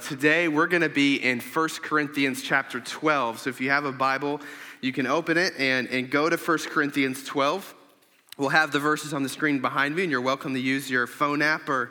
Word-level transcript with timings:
Today 0.00 0.48
we're 0.48 0.68
going 0.68 0.80
to 0.80 0.88
be 0.88 1.16
in 1.16 1.38
1 1.38 1.68
Corinthians 1.82 2.40
chapter 2.40 2.80
12. 2.80 3.40
So 3.40 3.50
if 3.50 3.60
you 3.60 3.68
have 3.68 3.84
a 3.84 3.92
Bible, 3.92 4.40
you 4.80 4.90
can 4.90 5.06
open 5.06 5.36
it 5.36 5.52
and, 5.58 5.86
and 5.88 6.08
go 6.08 6.30
to 6.30 6.36
1 6.38 6.58
Corinthians 6.70 7.22
12. 7.24 7.74
We'll 8.38 8.48
have 8.48 8.72
the 8.72 8.78
verses 8.78 9.12
on 9.12 9.22
the 9.22 9.28
screen 9.28 9.60
behind 9.60 9.94
me, 9.94 10.04
and 10.04 10.10
you're 10.10 10.22
welcome 10.22 10.54
to 10.54 10.60
use 10.60 10.90
your 10.90 11.06
phone 11.06 11.42
app 11.42 11.68
or 11.68 11.90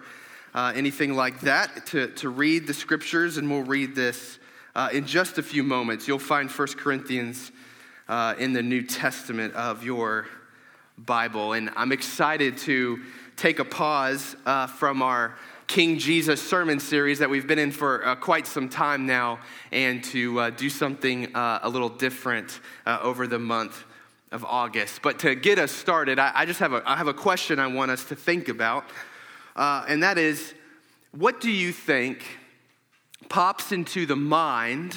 uh, 0.55 0.73
anything 0.75 1.13
like 1.13 1.41
that 1.41 1.85
to, 1.87 2.07
to 2.13 2.29
read 2.29 2.65
the 2.65 2.73
scriptures, 2.73 3.37
and 3.37 3.47
we'll 3.47 3.61
read 3.61 3.93
this 3.93 4.39
uh, 4.73 4.89
in 4.91 5.05
just 5.05 5.37
a 5.37 5.43
few 5.43 5.61
moments. 5.61 6.07
You'll 6.07 6.17
find 6.17 6.49
1 6.49 6.67
Corinthians 6.69 7.51
uh, 8.09 8.33
in 8.39 8.51
the 8.51 8.63
New 8.63 8.81
Testament 8.81 9.53
of 9.53 9.83
your 9.83 10.25
Bible, 10.97 11.53
and 11.53 11.69
I'm 11.75 11.91
excited 11.91 12.57
to 12.59 12.99
take 13.37 13.59
a 13.59 13.65
pause 13.65 14.35
uh, 14.47 14.65
from 14.65 15.03
our 15.03 15.35
King 15.67 15.97
Jesus 15.97 16.41
sermon 16.41 16.79
series 16.79 17.19
that 17.19 17.29
we've 17.29 17.47
been 17.47 17.59
in 17.59 17.71
for 17.71 18.05
uh, 18.05 18.15
quite 18.15 18.45
some 18.45 18.67
time 18.67 19.05
now 19.05 19.39
and 19.71 20.03
to 20.05 20.39
uh, 20.39 20.49
do 20.49 20.69
something 20.69 21.35
uh, 21.35 21.59
a 21.63 21.69
little 21.69 21.89
different 21.89 22.59
uh, 22.85 22.99
over 23.01 23.27
the 23.27 23.39
month 23.39 23.83
of 24.31 24.45
August. 24.45 25.01
But 25.01 25.19
to 25.19 25.35
get 25.35 25.59
us 25.59 25.71
started, 25.71 26.19
I, 26.19 26.31
I, 26.33 26.45
just 26.45 26.59
have 26.59 26.73
a, 26.73 26.83
I 26.85 26.95
have 26.97 27.07
a 27.07 27.13
question 27.13 27.59
I 27.59 27.67
want 27.67 27.91
us 27.91 28.05
to 28.05 28.15
think 28.15 28.49
about, 28.49 28.85
uh, 29.55 29.85
and 29.87 30.03
that 30.03 30.17
is 30.17 30.53
what 31.11 31.41
do 31.41 31.51
you 31.51 31.71
think 31.71 32.23
pops 33.29 33.71
into 33.71 34.05
the 34.05 34.15
mind? 34.15 34.95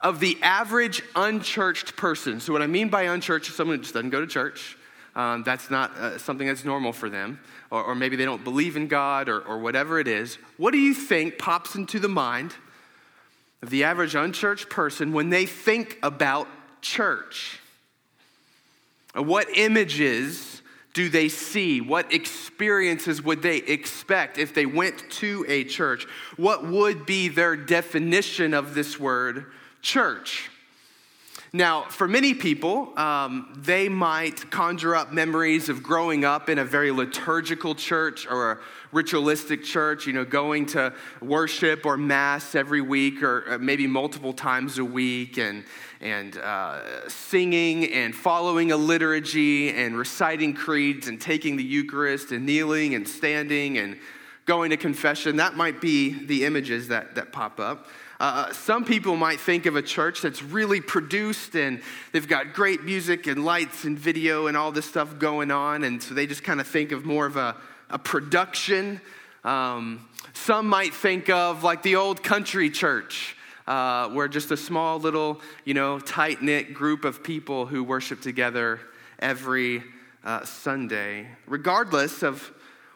Of 0.00 0.20
the 0.20 0.36
average 0.42 1.02
unchurched 1.16 1.96
person. 1.96 2.38
So, 2.38 2.52
what 2.52 2.60
I 2.60 2.66
mean 2.66 2.90
by 2.90 3.04
unchurched 3.04 3.48
is 3.48 3.56
someone 3.56 3.78
who 3.78 3.82
just 3.82 3.94
doesn't 3.94 4.10
go 4.10 4.20
to 4.20 4.26
church. 4.26 4.76
Um, 5.16 5.44
that's 5.44 5.70
not 5.70 5.96
uh, 5.96 6.18
something 6.18 6.46
that's 6.46 6.64
normal 6.64 6.92
for 6.92 7.08
them 7.08 7.38
or, 7.70 7.82
or 7.82 7.94
maybe 7.94 8.16
they 8.16 8.24
don't 8.24 8.44
believe 8.44 8.76
in 8.76 8.86
God 8.86 9.28
or, 9.28 9.40
or 9.40 9.58
whatever 9.58 9.98
it 9.98 10.08
is, 10.08 10.38
what 10.56 10.72
do 10.72 10.78
you 10.78 10.94
think 10.94 11.38
pops 11.38 11.74
into 11.74 11.98
the 11.98 12.08
mind 12.08 12.54
of 13.62 13.70
the 13.70 13.84
average 13.84 14.14
unchurched 14.14 14.68
person 14.68 15.12
when 15.12 15.30
they 15.30 15.46
think 15.46 15.98
about 16.02 16.48
church? 16.80 17.60
What 19.14 19.48
images 19.56 20.62
do 20.92 21.08
they 21.08 21.28
see? 21.28 21.80
What 21.80 22.12
experiences 22.12 23.22
would 23.22 23.42
they 23.42 23.58
expect 23.58 24.38
if 24.38 24.54
they 24.54 24.66
went 24.66 25.10
to 25.10 25.44
a 25.48 25.64
church? 25.64 26.06
What 26.36 26.66
would 26.66 27.06
be 27.06 27.28
their 27.28 27.56
definition 27.56 28.54
of 28.54 28.74
this 28.74 28.98
word, 28.98 29.46
church? 29.82 30.50
Now, 31.54 31.82
for 31.82 32.08
many 32.08 32.34
people, 32.34 32.92
um, 32.98 33.56
they 33.56 33.88
might 33.88 34.50
conjure 34.50 34.96
up 34.96 35.12
memories 35.12 35.68
of 35.68 35.84
growing 35.84 36.24
up 36.24 36.48
in 36.48 36.58
a 36.58 36.64
very 36.64 36.90
liturgical 36.90 37.76
church 37.76 38.26
or 38.26 38.50
a 38.50 38.58
ritualistic 38.90 39.62
church, 39.62 40.04
you 40.04 40.12
know, 40.14 40.24
going 40.24 40.66
to 40.66 40.92
worship 41.22 41.86
or 41.86 41.96
mass 41.96 42.56
every 42.56 42.80
week 42.80 43.22
or 43.22 43.44
uh, 43.48 43.58
maybe 43.58 43.86
multiple 43.86 44.32
times 44.32 44.78
a 44.78 44.84
week 44.84 45.38
and, 45.38 45.62
and 46.00 46.38
uh, 46.38 47.08
singing 47.08 47.84
and 47.92 48.16
following 48.16 48.72
a 48.72 48.76
liturgy 48.76 49.70
and 49.70 49.96
reciting 49.96 50.54
creeds 50.54 51.06
and 51.06 51.20
taking 51.20 51.56
the 51.56 51.62
Eucharist 51.62 52.32
and 52.32 52.44
kneeling 52.44 52.96
and 52.96 53.06
standing 53.06 53.78
and 53.78 53.96
going 54.44 54.70
to 54.70 54.76
confession. 54.76 55.36
That 55.36 55.54
might 55.54 55.80
be 55.80 56.26
the 56.26 56.46
images 56.46 56.88
that, 56.88 57.14
that 57.14 57.30
pop 57.30 57.60
up. 57.60 57.86
Uh, 58.24 58.50
some 58.54 58.86
people 58.86 59.16
might 59.16 59.38
think 59.38 59.66
of 59.66 59.76
a 59.76 59.82
church 59.82 60.22
that's 60.22 60.42
really 60.42 60.80
produced 60.80 61.54
and 61.54 61.82
they've 62.12 62.26
got 62.26 62.54
great 62.54 62.82
music 62.82 63.26
and 63.26 63.44
lights 63.44 63.84
and 63.84 63.98
video 63.98 64.46
and 64.46 64.56
all 64.56 64.72
this 64.72 64.86
stuff 64.86 65.18
going 65.18 65.50
on, 65.50 65.84
and 65.84 66.02
so 66.02 66.14
they 66.14 66.26
just 66.26 66.42
kind 66.42 66.58
of 66.58 66.66
think 66.66 66.90
of 66.90 67.04
more 67.04 67.26
of 67.26 67.36
a, 67.36 67.54
a 67.90 67.98
production. 67.98 68.98
Um, 69.44 70.08
some 70.32 70.66
might 70.66 70.94
think 70.94 71.28
of 71.28 71.64
like 71.64 71.82
the 71.82 71.96
old 71.96 72.22
country 72.22 72.70
church. 72.70 73.36
Uh, 73.66 74.08
where 74.10 74.28
just 74.28 74.50
a 74.50 74.56
small 74.56 74.98
little, 74.98 75.40
you 75.66 75.74
know, 75.74 75.98
tight 75.98 76.42
knit 76.42 76.72
group 76.72 77.04
of 77.04 77.22
people 77.22 77.66
who 77.66 77.84
worship 77.84 78.22
together 78.22 78.80
every 79.18 79.82
uh, 80.22 80.44
Sunday. 80.44 81.26
Regardless 81.46 82.22
of 82.22 82.52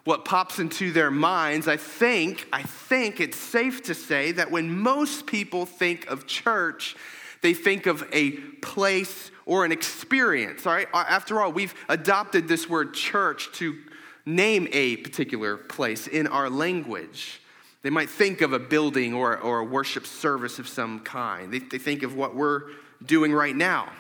what 0.08 0.24
pops 0.24 0.58
into 0.58 0.90
their 0.90 1.10
minds, 1.10 1.68
I 1.68 1.76
think, 1.76 2.48
I 2.50 2.62
think 2.62 3.20
it's 3.20 3.36
safe 3.36 3.82
to 3.82 3.94
say 3.94 4.32
that 4.32 4.50
when 4.50 4.74
most 4.80 5.26
people 5.26 5.66
think 5.66 6.06
of 6.06 6.26
church, 6.26 6.96
they 7.42 7.52
think 7.52 7.84
of 7.84 8.08
a 8.10 8.30
place 8.30 9.30
or 9.44 9.66
an 9.66 9.70
experience. 9.70 10.66
All 10.66 10.72
right? 10.72 10.88
After 10.94 11.42
all, 11.42 11.52
we've 11.52 11.74
adopted 11.90 12.48
this 12.48 12.70
word 12.70 12.94
church 12.94 13.52
to 13.56 13.76
name 14.24 14.66
a 14.72 14.96
particular 14.96 15.58
place 15.58 16.06
in 16.06 16.26
our 16.26 16.48
language. 16.48 17.42
They 17.82 17.90
might 17.90 18.08
think 18.08 18.40
of 18.40 18.54
a 18.54 18.58
building 18.58 19.12
or, 19.12 19.36
or 19.36 19.58
a 19.58 19.64
worship 19.64 20.06
service 20.06 20.58
of 20.58 20.66
some 20.66 21.00
kind. 21.00 21.52
They, 21.52 21.58
they 21.58 21.76
think 21.76 22.02
of 22.02 22.14
what 22.14 22.34
we're 22.34 22.62
doing 23.04 23.34
right 23.34 23.54
now. 23.54 23.92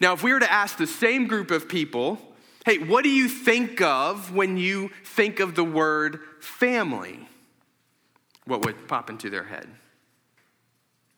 Now, 0.00 0.14
if 0.14 0.22
we 0.22 0.32
were 0.32 0.40
to 0.40 0.50
ask 0.50 0.78
the 0.78 0.86
same 0.86 1.26
group 1.26 1.50
of 1.50 1.68
people, 1.68 2.18
Hey, 2.64 2.78
what 2.78 3.04
do 3.04 3.10
you 3.10 3.28
think 3.28 3.80
of 3.80 4.34
when 4.34 4.56
you 4.56 4.90
think 5.04 5.40
of 5.40 5.54
the 5.54 5.64
word 5.64 6.20
family? 6.40 7.28
What 8.44 8.64
would 8.64 8.88
pop 8.88 9.10
into 9.10 9.30
their 9.30 9.44
head? 9.44 9.68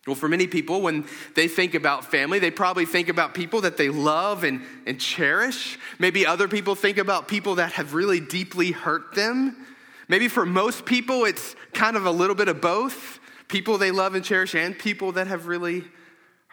Well, 0.07 0.17
for 0.17 0.29
many 0.29 0.47
people, 0.47 0.81
when 0.81 1.07
they 1.35 1.47
think 1.47 1.75
about 1.75 2.05
family, 2.05 2.39
they 2.39 2.51
probably 2.51 2.87
think 2.87 3.09
about 3.09 3.35
people 3.35 3.61
that 3.63 3.77
they 3.77 3.91
love 3.91 4.45
and, 4.45 4.63
and 4.87 4.99
cherish. 4.99 5.79
Maybe 5.99 6.27
other 6.27 6.49
people 6.49 6.75
think 6.75 6.97
about 6.99 7.29
people 7.29 7.57
that 7.57 7.73
have 7.73 7.93
really 7.95 8.19
deeply 8.19 8.71
hurt 8.73 9.15
them. 9.15 9.67
Maybe 10.09 10.27
for 10.29 10.47
most 10.47 10.87
people, 10.87 11.25
it's 11.25 11.55
kind 11.75 11.97
of 11.97 12.07
a 12.07 12.11
little 12.11 12.35
bit 12.35 12.49
of 12.49 12.61
both 12.61 13.21
people 13.49 13.77
they 13.77 13.91
love 13.91 14.15
and 14.15 14.25
cherish 14.25 14.55
and 14.55 14.79
people 14.79 15.13
that 15.13 15.27
have 15.27 15.47
really 15.47 15.85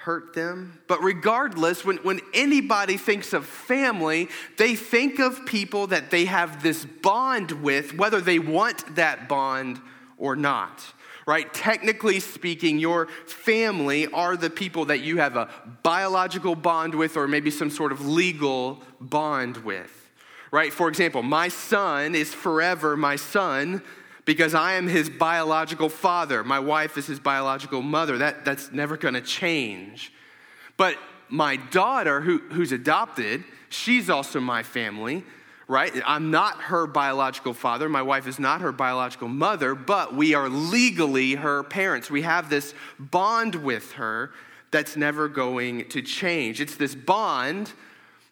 hurt 0.07 0.33
them. 0.33 0.79
But 0.87 1.03
regardless, 1.03 1.83
when, 1.83 1.97
when 1.97 2.21
anybody 2.33 2.95
thinks 2.95 3.33
of 3.33 3.45
family, 3.45 4.29
they 4.57 4.73
think 4.73 5.19
of 5.19 5.45
people 5.45 5.87
that 5.87 6.11
they 6.11 6.23
have 6.23 6.63
this 6.63 6.85
bond 6.85 7.51
with, 7.51 7.93
whether 7.93 8.21
they 8.21 8.39
want 8.39 8.95
that 8.95 9.27
bond 9.27 9.81
or 10.17 10.37
not. 10.37 10.81
Right? 11.25 11.53
Technically 11.53 12.21
speaking, 12.21 12.79
your 12.79 13.07
family 13.25 14.07
are 14.07 14.37
the 14.37 14.49
people 14.49 14.85
that 14.85 15.01
you 15.01 15.17
have 15.17 15.35
a 15.35 15.49
biological 15.83 16.55
bond 16.55 16.95
with 16.95 17.17
or 17.17 17.27
maybe 17.27 17.51
some 17.51 17.69
sort 17.69 17.91
of 17.91 18.07
legal 18.07 18.81
bond 19.01 19.57
with. 19.57 20.09
Right? 20.51 20.71
For 20.71 20.87
example, 20.87 21.21
my 21.21 21.49
son 21.49 22.15
is 22.15 22.33
forever 22.33 22.95
my 22.95 23.17
son 23.17 23.83
because 24.27 24.53
I 24.53 24.73
am 24.73 24.89
his 24.89 25.09
biological 25.09 25.87
father. 25.87 26.43
My 26.43 26.59
wife 26.59 26.97
is 26.97 27.07
his 27.07 27.17
biological 27.17 27.81
mother. 27.81 28.17
That, 28.17 28.43
that's 28.43 28.73
never 28.73 28.97
going 28.97 29.13
to 29.13 29.21
change. 29.21 30.11
But 30.75 30.97
my 31.29 31.55
daughter, 31.55 32.19
who, 32.19 32.39
who's 32.39 32.73
adopted, 32.73 33.45
she's 33.69 34.09
also 34.09 34.41
my 34.41 34.63
family, 34.63 35.23
right? 35.69 35.93
I'm 36.05 36.29
not 36.29 36.63
her 36.63 36.87
biological 36.87 37.53
father. 37.53 37.87
My 37.87 38.01
wife 38.01 38.27
is 38.27 38.37
not 38.37 38.59
her 38.59 38.73
biological 38.73 39.29
mother, 39.29 39.73
but 39.73 40.13
we 40.13 40.33
are 40.33 40.49
legally 40.49 41.35
her 41.35 41.63
parents. 41.63 42.11
We 42.11 42.23
have 42.23 42.49
this 42.49 42.73
bond 42.99 43.55
with 43.55 43.93
her 43.93 44.31
that's 44.71 44.97
never 44.97 45.29
going 45.29 45.87
to 45.87 46.01
change. 46.01 46.59
It's 46.59 46.75
this 46.75 46.95
bond 46.95 47.71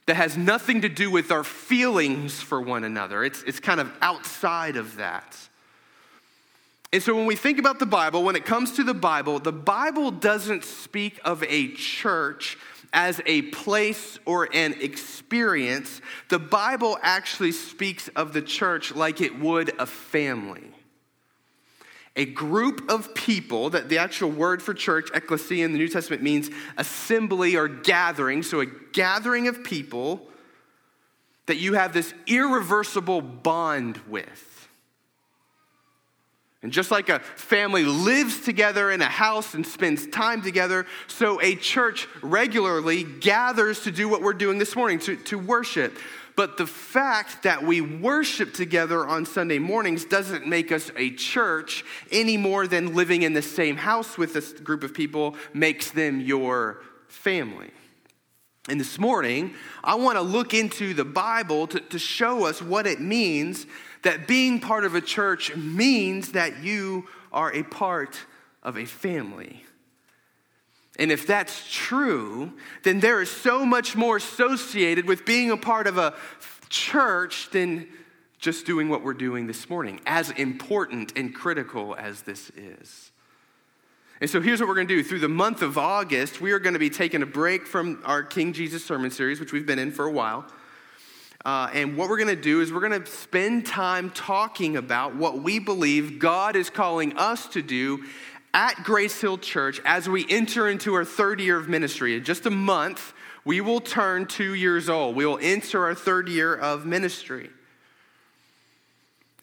that 0.07 0.17
has 0.17 0.35
nothing 0.35 0.81
to 0.81 0.89
do 0.89 1.09
with 1.09 1.31
our 1.31 1.45
feelings 1.45 2.41
for 2.41 2.59
one 2.59 2.83
another, 2.83 3.23
it's, 3.23 3.43
it's 3.43 3.61
kind 3.61 3.79
of 3.79 3.89
outside 4.01 4.75
of 4.75 4.97
that. 4.97 5.37
And 6.93 7.03
so 7.03 7.15
when 7.15 7.25
we 7.25 7.35
think 7.35 7.59
about 7.59 7.79
the 7.79 7.85
Bible, 7.85 8.23
when 8.23 8.35
it 8.35 8.45
comes 8.45 8.73
to 8.73 8.83
the 8.83 8.93
Bible, 8.93 9.39
the 9.39 9.51
Bible 9.51 10.11
doesn't 10.11 10.63
speak 10.63 11.19
of 11.25 11.43
a 11.43 11.69
church 11.73 12.57
as 12.93 13.21
a 13.25 13.41
place 13.43 14.17
or 14.25 14.47
an 14.53 14.75
experience. 14.79 15.99
The 16.29 16.39
Bible 16.39 16.97
actually 17.01 17.51
speaks 17.51 18.07
of 18.15 18.31
the 18.31 18.41
church 18.41 18.95
like 18.95 19.19
it 19.19 19.37
would 19.37 19.73
a 19.79 19.85
family. 19.85 20.71
A 22.15 22.25
group 22.25 22.89
of 22.89 23.13
people, 23.13 23.71
that 23.71 23.89
the 23.89 23.97
actual 23.97 24.29
word 24.29 24.63
for 24.63 24.73
church, 24.73 25.09
ecclesia 25.13 25.65
in 25.65 25.73
the 25.73 25.77
New 25.77 25.89
Testament 25.89 26.23
means 26.23 26.49
assembly 26.77 27.57
or 27.57 27.67
gathering. 27.67 28.41
So 28.41 28.61
a 28.61 28.65
gathering 28.65 29.49
of 29.49 29.65
people 29.65 30.25
that 31.47 31.57
you 31.57 31.73
have 31.73 31.91
this 31.91 32.13
irreversible 32.25 33.19
bond 33.19 33.97
with. 34.07 34.54
And 36.65 36.73
just 36.73 36.89
like 36.89 37.09
a 37.09 37.19
family 37.19 37.83
lives 37.83 38.41
together 38.41 38.89
in 38.89 38.99
a 38.99 39.05
house 39.05 39.53
and 39.53 39.63
spends 39.63 40.07
time 40.07 40.41
together, 40.41 40.87
so 41.05 41.39
a 41.39 41.55
church 41.55 42.07
regularly 42.23 43.03
gathers 43.03 43.81
to 43.81 43.91
do 43.91 44.09
what 44.09 44.23
we're 44.23 44.33
doing 44.33 44.57
this 44.57 44.75
morning, 44.75 44.97
to, 45.01 45.15
to 45.15 45.37
worship. 45.37 45.95
But 46.35 46.57
the 46.57 46.65
fact 46.65 47.43
that 47.43 47.61
we 47.61 47.81
worship 47.81 48.55
together 48.55 49.05
on 49.05 49.27
Sunday 49.27 49.59
mornings 49.59 50.05
doesn't 50.05 50.47
make 50.47 50.71
us 50.71 50.89
a 50.97 51.11
church 51.11 51.85
any 52.11 52.35
more 52.35 52.65
than 52.65 52.95
living 52.95 53.21
in 53.21 53.33
the 53.33 53.43
same 53.43 53.77
house 53.77 54.17
with 54.17 54.33
this 54.33 54.51
group 54.51 54.81
of 54.81 54.91
people 54.91 55.35
makes 55.53 55.91
them 55.91 56.19
your 56.19 56.81
family. 57.07 57.69
And 58.67 58.79
this 58.79 58.97
morning, 58.97 59.53
I 59.83 59.93
want 59.93 60.17
to 60.17 60.23
look 60.23 60.55
into 60.55 60.95
the 60.95 61.05
Bible 61.05 61.67
to, 61.67 61.79
to 61.79 61.99
show 61.99 62.45
us 62.45 62.59
what 62.59 62.87
it 62.87 62.99
means 62.99 63.67
that 64.05 64.27
being 64.27 64.59
part 64.59 64.85
of 64.85 64.95
a 64.95 65.01
church 65.01 65.55
means 65.55 66.31
that 66.31 66.63
you 66.63 67.07
are 67.33 67.53
a 67.53 67.63
part 67.63 68.19
of 68.63 68.77
a 68.77 68.85
family. 68.85 69.63
And 70.97 71.11
if 71.11 71.27
that's 71.27 71.69
true, 71.71 72.53
then 72.83 72.99
there 72.99 73.21
is 73.21 73.29
so 73.29 73.65
much 73.65 73.95
more 73.95 74.17
associated 74.17 75.05
with 75.05 75.25
being 75.25 75.51
a 75.51 75.57
part 75.57 75.87
of 75.87 75.97
a 75.97 76.13
church 76.69 77.49
than 77.51 77.87
just 78.37 78.65
doing 78.65 78.89
what 78.89 79.03
we're 79.03 79.13
doing 79.13 79.47
this 79.47 79.69
morning, 79.69 79.99
as 80.05 80.29
important 80.31 81.17
and 81.17 81.33
critical 81.33 81.95
as 81.95 82.21
this 82.21 82.51
is. 82.51 83.11
And 84.21 84.29
so 84.29 84.39
here's 84.39 84.59
what 84.59 84.69
we're 84.69 84.75
going 84.75 84.87
to 84.87 84.95
do. 84.95 85.03
Through 85.03 85.19
the 85.19 85.27
month 85.27 85.61
of 85.61 85.77
August, 85.77 86.39
we 86.39 86.51
are 86.51 86.59
going 86.59 86.73
to 86.73 86.79
be 86.79 86.89
taking 86.89 87.21
a 87.21 87.25
break 87.25 87.65
from 87.65 88.01
our 88.05 88.23
King 88.23 88.53
Jesus 88.53 88.85
sermon 88.85 89.09
series, 89.09 89.39
which 89.39 89.51
we've 89.51 89.65
been 89.65 89.79
in 89.79 89.91
for 89.91 90.05
a 90.05 90.11
while. 90.11 90.45
Uh, 91.45 91.69
and 91.75 91.95
what 91.95 92.09
we're 92.09 92.17
going 92.17 92.35
to 92.35 92.41
do 92.41 92.61
is 92.61 92.73
we're 92.73 92.87
going 92.87 92.99
to 92.99 93.05
spend 93.05 93.67
time 93.67 94.09
talking 94.09 94.77
about 94.77 95.15
what 95.15 95.43
we 95.43 95.59
believe 95.59 96.17
God 96.17 96.55
is 96.55 96.71
calling 96.71 97.15
us 97.17 97.45
to 97.49 97.61
do 97.61 98.03
at 98.51 98.83
Grace 98.83 99.21
Hill 99.21 99.37
Church 99.37 99.79
as 99.85 100.09
we 100.09 100.25
enter 100.27 100.67
into 100.67 100.95
our 100.95 101.05
third 101.05 101.39
year 101.39 101.57
of 101.57 101.69
ministry. 101.69 102.15
In 102.15 102.23
just 102.23 102.47
a 102.47 102.49
month, 102.49 103.13
we 103.43 103.61
will 103.61 103.79
turn 103.79 104.25
two 104.25 104.55
years 104.55 104.89
old. 104.89 105.15
We 105.15 105.27
will 105.27 105.37
enter 105.39 105.85
our 105.85 105.93
third 105.93 106.29
year 106.29 106.55
of 106.55 106.87
ministry. 106.87 107.51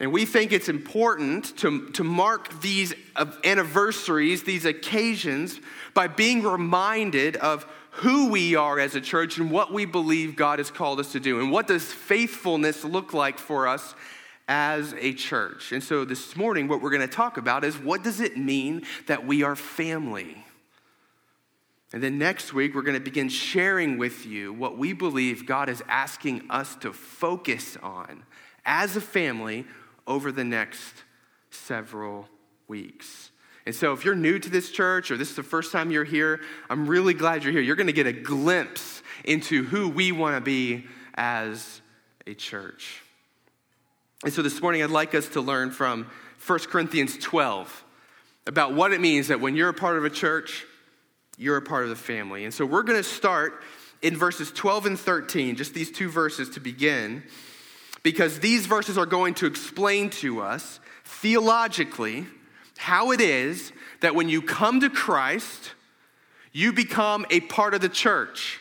And 0.01 0.13
we 0.13 0.25
think 0.25 0.51
it's 0.51 0.69
important 0.69 1.57
to, 1.59 1.89
to 1.91 2.03
mark 2.03 2.61
these 2.61 2.93
anniversaries, 3.45 4.43
these 4.43 4.65
occasions, 4.65 5.61
by 5.95 6.09
being 6.09 6.43
reminded 6.43 7.37
of 7.37 7.65
who 7.97 8.31
we 8.31 8.55
are 8.55 8.79
as 8.79 8.95
a 8.95 9.01
church 9.01 9.39
and 9.39 9.51
what 9.51 9.73
we 9.73 9.85
believe 9.85 10.35
God 10.37 10.59
has 10.59 10.71
called 10.71 10.99
us 10.99 11.13
to 11.13 11.21
do. 11.21 11.41
And 11.41 11.51
what 11.51 11.67
does 11.67 11.85
faithfulness 11.85 12.85
look 12.85 13.13
like 13.13 13.39
for 13.39 13.69
us 13.69 13.95
as 14.49 14.95
a 14.99 15.13
church. 15.13 15.73
And 15.73 15.83
so 15.83 16.05
this 16.05 16.37
morning, 16.37 16.69
what 16.69 16.83
we're 16.83 16.91
going 16.91 17.01
to 17.01 17.07
talk 17.07 17.37
about 17.37 17.65
is 17.65 17.79
what 17.79 18.03
does 18.03 18.21
it 18.21 18.37
mean 18.37 18.83
that 19.07 19.27
we 19.27 19.43
are 19.43 19.57
family? 19.57 20.45
And 21.93 22.03
then 22.03 22.19
next 22.19 22.53
week, 22.53 22.75
we're 22.75 22.83
going 22.83 22.99
to 22.99 23.01
begin 23.01 23.29
sharing 23.29 23.99
with 23.99 24.27
you 24.27 24.53
what 24.53 24.79
we 24.79 24.93
believe 24.93 25.47
God 25.47 25.69
is 25.69 25.83
asking 25.89 26.51
us 26.51 26.75
to 26.77 26.93
focus 26.93 27.77
on 27.83 28.25
as 28.65 28.97
a 28.97 29.01
family 29.01 29.67
over 30.07 30.33
the 30.33 30.45
next 30.45 31.05
several 31.51 32.29
weeks. 32.67 33.31
And 33.65 33.75
so, 33.75 33.93
if 33.93 34.05
you're 34.05 34.17
new 34.17 34.39
to 34.39 34.51
this 34.51 34.71
church 34.71 35.11
or 35.11 35.17
this 35.17 35.31
is 35.31 35.37
the 35.37 35.43
first 35.43 35.71
time 35.71 35.91
you're 35.91 36.05
here, 36.05 36.41
I'm 36.69 36.87
really 36.87 37.15
glad 37.15 37.45
you're 37.45 37.53
here. 37.53 37.61
You're 37.61 37.77
going 37.77 37.87
to 37.87 37.93
get 37.93 38.07
a 38.07 38.13
glimpse 38.13 39.03
into 39.25 39.65
who 39.65 39.89
we 39.89 40.11
want 40.11 40.37
to 40.37 40.41
be 40.41 40.87
as 41.15 41.81
a 42.27 42.35
church. 42.35 43.03
And 44.25 44.33
so 44.33 44.43
this 44.43 44.61
morning, 44.61 44.83
I'd 44.83 44.91
like 44.91 45.15
us 45.15 45.29
to 45.31 45.41
learn 45.41 45.71
from 45.71 46.11
1 46.47 46.59
Corinthians 46.61 47.17
12 47.19 47.85
about 48.47 48.75
what 48.75 48.93
it 48.93 49.01
means 49.01 49.29
that 49.29 49.41
when 49.41 49.55
you're 49.55 49.69
a 49.69 49.75
part 49.75 49.97
of 49.97 50.05
a 50.05 50.11
church, 50.11 50.65
you're 51.39 51.57
a 51.57 51.63
part 51.63 51.85
of 51.85 51.91
the 51.91 51.97
family. 51.97 52.45
And 52.45 52.53
so 52.53 52.67
we're 52.67 52.83
going 52.83 52.99
to 52.99 53.09
start 53.09 53.63
in 54.01 54.17
verses 54.17 54.51
12 54.51 54.87
and 54.87 54.99
13, 54.99 55.57
just 55.57 55.75
these 55.75 55.91
two 55.91 56.09
verses 56.09 56.51
to 56.51 56.61
begin, 56.61 57.23
because 58.03 58.41
these 58.41 58.67
verses 58.67 58.99
are 58.99 59.07
going 59.07 59.35
to 59.35 59.47
explain 59.47 60.11
to 60.11 60.41
us 60.41 60.81
theologically 61.05 62.27
how 62.77 63.13
it 63.13 63.21
is 63.21 63.73
that 64.01 64.15
when 64.15 64.29
you 64.29 64.43
come 64.43 64.81
to 64.81 64.91
Christ, 64.91 65.73
you 66.53 66.73
become 66.73 67.27
a 67.31 67.41
part 67.41 67.75
of 67.75 67.81
the 67.81 67.89
church, 67.89 68.61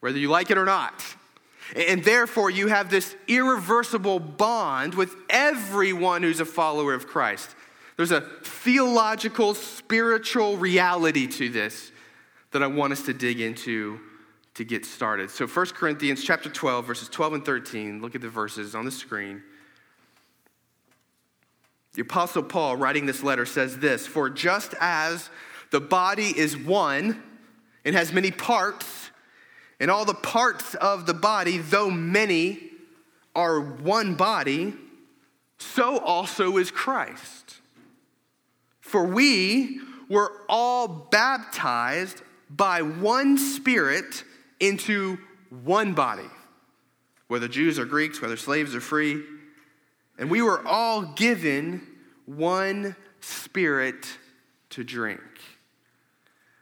whether 0.00 0.18
you 0.18 0.30
like 0.30 0.50
it 0.50 0.58
or 0.58 0.64
not. 0.64 1.02
And 1.74 2.04
therefore, 2.04 2.50
you 2.50 2.68
have 2.68 2.90
this 2.90 3.16
irreversible 3.26 4.20
bond 4.20 4.94
with 4.94 5.14
everyone 5.30 6.22
who's 6.22 6.40
a 6.40 6.44
follower 6.44 6.92
of 6.92 7.06
Christ. 7.06 7.54
There's 7.96 8.10
a 8.10 8.20
theological, 8.20 9.54
spiritual 9.54 10.56
reality 10.56 11.26
to 11.26 11.48
this 11.48 11.90
that 12.50 12.62
I 12.62 12.66
want 12.66 12.92
us 12.92 13.02
to 13.06 13.14
dig 13.14 13.40
into 13.40 13.98
to 14.54 14.64
get 14.64 14.84
started. 14.84 15.30
So 15.30 15.46
1 15.46 15.66
Corinthians 15.66 16.22
chapter 16.22 16.48
12 16.48 16.86
verses 16.86 17.08
12 17.08 17.32
and 17.34 17.44
13, 17.44 18.00
look 18.00 18.14
at 18.14 18.20
the 18.20 18.28
verses 18.28 18.74
on 18.74 18.84
the 18.84 18.90
screen. 18.90 19.42
The 21.94 22.02
apostle 22.02 22.42
Paul 22.42 22.76
writing 22.76 23.06
this 23.06 23.22
letter 23.22 23.46
says 23.46 23.78
this, 23.78 24.06
"For 24.06 24.28
just 24.28 24.74
as 24.80 25.30
the 25.70 25.80
body 25.80 26.36
is 26.36 26.56
one 26.56 27.22
and 27.84 27.94
has 27.94 28.12
many 28.12 28.30
parts, 28.30 29.10
and 29.80 29.90
all 29.90 30.04
the 30.04 30.14
parts 30.14 30.74
of 30.76 31.06
the 31.06 31.14
body, 31.14 31.58
though 31.58 31.90
many, 31.90 32.70
are 33.34 33.60
one 33.60 34.14
body, 34.14 34.74
so 35.58 35.98
also 35.98 36.56
is 36.56 36.70
Christ. 36.70 37.56
For 38.80 39.04
we 39.04 39.80
were 40.08 40.42
all 40.48 40.86
baptized 40.88 42.22
by 42.50 42.82
one 42.82 43.38
Spirit 43.38 44.22
into 44.60 45.18
one 45.50 45.94
body, 45.94 46.30
whether 47.28 47.48
Jews 47.48 47.78
or 47.78 47.84
Greeks, 47.84 48.20
whether 48.20 48.36
slaves 48.36 48.74
or 48.74 48.80
free. 48.80 49.24
And 50.18 50.30
we 50.30 50.42
were 50.42 50.64
all 50.66 51.02
given 51.02 51.86
one 52.26 52.96
Spirit 53.20 54.06
to 54.70 54.84
drink. 54.84 55.20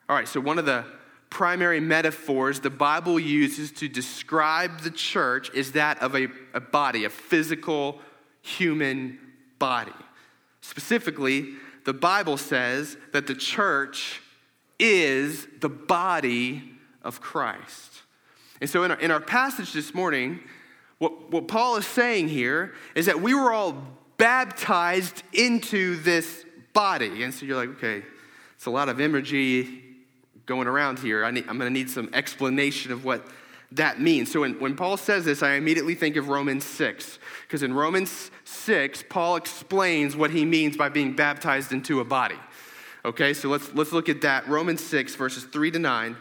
All 0.09 0.17
right, 0.17 0.29
so 0.29 0.41
one 0.41 0.59
of 0.59 0.67
the 0.67 0.85
primary 1.31 1.81
metaphors 1.81 2.61
the 2.61 2.71
Bible 2.71 3.19
uses 3.19 3.73
to 3.73 3.89
describe 3.89 4.81
the 4.81 4.91
church 4.91 5.51
is 5.55 5.73
that 5.73 6.01
of 6.03 6.15
a, 6.15 6.29
a 6.53 6.61
body, 6.61 7.05
a 7.05 7.11
physical 7.11 7.99
human 8.43 9.19
body. 9.59 9.93
Specifically, 10.61 11.55
the 11.85 11.95
Bible 11.95 12.37
says 12.37 12.97
that 13.13 13.27
the 13.27 13.35
church 13.35 14.21
is 14.79 15.47
the 15.61 15.69
body 15.69 16.63
of 17.03 17.21
Christ. 17.21 18.03
And 18.61 18.69
so, 18.69 18.85
in 18.85 18.93
our, 18.93 19.01
in 19.01 19.11
our 19.11 19.21
passage 19.21 19.73
this 19.73 19.95
morning, 19.95 20.41
what, 21.03 21.33
what 21.33 21.49
Paul 21.49 21.79
is 21.79 21.87
saying 21.87 22.29
here 22.29 22.75
is 22.95 23.07
that 23.07 23.21
we 23.21 23.35
were 23.35 23.53
all 23.53 23.77
baptized 24.19 25.25
into 25.33 25.97
this 25.97 26.45
body. 26.73 27.25
And 27.25 27.35
so 27.35 27.45
you're 27.45 27.57
like, 27.57 27.71
okay, 27.71 28.05
it's 28.55 28.67
a 28.67 28.71
lot 28.71 28.89
of 28.89 29.01
imagery 29.01 29.83
going 30.47 30.69
around 30.69 31.01
here. 31.01 31.25
I 31.25 31.31
am 31.31 31.35
going 31.35 31.59
to 31.59 31.71
need 31.71 31.91
some 31.91 32.09
explanation 32.13 32.93
of 32.93 33.05
what 33.05 33.27
that 33.73 34.01
means. 34.01 34.31
So 34.31 34.43
when, 34.43 34.61
when 34.61 34.77
Paul 34.77 34.97
says 34.97 35.25
this, 35.25 35.43
I 35.43 35.55
immediately 35.55 35.97
think 35.97 36.15
of 36.15 36.29
Romans 36.29 36.65
6, 36.65 37.19
because 37.49 37.65
in 37.65 37.75
Romans 37.75 38.31
6, 38.45 39.03
Paul 39.09 39.35
explains 39.35 40.15
what 40.15 40.31
he 40.31 40.45
means 40.45 40.77
by 40.77 40.89
being 40.89 41.17
baptized 41.17 41.73
into 41.73 41.99
a 41.99 42.05
body. 42.05 42.39
Okay, 43.05 43.35
so 43.35 43.49
let's, 43.49 43.75
let's 43.75 43.91
look 43.91 44.09
at 44.09 44.21
that. 44.21 44.47
Romans 44.47 44.85
6, 44.85 45.17
verses 45.17 45.43
3 45.43 45.73
to 45.73 45.81
9. 45.81 46.17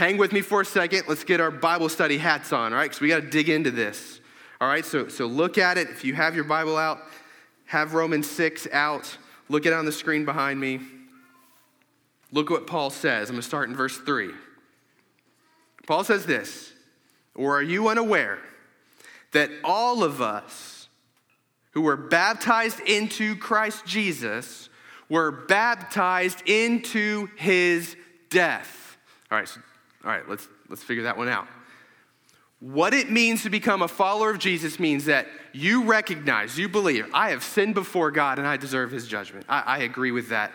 Hang 0.00 0.16
with 0.16 0.32
me 0.32 0.40
for 0.40 0.62
a 0.62 0.64
second. 0.64 1.02
Let's 1.08 1.24
get 1.24 1.42
our 1.42 1.50
Bible 1.50 1.90
study 1.90 2.16
hats 2.16 2.54
on, 2.54 2.72
all 2.72 2.78
right? 2.78 2.84
Because 2.84 3.02
we 3.02 3.08
got 3.08 3.20
to 3.20 3.28
dig 3.28 3.50
into 3.50 3.70
this. 3.70 4.22
All 4.58 4.66
right, 4.66 4.82
so, 4.82 5.08
so 5.08 5.26
look 5.26 5.58
at 5.58 5.76
it. 5.76 5.90
If 5.90 6.06
you 6.06 6.14
have 6.14 6.34
your 6.34 6.44
Bible 6.44 6.78
out, 6.78 7.00
have 7.66 7.92
Romans 7.92 8.26
6 8.30 8.66
out. 8.72 9.18
Look 9.50 9.66
at 9.66 9.74
it 9.74 9.76
on 9.76 9.84
the 9.84 9.92
screen 9.92 10.24
behind 10.24 10.58
me. 10.58 10.80
Look 12.32 12.48
what 12.48 12.66
Paul 12.66 12.88
says. 12.88 13.28
I'm 13.28 13.34
going 13.34 13.42
to 13.42 13.46
start 13.46 13.68
in 13.68 13.76
verse 13.76 13.98
3. 13.98 14.30
Paul 15.86 16.02
says 16.02 16.24
this 16.24 16.72
Or 17.34 17.58
are 17.58 17.62
you 17.62 17.88
unaware 17.88 18.38
that 19.32 19.50
all 19.62 20.02
of 20.02 20.22
us 20.22 20.88
who 21.72 21.82
were 21.82 21.98
baptized 21.98 22.80
into 22.86 23.36
Christ 23.36 23.84
Jesus 23.84 24.70
were 25.10 25.30
baptized 25.30 26.40
into 26.48 27.28
his 27.36 27.96
death? 28.30 28.96
All 29.30 29.36
right, 29.36 29.46
so, 29.46 29.60
all 30.04 30.10
right 30.10 30.28
let's, 30.28 30.48
let's 30.68 30.82
figure 30.82 31.04
that 31.04 31.16
one 31.16 31.28
out. 31.28 31.46
What 32.60 32.92
it 32.92 33.10
means 33.10 33.42
to 33.44 33.50
become 33.50 33.80
a 33.80 33.88
follower 33.88 34.30
of 34.30 34.38
Jesus 34.38 34.78
means 34.78 35.06
that 35.06 35.26
you 35.52 35.84
recognize, 35.84 36.58
you 36.58 36.68
believe, 36.68 37.08
I 37.14 37.30
have 37.30 37.42
sinned 37.42 37.74
before 37.74 38.10
God 38.10 38.38
and 38.38 38.46
I 38.46 38.58
deserve 38.58 38.90
his 38.90 39.08
judgment. 39.08 39.46
I, 39.48 39.60
I 39.60 39.78
agree 39.78 40.10
with 40.10 40.28
that 40.28 40.52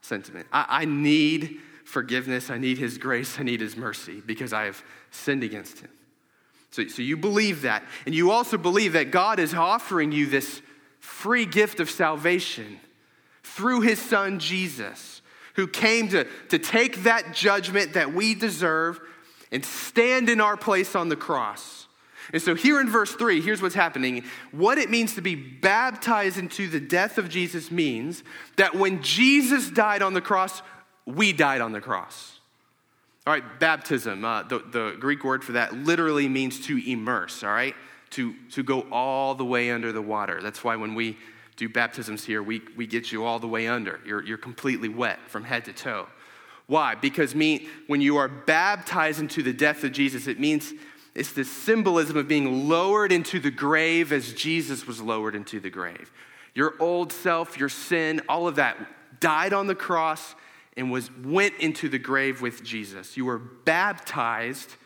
sentiment. 0.00 0.46
I, 0.52 0.66
I 0.68 0.84
need 0.86 1.60
forgiveness. 1.88 2.50
I 2.50 2.58
need 2.58 2.78
His 2.78 2.98
grace. 2.98 3.38
I 3.38 3.42
need 3.42 3.60
His 3.60 3.76
mercy 3.76 4.22
because 4.24 4.52
I 4.52 4.64
have 4.64 4.82
sinned 5.10 5.42
against 5.42 5.80
Him. 5.80 5.90
So, 6.70 6.86
so 6.86 7.02
you 7.02 7.16
believe 7.16 7.62
that. 7.62 7.82
And 8.04 8.14
you 8.14 8.30
also 8.30 8.58
believe 8.58 8.92
that 8.92 9.10
God 9.10 9.38
is 9.38 9.54
offering 9.54 10.12
you 10.12 10.26
this 10.26 10.60
free 11.00 11.46
gift 11.46 11.80
of 11.80 11.90
salvation 11.90 12.78
through 13.42 13.80
His 13.80 13.98
Son 13.98 14.38
Jesus, 14.38 15.17
who 15.58 15.66
came 15.66 16.08
to, 16.08 16.26
to 16.48 16.58
take 16.58 17.02
that 17.02 17.34
judgment 17.34 17.92
that 17.92 18.14
we 18.14 18.34
deserve 18.34 18.98
and 19.52 19.62
stand 19.64 20.30
in 20.30 20.40
our 20.40 20.56
place 20.56 20.94
on 20.94 21.10
the 21.10 21.16
cross 21.16 21.78
and 22.32 22.42
so, 22.42 22.54
here 22.54 22.80
in 22.80 22.90
verse 22.90 23.14
3, 23.14 23.40
here's 23.40 23.62
what's 23.62 23.74
happening. 23.74 24.24
What 24.52 24.76
it 24.76 24.90
means 24.90 25.14
to 25.14 25.22
be 25.22 25.34
baptized 25.34 26.36
into 26.36 26.68
the 26.68 26.80
death 26.80 27.16
of 27.16 27.28
Jesus 27.28 27.70
means 27.70 28.22
that 28.56 28.74
when 28.74 29.02
Jesus 29.02 29.70
died 29.70 30.02
on 30.02 30.12
the 30.12 30.20
cross, 30.20 30.60
we 31.06 31.32
died 31.32 31.62
on 31.62 31.72
the 31.72 31.80
cross. 31.80 32.38
All 33.26 33.32
right, 33.32 33.60
baptism, 33.60 34.24
uh, 34.24 34.42
the, 34.42 34.58
the 34.58 34.96
Greek 34.98 35.24
word 35.24 35.42
for 35.42 35.52
that 35.52 35.74
literally 35.74 36.28
means 36.28 36.66
to 36.66 36.90
immerse, 36.90 37.42
all 37.42 37.50
right? 37.50 37.74
To, 38.10 38.34
to 38.52 38.62
go 38.62 38.86
all 38.90 39.34
the 39.34 39.44
way 39.44 39.70
under 39.70 39.92
the 39.92 40.02
water. 40.02 40.40
That's 40.42 40.62
why 40.62 40.76
when 40.76 40.94
we 40.94 41.16
do 41.58 41.68
baptisms 41.68 42.24
here, 42.24 42.42
we, 42.42 42.62
we 42.76 42.86
get 42.86 43.10
you 43.10 43.24
all 43.24 43.40
the 43.40 43.48
way 43.48 43.66
under. 43.66 44.00
You're, 44.06 44.22
you're 44.22 44.38
completely 44.38 44.88
wet 44.88 45.18
from 45.26 45.42
head 45.44 45.64
to 45.66 45.72
toe. 45.72 46.06
Why? 46.66 46.94
Because 46.94 47.34
me, 47.34 47.66
when 47.88 48.00
you 48.00 48.16
are 48.16 48.28
baptized 48.28 49.18
into 49.18 49.42
the 49.42 49.52
death 49.52 49.82
of 49.82 49.90
Jesus, 49.92 50.28
it 50.28 50.38
means 50.38 50.72
it's 51.14 51.32
the 51.32 51.44
symbolism 51.44 52.16
of 52.16 52.28
being 52.28 52.68
lowered 52.68 53.10
into 53.10 53.40
the 53.40 53.50
grave 53.50 54.12
as 54.12 54.32
Jesus 54.32 54.86
was 54.86 55.00
lowered 55.00 55.34
into 55.34 55.58
the 55.58 55.70
grave. 55.70 56.12
Your 56.54 56.74
old 56.78 57.12
self, 57.12 57.58
your 57.58 57.68
sin, 57.68 58.22
all 58.28 58.46
of 58.46 58.56
that 58.56 58.76
died 59.18 59.52
on 59.52 59.66
the 59.66 59.74
cross 59.74 60.36
and 60.76 60.92
was 60.92 61.10
went 61.24 61.54
into 61.58 61.88
the 61.88 61.98
grave 61.98 62.40
with 62.40 62.62
Jesus. 62.62 63.16
You 63.16 63.24
were 63.24 63.38
baptized 63.38 64.76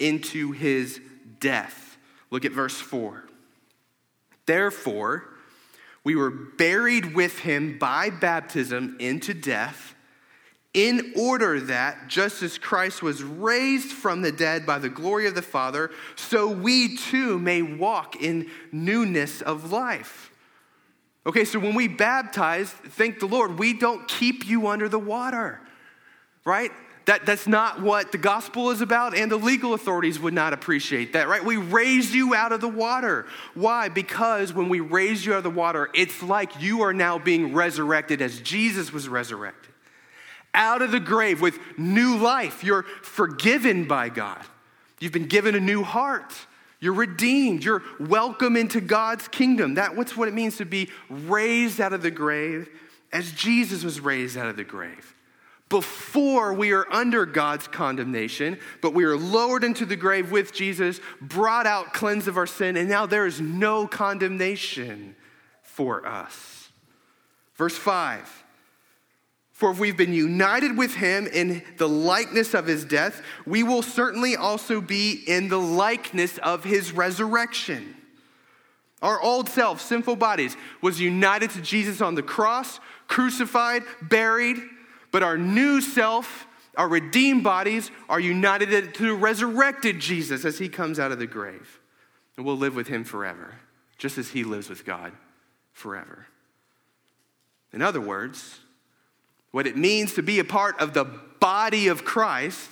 into 0.00 0.50
his 0.50 1.00
death. 1.38 1.96
Look 2.32 2.44
at 2.44 2.50
verse 2.50 2.80
4. 2.80 3.22
Therefore, 4.46 5.28
we 6.04 6.16
were 6.16 6.30
buried 6.30 7.14
with 7.14 7.40
him 7.40 7.78
by 7.78 8.10
baptism 8.10 8.96
into 8.98 9.34
death, 9.34 9.94
in 10.74 11.12
order 11.16 11.58
that, 11.58 12.08
just 12.08 12.42
as 12.42 12.58
Christ 12.58 13.02
was 13.02 13.22
raised 13.22 13.90
from 13.90 14.22
the 14.22 14.30
dead 14.30 14.66
by 14.66 14.78
the 14.78 14.90
glory 14.90 15.26
of 15.26 15.34
the 15.34 15.42
Father, 15.42 15.90
so 16.14 16.46
we 16.46 16.96
too 16.96 17.38
may 17.38 17.62
walk 17.62 18.22
in 18.22 18.50
newness 18.70 19.40
of 19.40 19.72
life. 19.72 20.30
Okay, 21.26 21.44
so 21.44 21.58
when 21.58 21.74
we 21.74 21.88
baptize, 21.88 22.70
thank 22.70 23.18
the 23.18 23.26
Lord, 23.26 23.58
we 23.58 23.72
don't 23.74 24.06
keep 24.08 24.46
you 24.46 24.68
under 24.68 24.88
the 24.88 24.98
water, 24.98 25.60
right? 26.44 26.70
That, 27.08 27.24
that's 27.24 27.46
not 27.46 27.80
what 27.80 28.12
the 28.12 28.18
gospel 28.18 28.68
is 28.68 28.82
about, 28.82 29.16
and 29.16 29.32
the 29.32 29.38
legal 29.38 29.72
authorities 29.72 30.20
would 30.20 30.34
not 30.34 30.52
appreciate 30.52 31.14
that, 31.14 31.26
right? 31.26 31.42
We 31.42 31.56
raise 31.56 32.14
you 32.14 32.34
out 32.34 32.52
of 32.52 32.60
the 32.60 32.68
water. 32.68 33.24
Why? 33.54 33.88
Because 33.88 34.52
when 34.52 34.68
we 34.68 34.80
raise 34.80 35.24
you 35.24 35.32
out 35.32 35.38
of 35.38 35.44
the 35.44 35.48
water, 35.48 35.88
it's 35.94 36.22
like 36.22 36.60
you 36.60 36.82
are 36.82 36.92
now 36.92 37.18
being 37.18 37.54
resurrected 37.54 38.20
as 38.20 38.40
Jesus 38.40 38.92
was 38.92 39.08
resurrected. 39.08 39.72
Out 40.52 40.82
of 40.82 40.90
the 40.90 41.00
grave 41.00 41.40
with 41.40 41.58
new 41.78 42.18
life. 42.18 42.62
You're 42.62 42.82
forgiven 43.00 43.88
by 43.88 44.10
God. 44.10 44.44
You've 45.00 45.12
been 45.12 45.28
given 45.28 45.54
a 45.54 45.60
new 45.60 45.84
heart. 45.84 46.34
You're 46.78 46.92
redeemed. 46.92 47.64
You're 47.64 47.82
welcome 47.98 48.54
into 48.54 48.82
God's 48.82 49.28
kingdom. 49.28 49.72
That's 49.72 50.14
what 50.14 50.28
it 50.28 50.34
means 50.34 50.58
to 50.58 50.66
be 50.66 50.90
raised 51.08 51.80
out 51.80 51.94
of 51.94 52.02
the 52.02 52.10
grave 52.10 52.68
as 53.14 53.32
Jesus 53.32 53.82
was 53.82 53.98
raised 53.98 54.36
out 54.36 54.48
of 54.48 54.56
the 54.58 54.64
grave 54.64 55.14
before 55.68 56.54
we 56.54 56.72
are 56.72 56.86
under 56.90 57.26
God's 57.26 57.68
condemnation, 57.68 58.58
but 58.80 58.94
we 58.94 59.04
are 59.04 59.16
lowered 59.16 59.64
into 59.64 59.84
the 59.84 59.96
grave 59.96 60.30
with 60.30 60.52
Jesus, 60.52 61.00
brought 61.20 61.66
out, 61.66 61.92
cleansed 61.92 62.28
of 62.28 62.36
our 62.36 62.46
sin, 62.46 62.76
and 62.76 62.88
now 62.88 63.06
there 63.06 63.26
is 63.26 63.40
no 63.40 63.86
condemnation 63.86 65.14
for 65.62 66.06
us. 66.06 66.70
Verse 67.54 67.76
5 67.76 68.44
For 69.52 69.70
if 69.70 69.78
we've 69.78 69.96
been 69.96 70.14
united 70.14 70.78
with 70.78 70.94
him 70.94 71.26
in 71.26 71.62
the 71.76 71.88
likeness 71.88 72.54
of 72.54 72.66
his 72.66 72.84
death, 72.84 73.20
we 73.44 73.62
will 73.62 73.82
certainly 73.82 74.36
also 74.36 74.80
be 74.80 75.22
in 75.26 75.48
the 75.48 75.60
likeness 75.60 76.38
of 76.38 76.64
his 76.64 76.92
resurrection. 76.92 77.94
Our 79.02 79.20
old 79.20 79.48
self, 79.48 79.80
sinful 79.80 80.16
bodies, 80.16 80.56
was 80.82 80.98
united 80.98 81.50
to 81.50 81.60
Jesus 81.60 82.00
on 82.00 82.14
the 82.14 82.22
cross, 82.22 82.80
crucified, 83.06 83.84
buried 84.02 84.58
but 85.10 85.22
our 85.22 85.38
new 85.38 85.80
self, 85.80 86.46
our 86.76 86.88
redeemed 86.88 87.42
bodies, 87.42 87.90
are 88.08 88.20
united 88.20 88.94
to 88.94 89.02
the 89.06 89.14
resurrected 89.14 90.00
Jesus 90.00 90.44
as 90.44 90.58
he 90.58 90.68
comes 90.68 90.98
out 90.98 91.12
of 91.12 91.18
the 91.18 91.26
grave. 91.26 91.80
And 92.36 92.46
we'll 92.46 92.56
live 92.56 92.76
with 92.76 92.88
him 92.88 93.04
forever, 93.04 93.56
just 93.96 94.18
as 94.18 94.30
he 94.30 94.44
lives 94.44 94.68
with 94.68 94.84
God 94.84 95.12
forever. 95.72 96.26
In 97.72 97.82
other 97.82 98.00
words, 98.00 98.60
what 99.50 99.66
it 99.66 99.76
means 99.76 100.14
to 100.14 100.22
be 100.22 100.38
a 100.38 100.44
part 100.44 100.80
of 100.80 100.94
the 100.94 101.04
body 101.04 101.88
of 101.88 102.04
Christ 102.04 102.70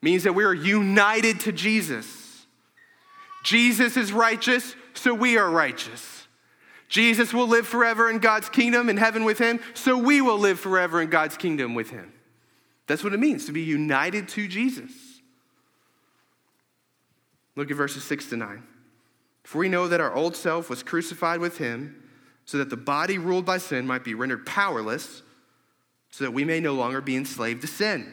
means 0.00 0.24
that 0.24 0.34
we 0.34 0.44
are 0.44 0.54
united 0.54 1.40
to 1.40 1.52
Jesus. 1.52 2.44
Jesus 3.44 3.96
is 3.96 4.12
righteous, 4.12 4.74
so 4.94 5.14
we 5.14 5.38
are 5.38 5.48
righteous. 5.48 6.21
Jesus 6.92 7.32
will 7.32 7.48
live 7.48 7.66
forever 7.66 8.10
in 8.10 8.18
God's 8.18 8.50
kingdom 8.50 8.90
in 8.90 8.98
heaven 8.98 9.24
with 9.24 9.38
him, 9.38 9.60
so 9.72 9.96
we 9.96 10.20
will 10.20 10.38
live 10.38 10.60
forever 10.60 11.00
in 11.00 11.08
God's 11.08 11.38
kingdom 11.38 11.74
with 11.74 11.88
him. 11.88 12.12
That's 12.86 13.02
what 13.02 13.14
it 13.14 13.18
means 13.18 13.46
to 13.46 13.52
be 13.52 13.62
united 13.62 14.28
to 14.28 14.46
Jesus. 14.46 14.92
Look 17.56 17.70
at 17.70 17.78
verses 17.78 18.04
6 18.04 18.28
to 18.28 18.36
9. 18.36 18.62
For 19.42 19.56
we 19.56 19.70
know 19.70 19.88
that 19.88 20.02
our 20.02 20.14
old 20.14 20.36
self 20.36 20.68
was 20.68 20.82
crucified 20.82 21.40
with 21.40 21.56
him, 21.56 21.96
so 22.44 22.58
that 22.58 22.68
the 22.68 22.76
body 22.76 23.16
ruled 23.16 23.46
by 23.46 23.56
sin 23.56 23.86
might 23.86 24.04
be 24.04 24.12
rendered 24.12 24.44
powerless, 24.44 25.22
so 26.10 26.24
that 26.24 26.32
we 26.32 26.44
may 26.44 26.60
no 26.60 26.74
longer 26.74 27.00
be 27.00 27.16
enslaved 27.16 27.62
to 27.62 27.68
sin. 27.68 28.12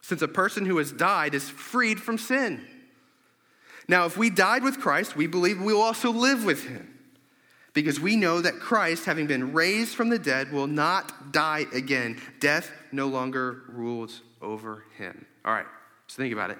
Since 0.00 0.22
a 0.22 0.28
person 0.28 0.64
who 0.64 0.78
has 0.78 0.90
died 0.90 1.34
is 1.34 1.50
freed 1.50 2.00
from 2.00 2.16
sin. 2.16 2.66
Now, 3.88 4.06
if 4.06 4.16
we 4.16 4.30
died 4.30 4.62
with 4.62 4.80
Christ, 4.80 5.16
we 5.16 5.26
believe 5.26 5.60
we 5.60 5.74
will 5.74 5.82
also 5.82 6.10
live 6.10 6.46
with 6.46 6.66
him 6.66 6.94
because 7.74 8.00
we 8.00 8.16
know 8.16 8.40
that 8.40 8.60
Christ, 8.60 9.04
having 9.04 9.26
been 9.26 9.52
raised 9.52 9.94
from 9.94 10.08
the 10.08 10.18
dead, 10.18 10.52
will 10.52 10.66
not 10.66 11.32
die 11.32 11.66
again. 11.72 12.20
Death 12.40 12.70
no 12.92 13.06
longer 13.06 13.62
rules 13.68 14.22
over 14.40 14.84
him. 14.96 15.26
All 15.44 15.52
right, 15.52 15.66
so 16.06 16.16
think 16.16 16.32
about 16.32 16.50
it. 16.50 16.58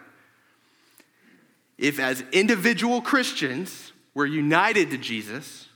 If, 1.76 1.98
as 1.98 2.22
individual 2.32 3.00
Christians, 3.00 3.92
we're 4.14 4.26
united 4.26 4.90
to 4.90 4.98
Jesus, 4.98 5.68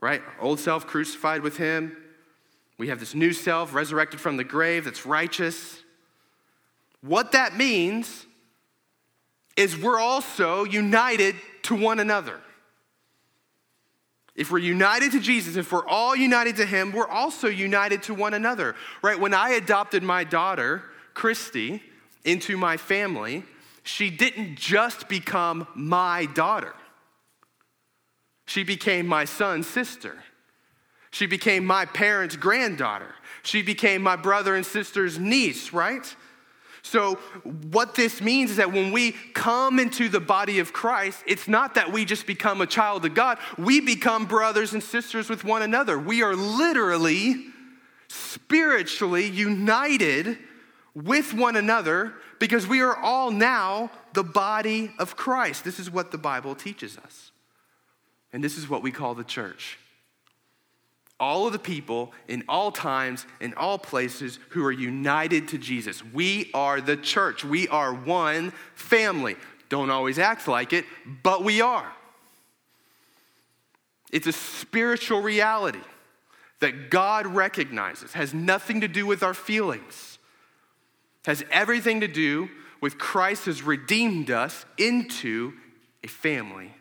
right? 0.00 0.22
Old 0.40 0.58
self 0.58 0.86
crucified 0.86 1.42
with 1.42 1.56
him, 1.56 1.96
we 2.80 2.88
have 2.88 2.98
this 2.98 3.14
new 3.14 3.34
self 3.34 3.74
resurrected 3.74 4.20
from 4.20 4.38
the 4.38 4.44
grave 4.44 4.86
that's 4.86 5.04
righteous. 5.04 5.82
What 7.02 7.32
that 7.32 7.56
means 7.56 8.26
is 9.56 9.76
we're 9.76 10.00
also 10.00 10.64
united 10.64 11.36
to 11.64 11.74
one 11.74 12.00
another. 12.00 12.40
If 14.36 14.50
we're 14.50 14.58
united 14.58 15.12
to 15.12 15.20
Jesus, 15.20 15.56
if 15.56 15.72
we're 15.72 15.86
all 15.86 16.14
united 16.14 16.56
to 16.56 16.66
Him, 16.66 16.92
we're 16.92 17.08
also 17.08 17.48
united 17.48 18.02
to 18.04 18.14
one 18.14 18.34
another, 18.34 18.74
right? 19.02 19.18
When 19.18 19.34
I 19.34 19.50
adopted 19.50 20.02
my 20.02 20.24
daughter, 20.24 20.82
Christy, 21.14 21.82
into 22.24 22.56
my 22.56 22.76
family, 22.76 23.44
she 23.82 24.10
didn't 24.10 24.56
just 24.56 25.08
become 25.08 25.66
my 25.74 26.26
daughter, 26.26 26.74
she 28.46 28.62
became 28.62 29.06
my 29.06 29.24
son's 29.24 29.66
sister. 29.66 30.16
She 31.12 31.26
became 31.26 31.64
my 31.64 31.86
parents' 31.86 32.36
granddaughter. 32.36 33.14
She 33.42 33.62
became 33.62 34.00
my 34.00 34.16
brother 34.16 34.54
and 34.54 34.64
sister's 34.64 35.18
niece, 35.18 35.72
right? 35.72 36.14
So, 36.82 37.16
what 37.70 37.94
this 37.94 38.20
means 38.20 38.52
is 38.52 38.56
that 38.56 38.72
when 38.72 38.92
we 38.92 39.12
come 39.34 39.78
into 39.78 40.08
the 40.08 40.20
body 40.20 40.58
of 40.60 40.72
Christ, 40.72 41.22
it's 41.26 41.46
not 41.46 41.74
that 41.74 41.92
we 41.92 42.04
just 42.04 42.26
become 42.26 42.60
a 42.60 42.66
child 42.66 43.04
of 43.04 43.14
God, 43.14 43.38
we 43.58 43.80
become 43.80 44.26
brothers 44.26 44.72
and 44.72 44.82
sisters 44.82 45.28
with 45.28 45.44
one 45.44 45.62
another. 45.62 45.98
We 45.98 46.22
are 46.22 46.34
literally, 46.34 47.46
spiritually 48.08 49.26
united 49.26 50.38
with 50.94 51.34
one 51.34 51.56
another 51.56 52.14
because 52.38 52.66
we 52.66 52.80
are 52.80 52.96
all 52.96 53.30
now 53.30 53.90
the 54.14 54.24
body 54.24 54.90
of 54.98 55.16
Christ. 55.16 55.64
This 55.64 55.78
is 55.78 55.90
what 55.90 56.10
the 56.10 56.18
Bible 56.18 56.54
teaches 56.54 56.96
us. 56.98 57.30
And 58.32 58.42
this 58.42 58.56
is 58.56 58.68
what 58.68 58.82
we 58.82 58.90
call 58.90 59.14
the 59.14 59.24
church 59.24 59.78
all 61.20 61.46
of 61.46 61.52
the 61.52 61.58
people 61.58 62.12
in 62.26 62.42
all 62.48 62.72
times, 62.72 63.26
in 63.40 63.54
all 63.54 63.78
places 63.78 64.38
who 64.48 64.64
are 64.64 64.72
united 64.72 65.48
to 65.48 65.58
Jesus. 65.58 66.02
We 66.04 66.50
are 66.54 66.80
the 66.80 66.96
church. 66.96 67.44
We 67.44 67.68
are 67.68 67.92
one 67.92 68.52
family. 68.74 69.36
Don't 69.68 69.90
always 69.90 70.18
act 70.18 70.48
like 70.48 70.72
it, 70.72 70.84
but 71.22 71.44
we 71.44 71.60
are. 71.60 71.92
It's 74.10 74.26
a 74.26 74.32
spiritual 74.32 75.20
reality 75.20 75.82
that 76.58 76.90
God 76.90 77.26
recognizes, 77.26 78.12
has 78.14 78.34
nothing 78.34 78.80
to 78.80 78.88
do 78.88 79.06
with 79.06 79.22
our 79.22 79.34
feelings, 79.34 80.18
has 81.24 81.44
everything 81.50 82.00
to 82.00 82.08
do 82.08 82.48
with 82.80 82.98
Christ 82.98 83.44
has 83.44 83.62
redeemed 83.62 84.30
us 84.30 84.64
into 84.78 85.52
a 86.02 86.08
family 86.08 86.72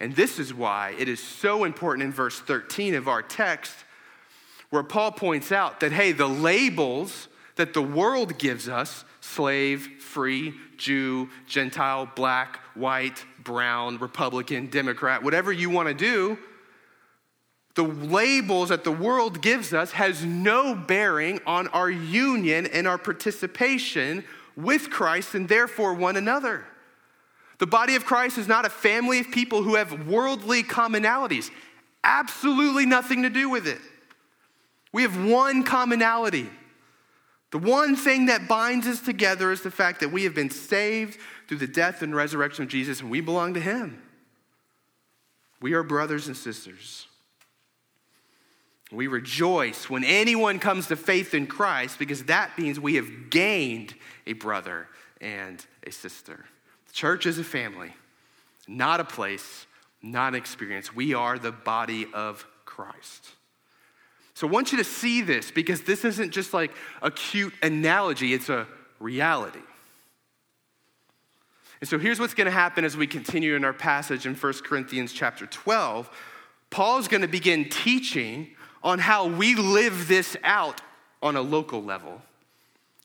and 0.00 0.14
this 0.14 0.38
is 0.38 0.54
why 0.54 0.94
it 0.98 1.08
is 1.08 1.22
so 1.22 1.64
important 1.64 2.04
in 2.04 2.12
verse 2.12 2.38
13 2.38 2.94
of 2.94 3.08
our 3.08 3.22
text, 3.22 3.74
where 4.70 4.82
Paul 4.82 5.12
points 5.12 5.50
out 5.50 5.80
that, 5.80 5.92
hey, 5.92 6.12
the 6.12 6.28
labels 6.28 7.28
that 7.56 7.74
the 7.74 7.82
world 7.82 8.38
gives 8.38 8.68
us 8.68 9.04
slave, 9.20 9.88
free, 10.00 10.54
Jew, 10.76 11.28
Gentile, 11.46 12.08
black, 12.14 12.60
white, 12.74 13.24
brown, 13.42 13.98
Republican, 13.98 14.68
Democrat, 14.68 15.22
whatever 15.22 15.52
you 15.52 15.68
want 15.70 15.88
to 15.88 15.94
do, 15.94 16.38
the 17.74 17.82
labels 17.82 18.70
that 18.70 18.84
the 18.84 18.92
world 18.92 19.40
gives 19.42 19.72
us 19.72 19.92
has 19.92 20.24
no 20.24 20.74
bearing 20.74 21.40
on 21.46 21.68
our 21.68 21.90
union 21.90 22.66
and 22.66 22.88
our 22.88 22.98
participation 22.98 24.24
with 24.56 24.90
Christ 24.90 25.34
and 25.34 25.48
therefore 25.48 25.94
one 25.94 26.16
another. 26.16 26.64
The 27.58 27.66
body 27.66 27.96
of 27.96 28.04
Christ 28.04 28.38
is 28.38 28.46
not 28.46 28.64
a 28.64 28.70
family 28.70 29.18
of 29.18 29.30
people 29.30 29.62
who 29.62 29.74
have 29.74 30.06
worldly 30.06 30.62
commonalities. 30.62 31.50
Absolutely 32.04 32.86
nothing 32.86 33.22
to 33.22 33.30
do 33.30 33.50
with 33.50 33.66
it. 33.66 33.80
We 34.92 35.02
have 35.02 35.24
one 35.24 35.64
commonality. 35.64 36.48
The 37.50 37.58
one 37.58 37.96
thing 37.96 38.26
that 38.26 38.46
binds 38.46 38.86
us 38.86 39.00
together 39.00 39.50
is 39.50 39.62
the 39.62 39.70
fact 39.70 40.00
that 40.00 40.12
we 40.12 40.24
have 40.24 40.34
been 40.34 40.50
saved 40.50 41.18
through 41.48 41.58
the 41.58 41.66
death 41.66 42.02
and 42.02 42.14
resurrection 42.14 42.64
of 42.64 42.70
Jesus 42.70 43.00
and 43.00 43.10
we 43.10 43.20
belong 43.20 43.54
to 43.54 43.60
Him. 43.60 44.02
We 45.60 45.72
are 45.72 45.82
brothers 45.82 46.28
and 46.28 46.36
sisters. 46.36 47.06
We 48.92 49.06
rejoice 49.06 49.90
when 49.90 50.04
anyone 50.04 50.58
comes 50.58 50.86
to 50.86 50.96
faith 50.96 51.34
in 51.34 51.46
Christ 51.46 51.98
because 51.98 52.24
that 52.24 52.56
means 52.56 52.78
we 52.78 52.94
have 52.94 53.30
gained 53.30 53.94
a 54.26 54.34
brother 54.34 54.86
and 55.20 55.64
a 55.86 55.90
sister. 55.90 56.44
Church 56.98 57.26
is 57.26 57.38
a 57.38 57.44
family, 57.44 57.92
not 58.66 58.98
a 58.98 59.04
place, 59.04 59.68
not 60.02 60.30
an 60.30 60.34
experience. 60.34 60.92
We 60.92 61.14
are 61.14 61.38
the 61.38 61.52
body 61.52 62.08
of 62.12 62.44
Christ. 62.64 63.24
So 64.34 64.48
I 64.48 64.50
want 64.50 64.72
you 64.72 64.78
to 64.78 64.84
see 64.84 65.22
this 65.22 65.52
because 65.52 65.82
this 65.82 66.04
isn't 66.04 66.32
just 66.32 66.52
like 66.52 66.72
a 67.00 67.12
cute 67.12 67.54
analogy, 67.62 68.34
it's 68.34 68.48
a 68.48 68.66
reality. 68.98 69.60
And 71.80 71.88
so 71.88 72.00
here's 72.00 72.18
what's 72.18 72.34
going 72.34 72.46
to 72.46 72.50
happen 72.50 72.84
as 72.84 72.96
we 72.96 73.06
continue 73.06 73.54
in 73.54 73.64
our 73.64 73.72
passage 73.72 74.26
in 74.26 74.34
1 74.34 74.52
Corinthians 74.64 75.12
chapter 75.12 75.46
12. 75.46 76.10
Paul 76.68 76.98
is 76.98 77.06
going 77.06 77.20
to 77.20 77.28
begin 77.28 77.68
teaching 77.68 78.48
on 78.82 78.98
how 78.98 79.28
we 79.28 79.54
live 79.54 80.08
this 80.08 80.36
out 80.42 80.80
on 81.22 81.36
a 81.36 81.42
local 81.42 81.80
level 81.80 82.22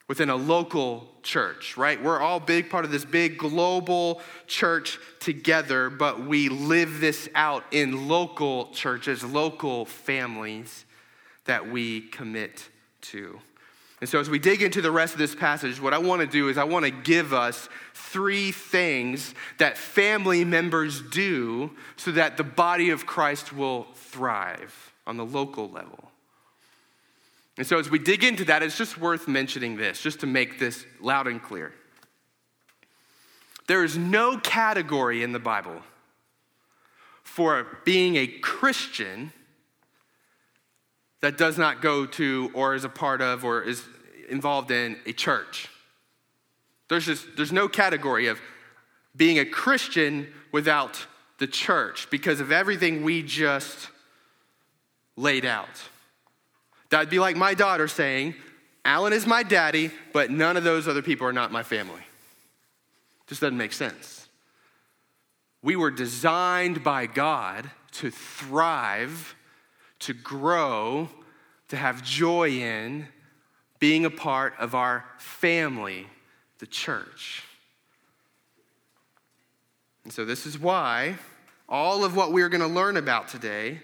within 0.07 0.29
a 0.29 0.36
local 0.36 1.07
church, 1.24 1.77
right? 1.77 2.01
We're 2.01 2.19
all 2.19 2.39
big 2.39 2.69
part 2.69 2.86
of 2.86 2.91
this 2.91 3.05
big 3.05 3.38
global 3.38 4.22
church 4.48 5.00
together, 5.19 5.89
but 5.89 6.25
we 6.25 6.50
live 6.50 7.00
this 7.00 7.29
out 7.36 7.63
in 7.72 8.07
local 8.07 8.67
churches, 8.72 9.24
local 9.24 9.86
families 9.86 10.86
that 11.45 11.69
we 11.69 12.01
commit 12.01 12.69
to. 13.01 13.39
And 14.01 14.10
so, 14.10 14.19
as 14.19 14.29
we 14.29 14.38
dig 14.38 14.62
into 14.62 14.81
the 14.81 14.91
rest 14.91 15.13
of 15.13 15.19
this 15.19 15.33
passage, 15.33 15.79
what 15.79 15.93
I 15.93 15.98
want 15.98 16.19
to 16.19 16.27
do 16.27 16.50
is 16.50 16.57
I 16.57 16.65
want 16.65 16.83
to 16.83 16.91
give 16.91 17.31
us 17.33 17.69
three 17.93 18.51
things 18.51 19.33
that 19.60 19.77
family 19.77 20.43
members 20.43 21.01
do 21.01 21.72
so 21.95 22.12
that 22.12 22.36
the 22.36 22.43
body 22.43 22.89
of 22.89 23.05
Christ 23.05 23.53
will 23.53 23.88
thrive 23.95 24.93
on 25.07 25.15
the 25.15 25.25
local 25.25 25.69
level. 25.69 26.12
And 27.57 27.67
so, 27.67 27.77
as 27.77 27.89
we 27.89 28.00
dig 28.00 28.24
into 28.24 28.45
that, 28.45 28.63
it's 28.63 28.77
just 28.77 28.98
worth 28.98 29.27
mentioning 29.27 29.77
this, 29.77 30.01
just 30.01 30.22
to 30.22 30.27
make 30.27 30.60
this 30.60 30.86
loud 31.00 31.27
and 31.27 31.41
clear. 31.41 31.74
There 33.67 33.83
is 33.83 33.98
no 33.98 34.38
category 34.38 35.24
in 35.24 35.31
the 35.31 35.39
Bible 35.39 35.81
for 37.24 37.79
being 37.86 38.15
a 38.15 38.27
Christian 38.27 39.31
that 41.22 41.38
does 41.38 41.57
not 41.57 41.81
go 41.81 42.05
to 42.05 42.51
or 42.53 42.75
is 42.75 42.83
a 42.83 42.89
part 42.89 43.22
of 43.22 43.45
or 43.45 43.62
is 43.62 43.83
involved 44.29 44.72
in 44.72 44.98
a 45.05 45.13
church. 45.13 45.69
There's 46.89 47.05
just 47.05 47.25
there's 47.38 47.51
no 47.51 47.67
category 47.67 48.27
of 48.27 48.41
being 49.15 49.39
a 49.39 49.45
Christian 49.45 50.27
without 50.51 51.05
the 51.38 51.48
church 51.48 52.10
because 52.10 52.39
of 52.39 52.51
everything 52.51 53.03
we 53.03 53.24
just 53.24 53.89
laid 55.15 55.45
out. 55.45 55.81
That'd 56.94 57.10
be 57.10 57.18
like 57.18 57.36
my 57.36 57.56
daughter 57.56 57.88
saying, 57.88 58.36
Alan 58.86 59.14
is 59.14 59.26
my 59.26 59.42
daddy, 59.42 59.90
but 60.14 60.30
none 60.30 60.58
of 60.58 60.64
those 60.64 60.88
other 60.88 61.02
people 61.02 61.26
are 61.26 61.34
not 61.34 61.52
my 61.52 61.64
family. 61.64 62.04
Just 63.26 63.42
doesn't 63.42 63.58
make 63.58 63.74
sense. 63.74 64.28
We 65.64 65.76
were 65.76 65.90
designed 65.90 66.84
by 66.84 67.08
God 67.08 67.68
to 67.94 68.12
thrive, 68.12 69.34
to 70.02 70.14
grow, 70.14 71.10
to 71.70 71.78
have 71.78 72.04
joy 72.04 72.50
in 72.50 73.08
being 73.80 74.06
a 74.06 74.12
part 74.12 74.54
of 74.60 74.76
our 74.76 75.04
family, 75.18 76.06
the 76.60 76.68
church. 76.68 77.42
And 80.03 80.14
so, 80.14 80.25
this 80.25 80.46
is 80.46 80.60
why 80.60 81.16
all 81.68 82.06
of 82.06 82.16
what 82.16 82.32
we're 82.32 82.50
going 82.50 82.62
to 82.62 82.68
learn 82.68 82.98
about 82.98 83.29
today 83.29 83.79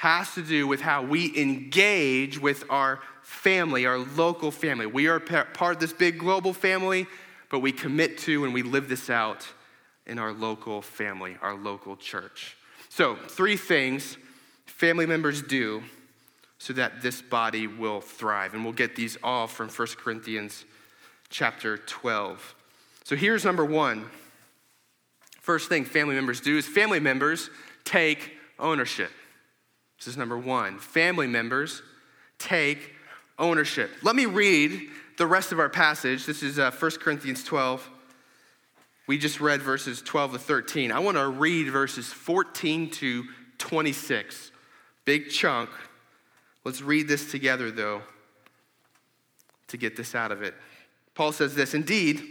has 0.00 0.32
to 0.32 0.40
do 0.40 0.66
with 0.66 0.80
how 0.80 1.02
we 1.02 1.30
engage 1.38 2.40
with 2.40 2.64
our 2.70 3.00
family, 3.20 3.84
our 3.84 3.98
local 3.98 4.50
family. 4.50 4.86
We 4.86 5.08
are 5.08 5.20
part 5.20 5.74
of 5.74 5.78
this 5.78 5.92
big 5.92 6.18
global 6.18 6.54
family, 6.54 7.06
but 7.50 7.58
we 7.58 7.70
commit 7.70 8.16
to 8.20 8.46
and 8.46 8.54
we 8.54 8.62
live 8.62 8.88
this 8.88 9.10
out 9.10 9.46
in 10.06 10.18
our 10.18 10.32
local 10.32 10.80
family, 10.80 11.36
our 11.42 11.54
local 11.54 11.96
church. 11.96 12.56
So, 12.88 13.14
three 13.14 13.58
things 13.58 14.16
family 14.64 15.04
members 15.04 15.42
do 15.42 15.82
so 16.56 16.72
that 16.72 17.02
this 17.02 17.20
body 17.20 17.66
will 17.66 18.00
thrive. 18.00 18.54
And 18.54 18.64
we'll 18.64 18.72
get 18.72 18.96
these 18.96 19.18
all 19.22 19.46
from 19.46 19.68
1 19.68 19.88
Corinthians 19.98 20.64
chapter 21.28 21.76
12. 21.76 22.54
So, 23.04 23.16
here's 23.16 23.44
number 23.44 23.66
one. 23.66 24.06
First 25.42 25.68
thing 25.68 25.84
family 25.84 26.14
members 26.14 26.40
do 26.40 26.56
is 26.56 26.66
family 26.66 27.00
members 27.00 27.50
take 27.84 28.32
ownership. 28.58 29.10
This 30.00 30.08
is 30.08 30.16
number 30.16 30.38
one. 30.38 30.78
Family 30.78 31.26
members 31.26 31.82
take 32.38 32.94
ownership. 33.38 33.90
Let 34.02 34.16
me 34.16 34.24
read 34.24 34.88
the 35.18 35.26
rest 35.26 35.52
of 35.52 35.60
our 35.60 35.68
passage. 35.68 36.24
This 36.24 36.42
is 36.42 36.58
uh, 36.58 36.70
1 36.70 36.90
Corinthians 36.92 37.44
12. 37.44 37.86
We 39.06 39.18
just 39.18 39.42
read 39.42 39.60
verses 39.60 40.00
12 40.00 40.32
to 40.32 40.38
13. 40.38 40.90
I 40.90 41.00
want 41.00 41.18
to 41.18 41.28
read 41.28 41.68
verses 41.68 42.06
14 42.06 42.90
to 42.92 43.24
26. 43.58 44.52
Big 45.04 45.28
chunk. 45.28 45.68
Let's 46.64 46.80
read 46.80 47.06
this 47.06 47.30
together, 47.30 47.70
though, 47.70 48.00
to 49.68 49.76
get 49.76 49.96
this 49.96 50.14
out 50.14 50.32
of 50.32 50.40
it. 50.40 50.54
Paul 51.14 51.32
says 51.32 51.54
this 51.54 51.74
Indeed, 51.74 52.22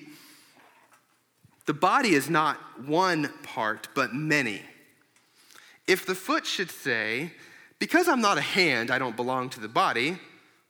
the 1.67 1.73
body 1.75 2.15
is 2.15 2.31
not 2.31 2.57
one 2.87 3.29
part, 3.43 3.89
but 3.93 4.15
many. 4.15 4.63
If 5.85 6.07
the 6.07 6.15
foot 6.15 6.47
should 6.47 6.71
say, 6.71 7.33
because 7.79 8.07
I'm 8.07 8.21
not 8.21 8.37
a 8.37 8.41
hand, 8.41 8.91
I 8.91 8.99
don't 8.99 9.15
belong 9.15 9.49
to 9.51 9.59
the 9.59 9.67
body, 9.67 10.19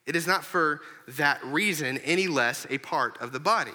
it 0.06 0.16
is 0.16 0.26
not 0.26 0.44
for 0.44 0.82
that 1.08 1.44
reason 1.44 1.98
any 2.00 2.28
less 2.28 2.66
a 2.70 2.78
part 2.78 3.20
of 3.20 3.32
the 3.32 3.40
body. 3.40 3.74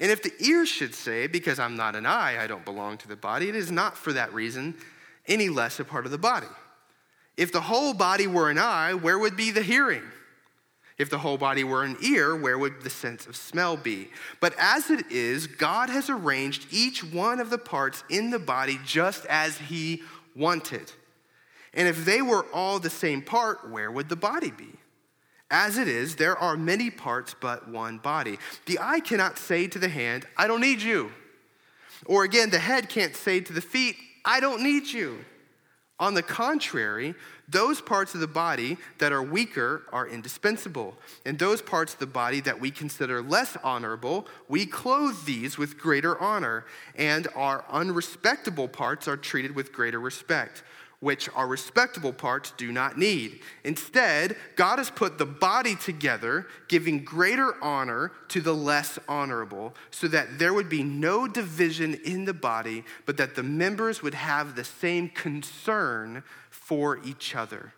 And 0.00 0.10
if 0.10 0.22
the 0.22 0.32
ear 0.40 0.66
should 0.66 0.94
say, 0.94 1.26
Because 1.26 1.58
I'm 1.58 1.76
not 1.76 1.96
an 1.96 2.06
eye, 2.06 2.42
I 2.42 2.46
don't 2.46 2.64
belong 2.64 2.98
to 2.98 3.08
the 3.08 3.16
body, 3.16 3.48
it 3.48 3.56
is 3.56 3.70
not 3.70 3.96
for 3.96 4.12
that 4.12 4.32
reason 4.32 4.74
any 5.26 5.48
less 5.48 5.78
a 5.80 5.84
part 5.84 6.06
of 6.06 6.10
the 6.10 6.18
body. 6.18 6.46
If 7.36 7.52
the 7.52 7.60
whole 7.60 7.94
body 7.94 8.26
were 8.26 8.50
an 8.50 8.58
eye, 8.58 8.94
where 8.94 9.18
would 9.18 9.36
be 9.36 9.50
the 9.50 9.62
hearing? 9.62 10.02
If 10.98 11.10
the 11.10 11.18
whole 11.18 11.38
body 11.38 11.62
were 11.62 11.84
an 11.84 11.96
ear, 12.02 12.34
where 12.34 12.58
would 12.58 12.82
the 12.82 12.90
sense 12.90 13.26
of 13.26 13.36
smell 13.36 13.76
be? 13.76 14.08
But 14.40 14.54
as 14.58 14.90
it 14.90 15.10
is, 15.12 15.46
God 15.46 15.90
has 15.90 16.10
arranged 16.10 16.66
each 16.72 17.04
one 17.04 17.38
of 17.38 17.50
the 17.50 17.58
parts 17.58 18.02
in 18.10 18.30
the 18.30 18.40
body 18.40 18.80
just 18.84 19.24
as 19.26 19.58
He 19.58 20.02
wanted. 20.34 20.92
And 21.74 21.86
if 21.86 22.04
they 22.04 22.22
were 22.22 22.46
all 22.52 22.78
the 22.78 22.90
same 22.90 23.22
part, 23.22 23.70
where 23.70 23.90
would 23.90 24.08
the 24.08 24.16
body 24.16 24.50
be? 24.50 24.72
As 25.50 25.78
it 25.78 25.88
is, 25.88 26.16
there 26.16 26.36
are 26.36 26.56
many 26.56 26.90
parts, 26.90 27.34
but 27.40 27.68
one 27.68 27.98
body. 27.98 28.38
The 28.66 28.78
eye 28.80 29.00
cannot 29.00 29.38
say 29.38 29.66
to 29.68 29.78
the 29.78 29.88
hand, 29.88 30.26
I 30.36 30.46
don't 30.46 30.60
need 30.60 30.82
you. 30.82 31.10
Or 32.04 32.24
again, 32.24 32.50
the 32.50 32.58
head 32.58 32.88
can't 32.88 33.16
say 33.16 33.40
to 33.40 33.52
the 33.52 33.60
feet, 33.60 33.96
I 34.24 34.40
don't 34.40 34.62
need 34.62 34.86
you. 34.86 35.24
On 36.00 36.14
the 36.14 36.22
contrary, 36.22 37.14
those 37.48 37.80
parts 37.80 38.14
of 38.14 38.20
the 38.20 38.28
body 38.28 38.76
that 38.98 39.10
are 39.10 39.22
weaker 39.22 39.82
are 39.90 40.06
indispensable. 40.06 40.96
And 41.24 41.38
those 41.38 41.60
parts 41.60 41.94
of 41.94 41.98
the 41.98 42.06
body 42.06 42.40
that 42.42 42.60
we 42.60 42.70
consider 42.70 43.20
less 43.20 43.56
honorable, 43.64 44.28
we 44.48 44.64
clothe 44.64 45.24
these 45.24 45.58
with 45.58 45.78
greater 45.78 46.20
honor. 46.20 46.66
And 46.94 47.26
our 47.34 47.64
unrespectable 47.70 48.68
parts 48.68 49.08
are 49.08 49.16
treated 49.16 49.56
with 49.56 49.72
greater 49.72 49.98
respect 49.98 50.62
which 51.00 51.28
our 51.34 51.46
respectable 51.46 52.12
parts 52.12 52.52
do 52.56 52.72
not 52.72 52.98
need. 52.98 53.40
Instead, 53.62 54.36
God 54.56 54.78
has 54.78 54.90
put 54.90 55.16
the 55.16 55.26
body 55.26 55.76
together, 55.76 56.46
giving 56.66 57.04
greater 57.04 57.54
honor 57.62 58.10
to 58.28 58.40
the 58.40 58.54
less 58.54 58.98
honorable, 59.08 59.74
so 59.90 60.08
that 60.08 60.38
there 60.40 60.52
would 60.52 60.68
be 60.68 60.82
no 60.82 61.28
division 61.28 61.94
in 62.04 62.24
the 62.24 62.34
body, 62.34 62.84
but 63.06 63.16
that 63.16 63.36
the 63.36 63.44
members 63.44 64.02
would 64.02 64.14
have 64.14 64.56
the 64.56 64.64
same 64.64 65.08
concern 65.08 66.24
for 66.50 66.98
each 67.04 67.36
other. 67.36 67.72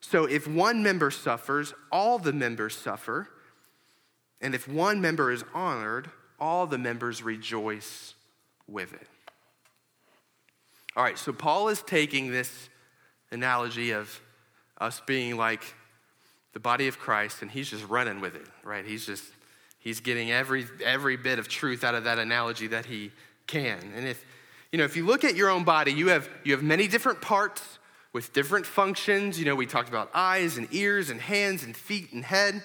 So 0.00 0.24
if 0.26 0.46
one 0.46 0.82
member 0.82 1.10
suffers, 1.10 1.74
all 1.90 2.18
the 2.18 2.32
members 2.32 2.76
suffer. 2.76 3.28
And 4.40 4.54
if 4.54 4.68
one 4.68 5.00
member 5.00 5.32
is 5.32 5.44
honored, 5.54 6.10
all 6.38 6.66
the 6.66 6.78
members 6.78 7.22
rejoice 7.22 8.14
with 8.66 8.92
it. 8.92 9.06
All 10.96 11.02
right, 11.02 11.18
so 11.18 11.32
Paul 11.32 11.68
is 11.68 11.82
taking 11.82 12.30
this 12.30 12.68
analogy 13.30 13.92
of 13.92 14.20
us 14.78 15.00
being 15.06 15.36
like 15.36 15.62
the 16.52 16.60
body 16.60 16.88
of 16.88 16.98
Christ, 16.98 17.42
and 17.42 17.50
he's 17.50 17.70
just 17.70 17.88
running 17.88 18.20
with 18.20 18.34
it, 18.34 18.46
right? 18.62 18.84
He's 18.84 19.06
just, 19.06 19.24
he's 19.78 20.00
getting 20.00 20.30
every, 20.30 20.66
every 20.84 21.16
bit 21.16 21.38
of 21.38 21.48
truth 21.48 21.82
out 21.82 21.94
of 21.94 22.04
that 22.04 22.18
analogy 22.18 22.66
that 22.68 22.86
he 22.86 23.10
can. 23.46 23.78
And 23.96 24.06
if, 24.06 24.24
you 24.70 24.78
know, 24.78 24.84
if 24.84 24.96
you 24.96 25.06
look 25.06 25.24
at 25.24 25.34
your 25.34 25.48
own 25.48 25.64
body, 25.64 25.92
you 25.92 26.08
have, 26.08 26.28
you 26.44 26.52
have 26.52 26.62
many 26.62 26.88
different 26.88 27.20
parts, 27.20 27.78
with 28.12 28.32
different 28.32 28.66
functions. 28.66 29.38
You 29.38 29.46
know, 29.46 29.54
we 29.54 29.66
talked 29.66 29.88
about 29.88 30.10
eyes 30.14 30.58
and 30.58 30.68
ears 30.72 31.10
and 31.10 31.20
hands 31.20 31.64
and 31.64 31.76
feet 31.76 32.12
and 32.12 32.24
head. 32.24 32.62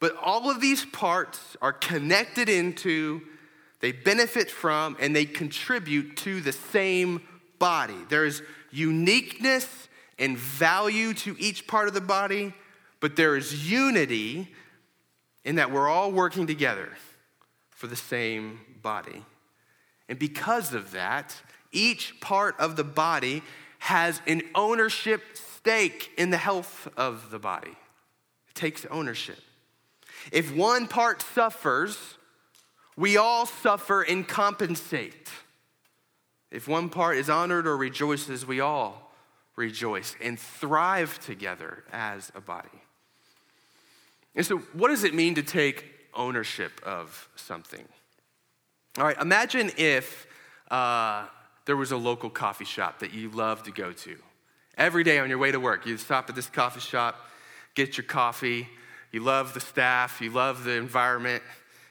But 0.00 0.16
all 0.16 0.50
of 0.50 0.60
these 0.60 0.84
parts 0.86 1.56
are 1.60 1.72
connected 1.72 2.48
into, 2.48 3.22
they 3.80 3.92
benefit 3.92 4.50
from, 4.50 4.96
and 5.00 5.14
they 5.14 5.24
contribute 5.24 6.16
to 6.18 6.40
the 6.40 6.52
same 6.52 7.22
body. 7.58 7.96
There's 8.08 8.42
uniqueness 8.70 9.88
and 10.18 10.36
value 10.36 11.14
to 11.14 11.36
each 11.38 11.66
part 11.66 11.88
of 11.88 11.94
the 11.94 12.00
body, 12.00 12.52
but 13.00 13.16
there 13.16 13.36
is 13.36 13.70
unity 13.70 14.52
in 15.44 15.56
that 15.56 15.70
we're 15.70 15.88
all 15.88 16.10
working 16.10 16.46
together 16.46 16.90
for 17.70 17.86
the 17.86 17.96
same 17.96 18.60
body. 18.82 19.24
And 20.08 20.18
because 20.18 20.74
of 20.74 20.90
that, 20.92 21.36
each 21.70 22.20
part 22.20 22.58
of 22.58 22.76
the 22.76 22.84
body 22.84 23.42
has 23.78 24.20
an 24.26 24.42
ownership 24.54 25.22
stake 25.34 26.10
in 26.16 26.30
the 26.30 26.36
health 26.36 26.88
of 26.96 27.30
the 27.30 27.38
body. 27.38 27.76
It 28.48 28.54
takes 28.54 28.84
ownership. 28.86 29.38
If 30.32 30.52
one 30.54 30.88
part 30.88 31.22
suffers, 31.22 32.17
we 32.98 33.16
all 33.16 33.46
suffer 33.46 34.02
and 34.02 34.26
compensate. 34.26 35.30
If 36.50 36.66
one 36.66 36.88
part 36.88 37.16
is 37.16 37.30
honored 37.30 37.66
or 37.68 37.76
rejoices, 37.76 38.44
we 38.44 38.58
all 38.58 39.12
rejoice 39.54 40.16
and 40.20 40.36
thrive 40.38 41.20
together 41.20 41.84
as 41.92 42.32
a 42.34 42.40
body. 42.40 42.68
And 44.34 44.44
so, 44.44 44.58
what 44.72 44.88
does 44.88 45.04
it 45.04 45.14
mean 45.14 45.36
to 45.36 45.42
take 45.44 45.84
ownership 46.12 46.80
of 46.84 47.28
something? 47.36 47.84
All 48.98 49.04
right, 49.04 49.18
imagine 49.20 49.70
if 49.76 50.26
uh, 50.68 51.26
there 51.66 51.76
was 51.76 51.92
a 51.92 51.96
local 51.96 52.30
coffee 52.30 52.64
shop 52.64 52.98
that 52.98 53.14
you 53.14 53.30
love 53.30 53.62
to 53.62 53.70
go 53.70 53.92
to. 53.92 54.16
Every 54.76 55.04
day 55.04 55.20
on 55.20 55.28
your 55.28 55.38
way 55.38 55.52
to 55.52 55.60
work, 55.60 55.86
you 55.86 55.96
stop 55.98 56.28
at 56.28 56.34
this 56.34 56.48
coffee 56.48 56.80
shop, 56.80 57.28
get 57.74 57.96
your 57.96 58.04
coffee. 58.04 58.68
You 59.12 59.20
love 59.20 59.54
the 59.54 59.60
staff, 59.60 60.20
you 60.20 60.30
love 60.30 60.64
the 60.64 60.72
environment, 60.72 61.42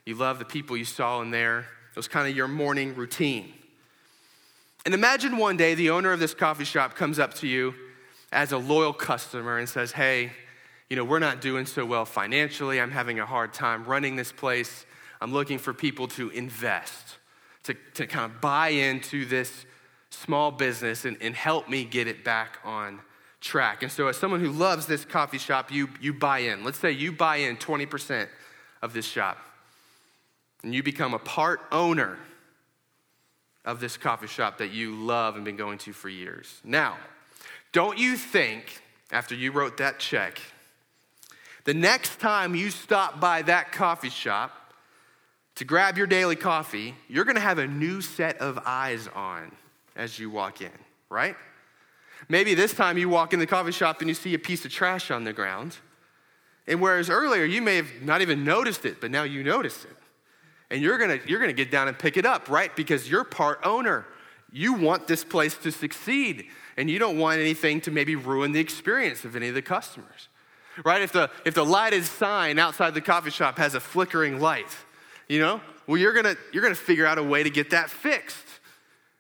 you 0.07 0.15
love 0.15 0.39
the 0.39 0.45
people 0.45 0.77
you 0.77 0.85
saw 0.85 1.21
in 1.21 1.31
there. 1.31 1.59
It 1.59 1.95
was 1.97 2.07
kind 2.07 2.29
of 2.29 2.35
your 2.35 2.47
morning 2.47 2.95
routine. 2.95 3.51
And 4.85 4.93
imagine 4.93 5.35
one 5.35 5.57
day 5.57 5.75
the 5.75 5.89
owner 5.89 6.13
of 6.13 6.21
this 6.21 6.33
coffee 6.33 6.63
shop 6.63 6.95
comes 6.95 7.19
up 7.19 7.33
to 7.35 7.47
you 7.47 7.75
as 8.31 8.53
a 8.53 8.57
loyal 8.57 8.93
customer 8.93 9.57
and 9.57 9.67
says, 9.67 9.91
Hey, 9.91 10.31
you 10.89 10.95
know, 10.95 11.03
we're 11.03 11.19
not 11.19 11.41
doing 11.41 11.65
so 11.65 11.85
well 11.85 12.05
financially. 12.05 12.79
I'm 12.79 12.91
having 12.91 13.19
a 13.19 13.25
hard 13.25 13.53
time 13.53 13.83
running 13.83 14.15
this 14.15 14.31
place. 14.31 14.85
I'm 15.19 15.33
looking 15.33 15.57
for 15.57 15.73
people 15.73 16.07
to 16.09 16.29
invest, 16.29 17.17
to, 17.63 17.75
to 17.95 18.07
kind 18.07 18.31
of 18.31 18.39
buy 18.39 18.69
into 18.69 19.25
this 19.25 19.65
small 20.09 20.51
business 20.51 21.03
and, 21.03 21.17
and 21.19 21.35
help 21.35 21.67
me 21.67 21.83
get 21.83 22.07
it 22.07 22.23
back 22.23 22.59
on 22.63 23.01
track. 23.41 23.83
And 23.83 23.91
so, 23.91 24.07
as 24.07 24.15
someone 24.15 24.39
who 24.39 24.51
loves 24.51 24.85
this 24.85 25.03
coffee 25.03 25.37
shop, 25.37 25.69
you, 25.69 25.89
you 25.99 26.13
buy 26.13 26.39
in. 26.39 26.63
Let's 26.63 26.79
say 26.79 26.91
you 26.91 27.11
buy 27.11 27.37
in 27.37 27.57
20% 27.57 28.29
of 28.81 28.93
this 28.93 29.05
shop, 29.05 29.37
and 30.63 30.73
you 30.73 30.83
become 30.83 31.13
a 31.13 31.19
part 31.19 31.61
owner 31.71 32.17
of 33.65 33.79
this 33.79 33.97
coffee 33.97 34.27
shop 34.27 34.57
that 34.59 34.71
you 34.71 34.95
love 34.95 35.35
and 35.35 35.43
been 35.43 35.57
going 35.57 35.77
to 35.79 35.93
for 35.93 36.09
years. 36.09 36.61
Now, 36.63 36.97
don't 37.73 37.97
you 37.97 38.15
think, 38.15 38.81
after 39.11 39.35
you 39.35 39.51
wrote 39.51 39.77
that 39.77 39.99
check, 39.99 40.41
the 41.65 41.73
next 41.73 42.19
time 42.19 42.55
you 42.55 42.69
stop 42.69 43.19
by 43.19 43.41
that 43.43 43.73
coffee 43.73 44.09
shop 44.09 44.73
to 45.55 45.65
grab 45.65 45.97
your 45.97 46.07
daily 46.07 46.35
coffee, 46.35 46.95
you're 47.09 47.25
gonna 47.25 47.39
have 47.41 47.57
a 47.57 47.67
new 47.67 47.99
set 47.99 48.37
of 48.37 48.57
eyes 48.65 49.09
on 49.13 49.51
as 49.97 50.17
you 50.17 50.29
walk 50.29 50.61
in, 50.61 50.71
right? 51.09 51.35
Maybe 52.29 52.53
this 52.53 52.73
time 52.73 52.97
you 52.97 53.09
walk 53.09 53.33
in 53.33 53.39
the 53.39 53.45
coffee 53.45 53.71
shop 53.71 53.99
and 53.99 54.07
you 54.07 54.13
see 54.13 54.33
a 54.33 54.39
piece 54.39 54.63
of 54.65 54.71
trash 54.71 55.11
on 55.11 55.23
the 55.23 55.33
ground. 55.33 55.75
And 56.67 56.81
whereas 56.81 57.09
earlier 57.09 57.43
you 57.43 57.61
may 57.61 57.75
have 57.75 57.89
not 58.01 58.21
even 58.21 58.43
noticed 58.43 58.85
it, 58.85 59.01
but 59.01 59.11
now 59.11 59.23
you 59.23 59.43
notice 59.43 59.83
it. 59.83 59.95
And 60.69 60.82
you're 60.82 60.97
gonna, 60.97 61.19
you're 61.25 61.39
gonna 61.39 61.53
get 61.53 61.71
down 61.71 61.88
and 61.88 61.97
pick 61.97 62.17
it 62.17 62.25
up, 62.25 62.49
right? 62.49 62.75
Because 62.75 63.10
you're 63.10 63.23
part 63.23 63.60
owner. 63.63 64.06
You 64.51 64.73
want 64.73 65.08
this 65.08 65.23
place 65.23 65.56
to 65.60 65.71
succeed, 65.71 66.47
and 66.77 66.89
you 66.89 66.99
don't 66.99 67.17
want 67.17 67.39
anything 67.39 67.82
to 67.82 67.91
maybe 67.91 68.15
ruin 68.15 68.51
the 68.51 68.60
experience 68.60 69.25
of 69.25 69.36
any 69.36 69.49
of 69.49 69.56
the 69.56 69.62
customers 69.62 70.30
right? 70.84 71.01
If 71.01 71.12
the, 71.12 71.30
if 71.45 71.53
the 71.53 71.65
lighted 71.65 72.03
sign 72.03 72.60
outside 72.60 72.93
the 72.93 73.01
coffee 73.01 73.32
shop 73.32 73.58
has 73.58 73.75
a 73.75 73.80
flickering 73.80 74.39
light, 74.39 74.75
you 75.27 75.39
know, 75.39 75.62
well, 75.86 75.97
you're 75.97 76.13
gonna, 76.13 76.36
you're 76.51 76.63
gonna 76.63 76.75
figure 76.75 77.06
out 77.06 77.17
a 77.17 77.23
way 77.23 77.43
to 77.43 77.49
get 77.49 77.71
that 77.71 77.89
fixed. 77.89 78.45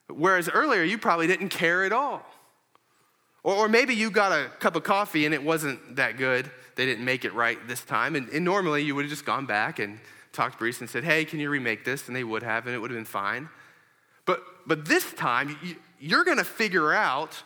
Whereas 0.09 0.49
earlier, 0.49 0.83
you 0.83 0.97
probably 0.97 1.27
didn't 1.27 1.49
care 1.49 1.83
at 1.83 1.91
all. 1.91 2.25
Or, 3.43 3.55
or 3.55 3.69
maybe 3.69 3.93
you 3.93 4.09
got 4.09 4.31
a 4.31 4.49
cup 4.59 4.75
of 4.75 4.83
coffee 4.83 5.25
and 5.25 5.33
it 5.33 5.43
wasn't 5.43 5.97
that 5.97 6.17
good. 6.17 6.49
They 6.75 6.85
didn't 6.85 7.05
make 7.05 7.25
it 7.25 7.33
right 7.33 7.57
this 7.67 7.83
time. 7.83 8.15
And, 8.15 8.29
and 8.29 8.45
normally, 8.45 8.83
you 8.83 8.95
would 8.95 9.03
have 9.03 9.09
just 9.09 9.25
gone 9.25 9.45
back 9.45 9.79
and 9.79 9.99
talked 10.37 10.57
to 10.57 10.63
Barista 10.63 10.81
and 10.81 10.89
said, 10.89 11.03
hey, 11.03 11.25
can 11.25 11.39
you 11.39 11.49
remake 11.49 11.83
this? 11.83 12.07
And 12.07 12.15
they 12.15 12.23
would 12.23 12.43
have, 12.43 12.65
and 12.65 12.75
it 12.75 12.79
would 12.79 12.91
have 12.91 12.97
been 12.97 13.05
fine. 13.05 13.49
But, 14.25 14.41
but 14.65 14.85
this 14.85 15.11
time, 15.13 15.57
you, 15.63 15.75
you're 15.99 16.23
gonna 16.23 16.43
figure 16.43 16.93
out 16.93 17.43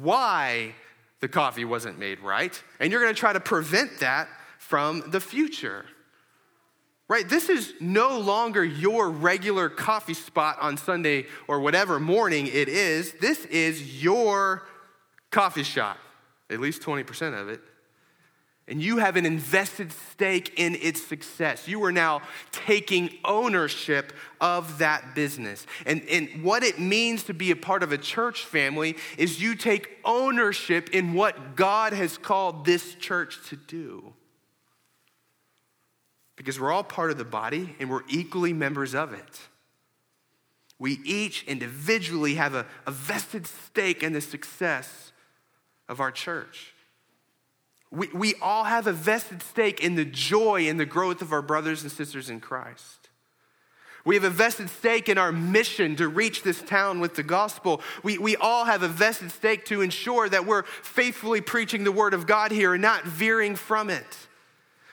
why 0.00 0.74
the 1.20 1.28
coffee 1.28 1.64
wasn't 1.64 1.98
made 1.98 2.20
right, 2.20 2.60
and 2.80 2.92
you're 2.92 3.00
gonna 3.00 3.14
try 3.14 3.32
to 3.32 3.40
prevent 3.40 4.00
that 4.00 4.28
from 4.58 5.04
the 5.10 5.20
future. 5.20 5.86
Right? 7.06 7.28
This 7.28 7.48
is 7.50 7.74
no 7.80 8.18
longer 8.18 8.64
your 8.64 9.10
regular 9.10 9.68
coffee 9.68 10.14
spot 10.14 10.58
on 10.60 10.76
Sunday 10.76 11.26
or 11.46 11.60
whatever 11.60 12.00
morning 12.00 12.46
it 12.46 12.68
is. 12.68 13.12
This 13.20 13.44
is 13.46 14.02
your 14.02 14.66
coffee 15.30 15.62
shop, 15.62 15.98
at 16.50 16.60
least 16.60 16.82
20% 16.82 17.40
of 17.40 17.48
it 17.48 17.60
and 18.66 18.82
you 18.82 18.96
have 18.96 19.16
an 19.16 19.26
invested 19.26 19.92
stake 19.92 20.54
in 20.56 20.74
its 20.76 21.02
success. 21.02 21.68
You 21.68 21.84
are 21.84 21.92
now 21.92 22.22
taking 22.50 23.10
ownership 23.22 24.12
of 24.40 24.78
that 24.78 25.14
business. 25.14 25.66
And, 25.84 26.02
and 26.08 26.42
what 26.42 26.62
it 26.62 26.78
means 26.78 27.24
to 27.24 27.34
be 27.34 27.50
a 27.50 27.56
part 27.56 27.82
of 27.82 27.92
a 27.92 27.98
church 27.98 28.44
family 28.44 28.96
is 29.18 29.40
you 29.40 29.54
take 29.54 29.98
ownership 30.04 30.90
in 30.90 31.12
what 31.12 31.56
God 31.56 31.92
has 31.92 32.16
called 32.16 32.64
this 32.64 32.94
church 32.94 33.38
to 33.50 33.56
do. 33.56 34.14
Because 36.36 36.58
we're 36.58 36.72
all 36.72 36.84
part 36.84 37.10
of 37.10 37.18
the 37.18 37.24
body 37.24 37.76
and 37.78 37.90
we're 37.90 38.02
equally 38.08 38.54
members 38.54 38.94
of 38.94 39.12
it. 39.12 39.40
We 40.78 41.00
each 41.04 41.44
individually 41.44 42.34
have 42.36 42.54
a, 42.54 42.66
a 42.86 42.90
vested 42.90 43.46
stake 43.46 44.02
in 44.02 44.14
the 44.14 44.20
success 44.22 45.12
of 45.86 46.00
our 46.00 46.10
church. 46.10 46.73
We, 47.94 48.08
we 48.08 48.34
all 48.42 48.64
have 48.64 48.86
a 48.86 48.92
vested 48.92 49.42
stake 49.42 49.82
in 49.82 49.94
the 49.94 50.04
joy 50.04 50.68
and 50.68 50.78
the 50.78 50.86
growth 50.86 51.22
of 51.22 51.32
our 51.32 51.42
brothers 51.42 51.82
and 51.82 51.92
sisters 51.92 52.28
in 52.28 52.40
Christ. 52.40 53.08
We 54.04 54.16
have 54.16 54.24
a 54.24 54.30
vested 54.30 54.68
stake 54.68 55.08
in 55.08 55.16
our 55.16 55.32
mission 55.32 55.96
to 55.96 56.08
reach 56.08 56.42
this 56.42 56.60
town 56.60 57.00
with 57.00 57.14
the 57.14 57.22
gospel. 57.22 57.80
We, 58.02 58.18
we 58.18 58.36
all 58.36 58.66
have 58.66 58.82
a 58.82 58.88
vested 58.88 59.30
stake 59.30 59.64
to 59.66 59.80
ensure 59.80 60.28
that 60.28 60.44
we're 60.44 60.64
faithfully 60.64 61.40
preaching 61.40 61.84
the 61.84 61.92
word 61.92 62.12
of 62.12 62.26
God 62.26 62.50
here 62.50 62.74
and 62.74 62.82
not 62.82 63.04
veering 63.04 63.56
from 63.56 63.88
it. 63.88 64.04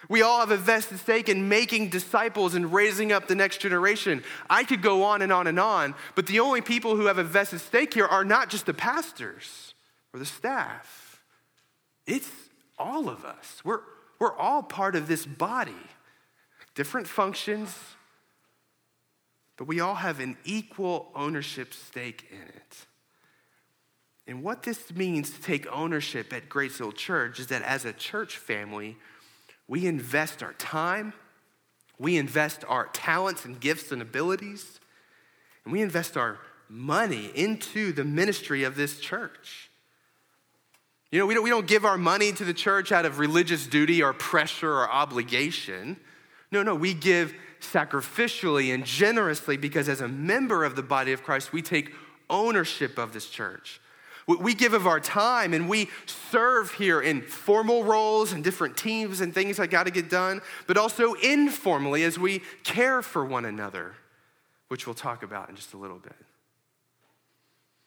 We 0.08 0.22
all 0.22 0.40
have 0.40 0.52
a 0.52 0.58
vested 0.58 1.00
stake 1.00 1.30
in 1.30 1.50
making 1.50 1.90
disciples 1.90 2.54
and 2.54 2.74
raising 2.74 3.12
up 3.12 3.28
the 3.28 3.36
next 3.36 3.60
generation. 3.60 4.24
I 4.50 4.64
could 4.64 4.82
go 4.82 5.04
on 5.04 5.22
and 5.22 5.32
on 5.32 5.48
and 5.48 5.60
on, 5.60 5.94
but 6.16 6.28
the 6.28 6.40
only 6.40 6.62
people 6.62 6.96
who 6.96 7.06
have 7.06 7.18
a 7.18 7.24
vested 7.24 7.62
stake 7.62 7.94
here 7.94 8.06
are 8.06 8.26
not 8.26 8.50
just 8.50 8.66
the 8.66 8.74
pastors 8.74 9.74
or 10.14 10.20
the 10.20 10.26
staff. 10.26 11.22
It's 12.06 12.30
all 12.82 13.08
of 13.08 13.24
us. 13.24 13.62
We're, 13.64 13.82
we're 14.20 14.36
all 14.36 14.64
part 14.64 14.96
of 14.96 15.08
this 15.08 15.26
body, 15.26 15.72
different 16.76 17.08
functions, 17.08 17.78
but 19.58 19.68
we 19.68 19.80
all 19.80 19.96
have 19.96 20.20
an 20.20 20.38
equal 20.44 21.12
ownership 21.16 21.74
stake 21.74 22.28
in 22.32 22.42
it. 22.48 22.86
And 24.28 24.44
what 24.44 24.64
this 24.64 24.94
means 24.94 25.32
to 25.32 25.42
take 25.42 25.68
ownership 25.72 26.32
at 26.34 26.50
Grace 26.50 26.78
Hill 26.78 26.92
Church 26.92 27.40
is 27.40 27.48
that 27.48 27.62
as 27.64 27.86
a 27.86 27.94
church 27.94 28.38
family, 28.38 28.98
we 29.68 29.86
invest 29.86 30.44
our 30.44 30.54
time, 30.54 31.14
we 32.00 32.18
invest 32.18 32.64
our 32.68 32.88
talents 32.88 33.46
and 33.46 33.60
gifts 33.60 33.92
and 33.92 34.02
abilities, 34.02 34.80
and 35.66 35.72
we 35.72 35.82
invest 35.82 36.18
our 36.18 36.40
money 36.70 37.32
into 37.36 37.92
the 37.92 38.04
ministry 38.04 38.64
of 38.64 38.76
this 38.76 39.00
church. 39.00 39.71
You 41.12 41.20
know, 41.20 41.26
we 41.26 41.34
don't, 41.34 41.44
we 41.44 41.50
don't 41.50 41.68
give 41.68 41.84
our 41.84 41.98
money 41.98 42.32
to 42.32 42.46
the 42.46 42.54
church 42.54 42.94
out 42.94 43.06
of 43.06 43.20
religious 43.20 43.68
duty 43.68 44.02
or 44.02 44.14
pressure 44.14 44.72
or 44.72 44.90
obligation. 44.90 45.98
No, 46.52 46.64
no, 46.64 46.74
we 46.74 46.94
give 46.94 47.34
sacrificially 47.60 48.74
and 48.74 48.86
generously 48.86 49.58
because 49.58 49.90
as 49.90 50.00
a 50.00 50.08
member 50.08 50.64
of 50.64 50.76
the 50.76 50.84
body 50.84 51.12
of 51.12 51.22
Christ, 51.22 51.52
we 51.52 51.62
take 51.62 51.94
ownership 52.30 52.98
of 52.98 53.12
this 53.12 53.30
church. 53.30 53.82
We 54.26 54.54
give 54.54 54.74
of 54.74 54.88
our 54.88 55.02
time 55.02 55.54
and 55.54 55.68
we 55.68 55.90
serve 56.06 56.72
here 56.72 57.02
in 57.02 57.22
formal 57.22 57.84
roles 57.84 58.32
and 58.32 58.42
different 58.42 58.78
teams 58.78 59.20
and 59.20 59.34
things 59.34 59.58
that 59.58 59.68
got 59.70 59.86
to 59.86 59.92
get 59.92 60.10
done, 60.10 60.42
but 60.68 60.78
also 60.78 61.14
informally 61.16 62.04
as 62.04 62.18
we 62.18 62.42
care 62.64 63.02
for 63.02 63.26
one 63.26 63.44
another, 63.44 63.96
which 64.70 64.88
we'll 64.88 64.94
talk 64.94 65.24
about 65.24 65.50
in 65.50 65.56
just 65.58 65.74
a 65.74 65.78
little 65.78 65.98
bit. 65.98 66.16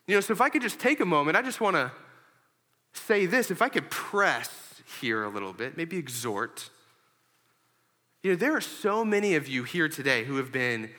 You 0.06 0.16
know, 0.16 0.20
so 0.20 0.34
if 0.34 0.42
I 0.42 0.50
could 0.50 0.60
just 0.60 0.78
take 0.78 1.00
a 1.00 1.06
moment, 1.06 1.36
I 1.36 1.40
just 1.40 1.62
want 1.62 1.76
to 1.76 1.90
say 2.94 3.26
this 3.26 3.50
if 3.50 3.60
I 3.62 3.68
could 3.68 3.90
press 3.90 4.50
here 5.00 5.24
a 5.24 5.28
little 5.28 5.52
bit, 5.52 5.76
maybe 5.76 5.96
exhort. 5.96 6.70
You 8.22 8.30
know, 8.30 8.36
there 8.36 8.56
are 8.56 8.60
so 8.60 9.04
many 9.04 9.34
of 9.34 9.48
you 9.48 9.64
here 9.64 9.88
today 9.88 10.24
who 10.24 10.36
have 10.36 10.50
been 10.50 10.90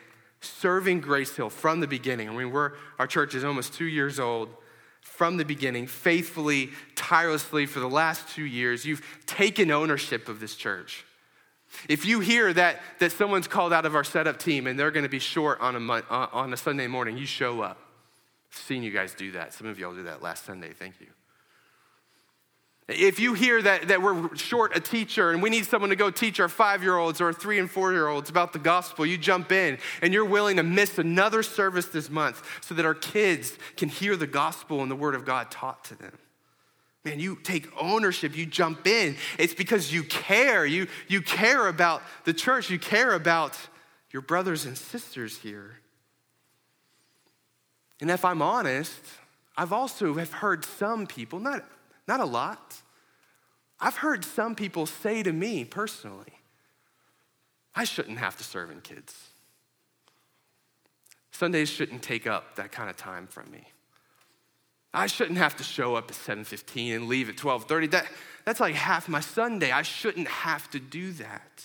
serving 0.41 1.01
Grace 1.01 1.35
Hill 1.35 1.49
from 1.49 1.79
the 1.79 1.87
beginning. 1.87 2.29
I 2.29 2.33
mean, 2.33 2.51
we're, 2.51 2.73
our 2.99 3.07
church 3.07 3.33
is 3.33 3.43
almost 3.43 3.73
two 3.73 3.85
years 3.85 4.19
old. 4.19 4.49
From 5.01 5.37
the 5.37 5.45
beginning, 5.45 5.87
faithfully, 5.87 6.71
tirelessly 6.95 7.67
for 7.67 7.79
the 7.79 7.89
last 7.89 8.27
two 8.29 8.43
years, 8.43 8.85
you've 8.85 9.05
taken 9.25 9.71
ownership 9.71 10.27
of 10.27 10.39
this 10.39 10.55
church. 10.55 11.05
If 11.87 12.05
you 12.05 12.19
hear 12.19 12.51
that, 12.53 12.81
that 12.99 13.11
someone's 13.11 13.47
called 13.47 13.71
out 13.71 13.85
of 13.85 13.95
our 13.95 14.03
setup 14.03 14.39
team 14.39 14.67
and 14.67 14.79
they're 14.79 14.91
going 14.91 15.03
to 15.03 15.09
be 15.09 15.19
short 15.19 15.59
on 15.61 15.75
a, 15.75 15.93
uh, 15.93 16.27
on 16.31 16.53
a 16.53 16.57
Sunday 16.57 16.87
morning, 16.87 17.17
you 17.17 17.25
show 17.25 17.61
up. 17.61 17.79
I've 18.51 18.57
seen 18.57 18.83
you 18.83 18.91
guys 18.91 19.13
do 19.13 19.31
that. 19.33 19.53
Some 19.53 19.67
of 19.67 19.77
y'all 19.77 19.93
do 19.93 20.03
that 20.03 20.21
last 20.21 20.45
Sunday. 20.45 20.73
Thank 20.73 20.99
you. 20.99 21.07
If 22.87 23.19
you 23.19 23.33
hear 23.33 23.61
that, 23.63 23.87
that 23.87 24.01
we're 24.01 24.35
short 24.35 24.77
a 24.77 24.79
teacher 24.79 25.31
and 25.31 25.41
we 25.41 25.49
need 25.49 25.65
someone 25.65 25.89
to 25.89 25.95
go 25.95 26.11
teach 26.11 26.39
our 26.39 26.47
five 26.47 26.83
year 26.83 26.97
olds 26.97 27.19
or 27.19 27.33
three 27.33 27.57
and 27.57 27.69
four 27.69 27.91
year 27.91 28.07
olds 28.07 28.29
about 28.29 28.53
the 28.53 28.59
gospel, 28.59 29.07
you 29.07 29.17
jump 29.17 29.51
in 29.51 29.79
and 30.03 30.13
you're 30.13 30.25
willing 30.25 30.57
to 30.57 30.63
miss 30.63 30.99
another 30.99 31.41
service 31.41 31.87
this 31.87 32.11
month 32.11 32.43
so 32.61 32.75
that 32.75 32.85
our 32.85 32.93
kids 32.93 33.57
can 33.75 33.89
hear 33.89 34.15
the 34.15 34.27
gospel 34.27 34.83
and 34.83 34.91
the 34.91 34.95
word 34.95 35.15
of 35.15 35.25
God 35.25 35.49
taught 35.49 35.83
to 35.85 35.95
them. 35.95 36.15
Man, 37.03 37.19
you 37.19 37.37
take 37.43 37.67
ownership, 37.79 38.35
you 38.37 38.45
jump 38.45 38.85
in. 38.85 39.15
It's 39.39 39.53
because 39.55 39.91
you 39.91 40.03
care. 40.03 40.65
You, 40.65 40.87
you 41.07 41.21
care 41.21 41.67
about 41.67 42.03
the 42.23 42.33
church, 42.33 42.69
you 42.69 42.77
care 42.77 43.13
about 43.13 43.57
your 44.11 44.21
brothers 44.21 44.65
and 44.65 44.77
sisters 44.77 45.39
here. 45.39 45.79
And 47.99 48.11
if 48.11 48.23
I'm 48.25 48.41
honest, 48.41 49.01
I've 49.57 49.73
also 49.73 50.13
have 50.15 50.33
heard 50.33 50.65
some 50.65 51.07
people, 51.07 51.39
not, 51.39 51.63
not 52.07 52.19
a 52.19 52.25
lot, 52.25 52.81
I've 53.79 53.97
heard 53.97 54.23
some 54.23 54.55
people 54.55 54.85
say 54.85 55.23
to 55.23 55.33
me 55.33 55.65
personally, 55.65 56.33
I 57.75 57.83
shouldn't 57.83 58.19
have 58.19 58.37
to 58.37 58.43
serve 58.43 58.71
in 58.71 58.81
kids. 58.81 59.29
Sundays 61.31 61.69
shouldn't 61.69 62.01
take 62.01 62.25
up 62.25 62.55
that 62.55 62.71
kind 62.71 62.89
of 62.89 62.95
time 62.95 63.27
from 63.27 63.51
me. 63.51 63.65
I 64.93 65.07
shouldn't 65.07 65.37
have 65.37 65.57
to 65.57 65.63
show 65.63 65.95
up 65.95 66.09
at 66.09 66.15
7:15 66.15 66.95
and 66.95 67.07
leave 67.09 67.27
at 67.27 67.35
12:30. 67.35 67.91
That, 67.91 68.07
that's 68.45 68.61
like 68.61 68.75
half 68.75 69.09
my 69.09 69.19
Sunday. 69.19 69.71
I 69.71 69.81
shouldn't 69.81 70.29
have 70.29 70.69
to 70.71 70.79
do 70.79 71.11
that. 71.13 71.63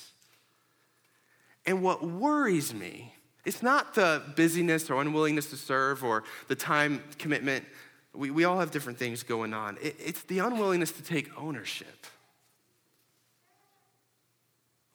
And 1.64 1.83
what 1.83 2.03
worries 2.03 2.74
me, 2.74 3.14
it's 3.44 3.62
not 3.62 3.94
the 3.94 4.22
busyness 4.35 4.90
or 4.90 5.00
unwillingness 5.00 5.50
to 5.50 5.57
serve 5.57 6.03
or 6.03 6.24
the 6.48 6.57
time 6.57 7.05
commitment. 7.18 7.64
We, 8.14 8.31
we 8.31 8.44
all 8.44 8.59
have 8.59 8.70
different 8.70 8.99
things 8.99 9.23
going 9.23 9.55
on. 9.55 9.79
It, 9.81 9.96
it's 9.99 10.23
the 10.23 10.40
unwillingness 10.40 10.92
to 10.92 11.03
take 11.03 11.31
ownership. 11.38 12.07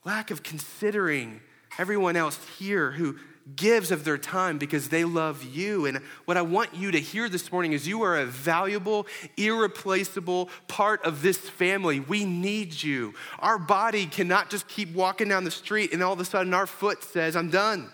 Lack 0.03 0.31
of 0.31 0.43
considering 0.43 1.41
everyone 1.77 2.15
else 2.15 2.39
here 2.57 2.91
who 2.91 3.17
gives 3.55 3.91
of 3.91 4.03
their 4.03 4.17
time 4.17 4.57
because 4.57 4.89
they 4.89 5.03
love 5.03 5.43
you. 5.43 5.85
And 5.85 5.99
what 6.25 6.35
I 6.35 6.41
want 6.41 6.73
you 6.73 6.91
to 6.91 6.99
hear 6.99 7.29
this 7.29 7.51
morning 7.51 7.73
is 7.73 7.87
you 7.87 8.01
are 8.01 8.17
a 8.17 8.25
valuable, 8.25 9.05
irreplaceable 9.37 10.49
part 10.67 11.03
of 11.05 11.21
this 11.21 11.37
family. 11.37 11.99
We 11.99 12.25
need 12.25 12.81
you. 12.81 13.13
Our 13.39 13.59
body 13.59 14.07
cannot 14.07 14.49
just 14.49 14.67
keep 14.67 14.93
walking 14.93 15.29
down 15.29 15.43
the 15.43 15.51
street 15.51 15.93
and 15.93 16.01
all 16.01 16.13
of 16.13 16.19
a 16.19 16.25
sudden 16.25 16.53
our 16.53 16.65
foot 16.65 17.03
says, 17.03 17.35
I'm 17.35 17.51
done. 17.51 17.91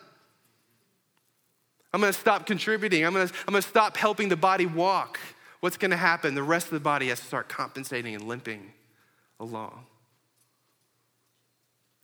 I'm 1.93 1.99
gonna 1.99 2.13
stop 2.13 2.45
contributing. 2.45 3.06
I'm 3.06 3.13
gonna, 3.13 3.30
I'm 3.47 3.54
gonna 3.54 3.62
stop 3.62 3.97
helping 3.97 4.30
the 4.30 4.38
body 4.38 4.65
walk. 4.65 5.19
What's 5.60 5.77
gonna 5.77 5.97
happen? 5.97 6.36
The 6.36 6.43
rest 6.43 6.67
of 6.67 6.73
the 6.73 6.80
body 6.80 7.10
has 7.10 7.19
to 7.19 7.25
start 7.25 7.49
compensating 7.49 8.15
and 8.15 8.27
limping 8.27 8.71
along. 9.39 9.86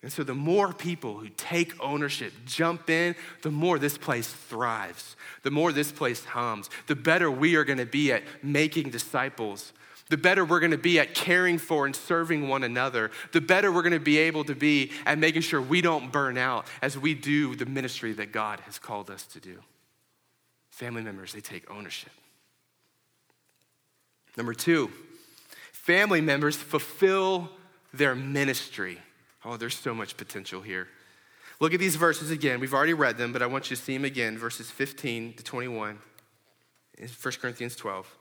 And 0.03 0.11
so, 0.11 0.23
the 0.23 0.35
more 0.35 0.73
people 0.73 1.17
who 1.17 1.29
take 1.29 1.73
ownership, 1.81 2.33
jump 2.45 2.89
in, 2.89 3.15
the 3.41 3.49
more 3.49 3.79
this 3.79 3.97
place 3.97 4.27
thrives, 4.31 5.15
the 5.43 5.51
more 5.51 5.71
this 5.71 5.91
place 5.91 6.23
hums, 6.23 6.69
the 6.87 6.95
better 6.95 7.31
we 7.31 7.55
are 7.55 7.63
gonna 7.63 7.85
be 7.85 8.11
at 8.11 8.23
making 8.43 8.89
disciples, 8.89 9.73
the 10.09 10.17
better 10.17 10.45
we're 10.45 10.59
gonna 10.59 10.77
be 10.77 10.99
at 10.99 11.15
caring 11.15 11.57
for 11.57 11.85
and 11.85 11.95
serving 11.95 12.47
one 12.47 12.63
another, 12.63 13.09
the 13.31 13.41
better 13.41 13.71
we're 13.71 13.81
gonna 13.81 13.99
be 13.99 14.17
able 14.17 14.43
to 14.43 14.55
be 14.55 14.91
at 15.05 15.17
making 15.17 15.41
sure 15.41 15.61
we 15.61 15.81
don't 15.81 16.11
burn 16.11 16.37
out 16.37 16.67
as 16.81 16.97
we 16.97 17.13
do 17.13 17.55
the 17.55 17.65
ministry 17.65 18.11
that 18.13 18.31
God 18.31 18.59
has 18.61 18.77
called 18.77 19.09
us 19.09 19.25
to 19.27 19.39
do. 19.39 19.57
Family 20.77 21.01
members, 21.01 21.33
they 21.33 21.39
take 21.39 21.71
ownership. 21.71 22.11
Number 24.37 24.53
two, 24.53 24.91
family 25.71 26.21
members 26.21 26.55
fulfill 26.55 27.49
their 27.91 28.13
ministry. 28.13 28.99
Oh, 29.43 29.57
there's 29.57 29.75
so 29.75 29.95
much 29.95 30.17
potential 30.17 30.61
here. 30.61 30.87
Look 31.59 31.73
at 31.73 31.79
these 31.79 31.95
verses 31.95 32.29
again. 32.29 32.59
We've 32.59 32.75
already 32.75 32.93
read 32.93 33.17
them, 33.17 33.33
but 33.33 33.41
I 33.41 33.47
want 33.47 33.71
you 33.71 33.75
to 33.75 33.81
see 33.81 33.95
them 33.95 34.05
again 34.05 34.37
verses 34.37 34.69
15 34.69 35.33
to 35.33 35.43
21 35.43 35.97
in 36.99 37.07
1 37.07 37.33
Corinthians 37.41 37.75
12. 37.75 38.15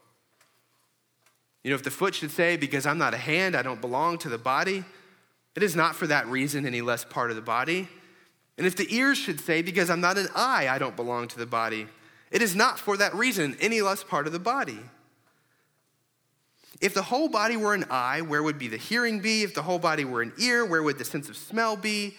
You 1.62 1.72
know, 1.72 1.74
if 1.74 1.82
the 1.82 1.90
foot 1.90 2.14
should 2.14 2.30
say, 2.30 2.56
Because 2.56 2.86
I'm 2.86 2.96
not 2.96 3.12
a 3.12 3.18
hand, 3.18 3.54
I 3.54 3.60
don't 3.60 3.82
belong 3.82 4.16
to 4.20 4.30
the 4.30 4.38
body, 4.38 4.82
it 5.54 5.62
is 5.62 5.76
not 5.76 5.94
for 5.94 6.06
that 6.06 6.26
reason 6.26 6.64
any 6.64 6.80
less 6.80 7.04
part 7.04 7.28
of 7.28 7.36
the 7.36 7.42
body. 7.42 7.86
And 8.56 8.66
if 8.66 8.76
the 8.76 8.86
ears 8.96 9.18
should 9.18 9.40
say, 9.40 9.60
Because 9.60 9.90
I'm 9.90 10.00
not 10.00 10.16
an 10.16 10.28
eye, 10.34 10.68
I 10.70 10.78
don't 10.78 10.96
belong 10.96 11.28
to 11.28 11.38
the 11.38 11.44
body, 11.44 11.86
it 12.30 12.42
is 12.42 12.56
not 12.56 12.78
for 12.78 12.96
that 12.96 13.14
reason 13.14 13.56
any 13.60 13.82
less 13.82 14.02
part 14.02 14.26
of 14.26 14.32
the 14.32 14.38
body. 14.38 14.80
If 16.80 16.92
the 16.92 17.02
whole 17.02 17.28
body 17.28 17.56
were 17.56 17.74
an 17.74 17.86
eye, 17.90 18.20
where 18.20 18.42
would 18.42 18.58
be 18.58 18.68
the 18.68 18.76
hearing 18.76 19.20
be? 19.20 19.42
If 19.42 19.54
the 19.54 19.62
whole 19.62 19.78
body 19.78 20.04
were 20.04 20.22
an 20.22 20.32
ear, 20.38 20.66
where 20.66 20.82
would 20.82 20.98
the 20.98 21.04
sense 21.04 21.28
of 21.28 21.36
smell 21.36 21.76
be? 21.76 22.16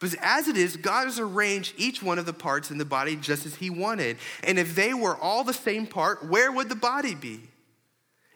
But 0.00 0.14
as 0.22 0.48
it 0.48 0.56
is, 0.56 0.76
God 0.76 1.04
has 1.04 1.18
arranged 1.18 1.74
each 1.76 2.02
one 2.02 2.18
of 2.18 2.26
the 2.26 2.32
parts 2.32 2.70
in 2.70 2.78
the 2.78 2.84
body 2.84 3.16
just 3.16 3.44
as 3.44 3.56
He 3.56 3.68
wanted. 3.68 4.16
And 4.44 4.58
if 4.58 4.74
they 4.74 4.94
were 4.94 5.16
all 5.16 5.44
the 5.44 5.52
same 5.52 5.86
part, 5.86 6.24
where 6.24 6.52
would 6.52 6.68
the 6.68 6.76
body 6.76 7.14
be? 7.14 7.40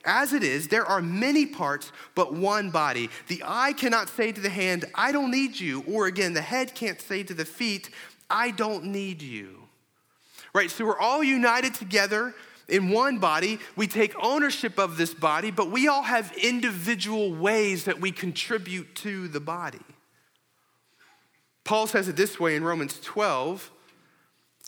As 0.05 0.33
it 0.33 0.43
is, 0.43 0.67
there 0.67 0.85
are 0.85 1.01
many 1.01 1.47
parts, 1.47 1.93
but 2.17 2.35
one 2.35 2.71
body. 2.71 3.09
The 3.29 3.43
eye 3.47 3.73
cannot 3.73 4.09
say 4.09 4.33
to 4.33 4.41
the 4.41 4.51
hand, 4.51 4.85
I 4.97 5.13
don't 5.13 5.31
need 5.31 5.59
you. 5.61 5.85
Or 5.87 6.07
again, 6.07 6.33
the 6.33 6.43
head 6.43 6.75
can't 6.75 7.01
say 7.01 7.23
to 7.23 7.35
the 7.35 7.45
feet, 7.45 7.89
I 8.29 8.51
don't 8.51 8.87
need 8.87 9.23
you. 9.23 9.62
Right? 10.55 10.71
So 10.71 10.85
we're 10.85 10.99
all 10.99 11.25
united 11.25 11.75
together 11.75 12.35
in 12.69 12.91
one 12.91 13.19
body. 13.19 13.59
We 13.77 13.87
take 13.87 14.15
ownership 14.23 14.79
of 14.79 14.97
this 14.97 15.15
body, 15.15 15.51
but 15.51 15.71
we 15.71 15.89
all 15.89 16.03
have 16.03 16.33
individual 16.37 17.35
ways 17.35 17.85
that 17.85 18.01
we 18.01 18.13
contribute 18.13 18.95
to 18.97 19.29
the 19.29 19.41
body. 19.41 19.81
Paul 21.65 21.87
says 21.87 22.09
it 22.09 22.17
this 22.17 22.41
way 22.41 22.57
in 22.57 22.65
Romans 22.65 22.99
12. 23.01 23.71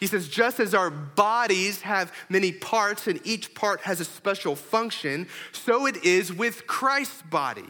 He 0.00 0.06
says, 0.06 0.28
just 0.28 0.58
as 0.60 0.74
our 0.74 0.90
bodies 0.90 1.82
have 1.82 2.12
many 2.28 2.52
parts 2.52 3.06
and 3.06 3.20
each 3.24 3.54
part 3.54 3.80
has 3.82 4.00
a 4.00 4.04
special 4.04 4.56
function, 4.56 5.28
so 5.52 5.86
it 5.86 6.04
is 6.04 6.32
with 6.32 6.66
Christ's 6.66 7.22
body. 7.22 7.68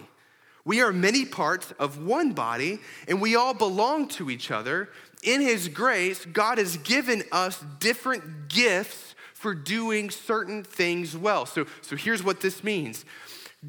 We 0.65 0.81
are 0.81 0.93
many 0.93 1.27
parts 1.27 1.73
of 1.79 2.03
one 2.03 2.33
body, 2.33 2.81
and 3.07 3.21
we 3.21 3.37
all 3.37 3.53
belong 3.53 4.09
to 4.09 4.31
each 4.31 4.51
other. 4.51 4.89
In 5.25 5.41
His 5.41 5.69
grace, 5.69 6.25
God 6.27 6.59
has 6.59 6.77
given 6.77 7.25
us 7.33 7.65
different 7.81 8.49
gifts 8.49 9.15
for 9.33 9.55
doing 9.55 10.11
certain 10.11 10.63
things 10.63 11.17
well. 11.17 11.47
So, 11.47 11.67
so 11.83 11.97
here's 11.97 12.23
what 12.23 12.41
this 12.41 12.63
means 12.63 13.05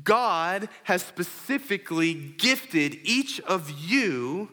God 0.04 0.70
has 0.84 1.04
specifically 1.04 2.14
gifted 2.14 2.98
each 3.04 3.40
of 3.42 3.72
you 3.72 4.52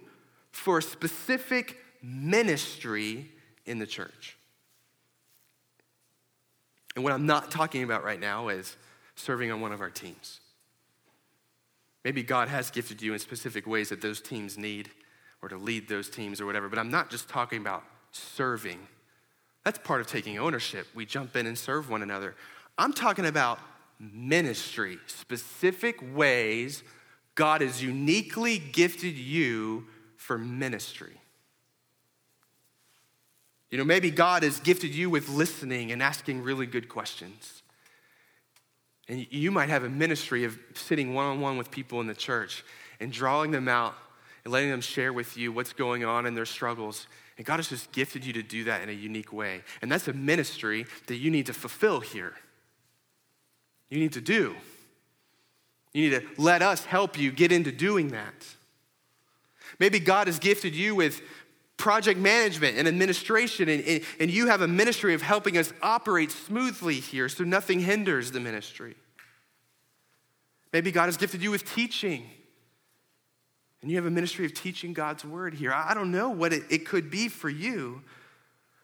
for 0.53 0.79
a 0.79 0.83
specific 0.83 1.79
ministry 2.03 3.31
in 3.67 3.79
the 3.79 3.87
church. 3.87 4.37
And 6.95 7.03
what 7.03 7.13
I'm 7.13 7.27
not 7.27 7.51
talking 7.51 7.83
about 7.83 8.05
right 8.05 8.21
now 8.21 8.49
is 8.49 8.77
serving 9.17 9.51
on 9.51 9.61
one 9.61 9.73
of 9.73 9.81
our 9.81 9.91
teams. 9.91 10.41
Maybe 12.05 12.23
God 12.23 12.49
has 12.49 12.71
gifted 12.71 13.01
you 13.01 13.13
in 13.13 13.19
specific 13.19 13.67
ways 13.67 13.89
that 13.89 14.01
those 14.01 14.21
teams 14.21 14.59
need 14.59 14.91
or 15.43 15.49
to 15.49 15.57
lead 15.57 15.89
those 15.89 16.09
teams 16.09 16.41
or 16.41 16.47
whatever, 16.47 16.69
but 16.69 16.79
I'm 16.79 16.91
not 16.91 17.11
just 17.11 17.29
talking 17.29 17.61
about 17.61 17.85
serving 18.13 18.79
that's 19.65 19.79
part 19.79 20.01
of 20.01 20.07
taking 20.07 20.39
ownership. 20.39 20.89
We 20.95 21.07
jump 21.07 21.37
in 21.37 21.47
and 21.47 21.57
serve 21.57 21.89
one 21.89 22.03
another. 22.03 22.35
I'm 22.77 22.93
talking 22.93 23.27
about 23.27 23.61
ministry, 24.01 24.99
specific 25.07 26.01
ways 26.15 26.83
God 27.35 27.61
has 27.61 27.83
uniquely 27.83 28.59
gifted 28.59 29.17
you 29.17 29.87
for 30.17 30.37
ministry. 30.37 31.17
You 33.71 33.79
know, 33.79 33.85
maybe 33.85 34.11
God 34.11 34.43
has 34.43 34.61
gifted 34.61 34.95
you 34.95 35.09
with 35.09 35.29
listening 35.29 35.93
and 35.93 36.03
asking 36.03 36.43
really 36.43 36.67
good 36.67 36.89
questions. 36.89 37.63
And 39.09 39.27
you 39.31 39.51
might 39.51 39.69
have 39.69 39.85
a 39.85 39.89
ministry 39.89 40.45
of 40.45 40.59
sitting 40.75 41.15
one 41.15 41.25
on 41.25 41.41
one 41.41 41.57
with 41.57 41.71
people 41.71 42.01
in 42.01 42.07
the 42.07 42.15
church 42.15 42.65
and 43.01 43.13
drawing 43.13 43.51
them 43.51 43.69
out 43.69 43.95
and 44.45 44.53
letting 44.53 44.71
them 44.71 44.81
share 44.81 45.13
with 45.13 45.37
you 45.37 45.53
what's 45.53 45.73
going 45.73 46.05
on 46.05 46.27
in 46.27 46.35
their 46.35 46.47
struggles 46.47 47.07
and 47.39 47.47
God 47.47 47.57
has 47.57 47.69
just 47.69 47.93
gifted 47.93 48.25
you 48.25 48.33
to 48.35 48.43
do 48.43 48.65
that 48.65 48.83
in 48.83 48.89
a 48.89 48.93
unique 48.93 49.33
way. 49.33 49.63
And 49.81 49.91
that's 49.91 50.09
a 50.09 50.13
ministry 50.13 50.87
that 51.07 51.17
you 51.17 51.31
need 51.31 51.47
to 51.47 51.53
fulfill 51.53 52.01
here. 52.01 52.35
You 53.91 53.99
need 53.99 54.13
to 54.13 54.21
do. 54.21 54.55
You 55.93 56.11
need 56.11 56.21
to 56.21 56.27
let 56.41 56.63
us 56.63 56.85
help 56.85 57.19
you 57.19 57.31
get 57.31 57.53
into 57.53 57.73
doing 57.73 58.09
that. 58.09 58.47
Maybe 59.79 59.99
God 59.99 60.27
has 60.27 60.39
gifted 60.39 60.75
you 60.75 60.95
with 60.95 61.21
project 61.77 62.21
management 62.21 62.79
and 62.79 62.87
administration, 62.87 63.69
and, 63.69 63.83
and, 63.85 64.05
and, 64.21 64.31
you 64.31 64.47
have 64.47 64.61
a 64.61 64.69
ministry 64.69 65.15
of 65.15 65.23
helping 65.23 65.59
us 65.59 65.73
operate 65.83 66.31
smoothly 66.31 66.95
here 66.95 67.29
so 67.29 67.43
nothing 67.43 67.81
hinders 67.81 68.31
the 68.31 68.39
ministry. 68.39 68.95
Maybe 70.73 70.93
God 70.93 71.07
has 71.07 71.17
gifted 71.17 71.43
you 71.43 71.51
with 71.51 71.65
teaching, 71.65 72.31
and 73.83 73.91
you 73.91 73.97
have 73.97 74.07
a 74.07 74.11
ministry 74.11 74.47
of 74.47 74.55
teaching 74.55 74.93
God's 74.93 75.25
word 75.25 75.55
here. 75.55 75.73
I 75.73 75.93
don't 75.93 76.13
know 76.13 76.31
what 76.31 76.53
it, 76.53 76.63
it 76.71 76.87
could 76.87 77.11
be 77.11 77.29
for 77.29 77.51
you. 77.51 78.03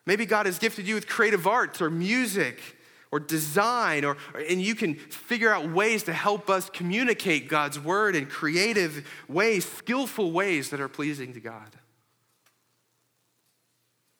Maybe 0.04 0.26
God 0.26 0.46
has 0.46 0.58
gifted 0.58 0.86
you 0.86 0.96
with 0.96 1.06
creative 1.06 1.46
arts 1.46 1.80
or 1.80 1.88
music 1.88 2.60
or 3.10 3.20
design, 3.20 4.04
or, 4.04 4.18
and 4.48 4.60
you 4.60 4.74
can 4.74 4.94
figure 4.94 5.50
out 5.50 5.70
ways 5.70 6.02
to 6.02 6.12
help 6.12 6.50
us 6.50 6.68
communicate 6.68 7.48
God's 7.48 7.80
word 7.80 8.14
in 8.14 8.26
creative 8.26 9.08
ways, 9.28 9.64
skillful 9.64 10.30
ways 10.30 10.70
that 10.70 10.80
are 10.80 10.88
pleasing 10.88 11.32
to 11.32 11.40
God. 11.40 11.76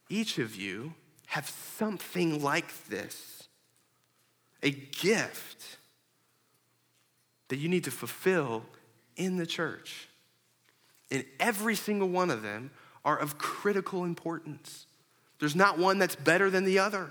Each 0.08 0.38
of 0.38 0.56
you 0.56 0.94
have 1.26 1.48
something 1.48 2.42
like 2.42 2.86
this 2.88 3.48
a 4.62 4.70
gift 4.70 5.78
that 7.48 7.56
you 7.56 7.68
need 7.68 7.84
to 7.84 7.90
fulfill 7.90 8.64
in 9.16 9.36
the 9.36 9.46
church. 9.46 10.07
And 11.10 11.24
every 11.40 11.74
single 11.74 12.08
one 12.08 12.30
of 12.30 12.42
them 12.42 12.70
are 13.04 13.18
of 13.18 13.38
critical 13.38 14.04
importance. 14.04 14.86
There's 15.38 15.56
not 15.56 15.78
one 15.78 15.98
that's 15.98 16.16
better 16.16 16.50
than 16.50 16.64
the 16.64 16.78
other. 16.78 17.10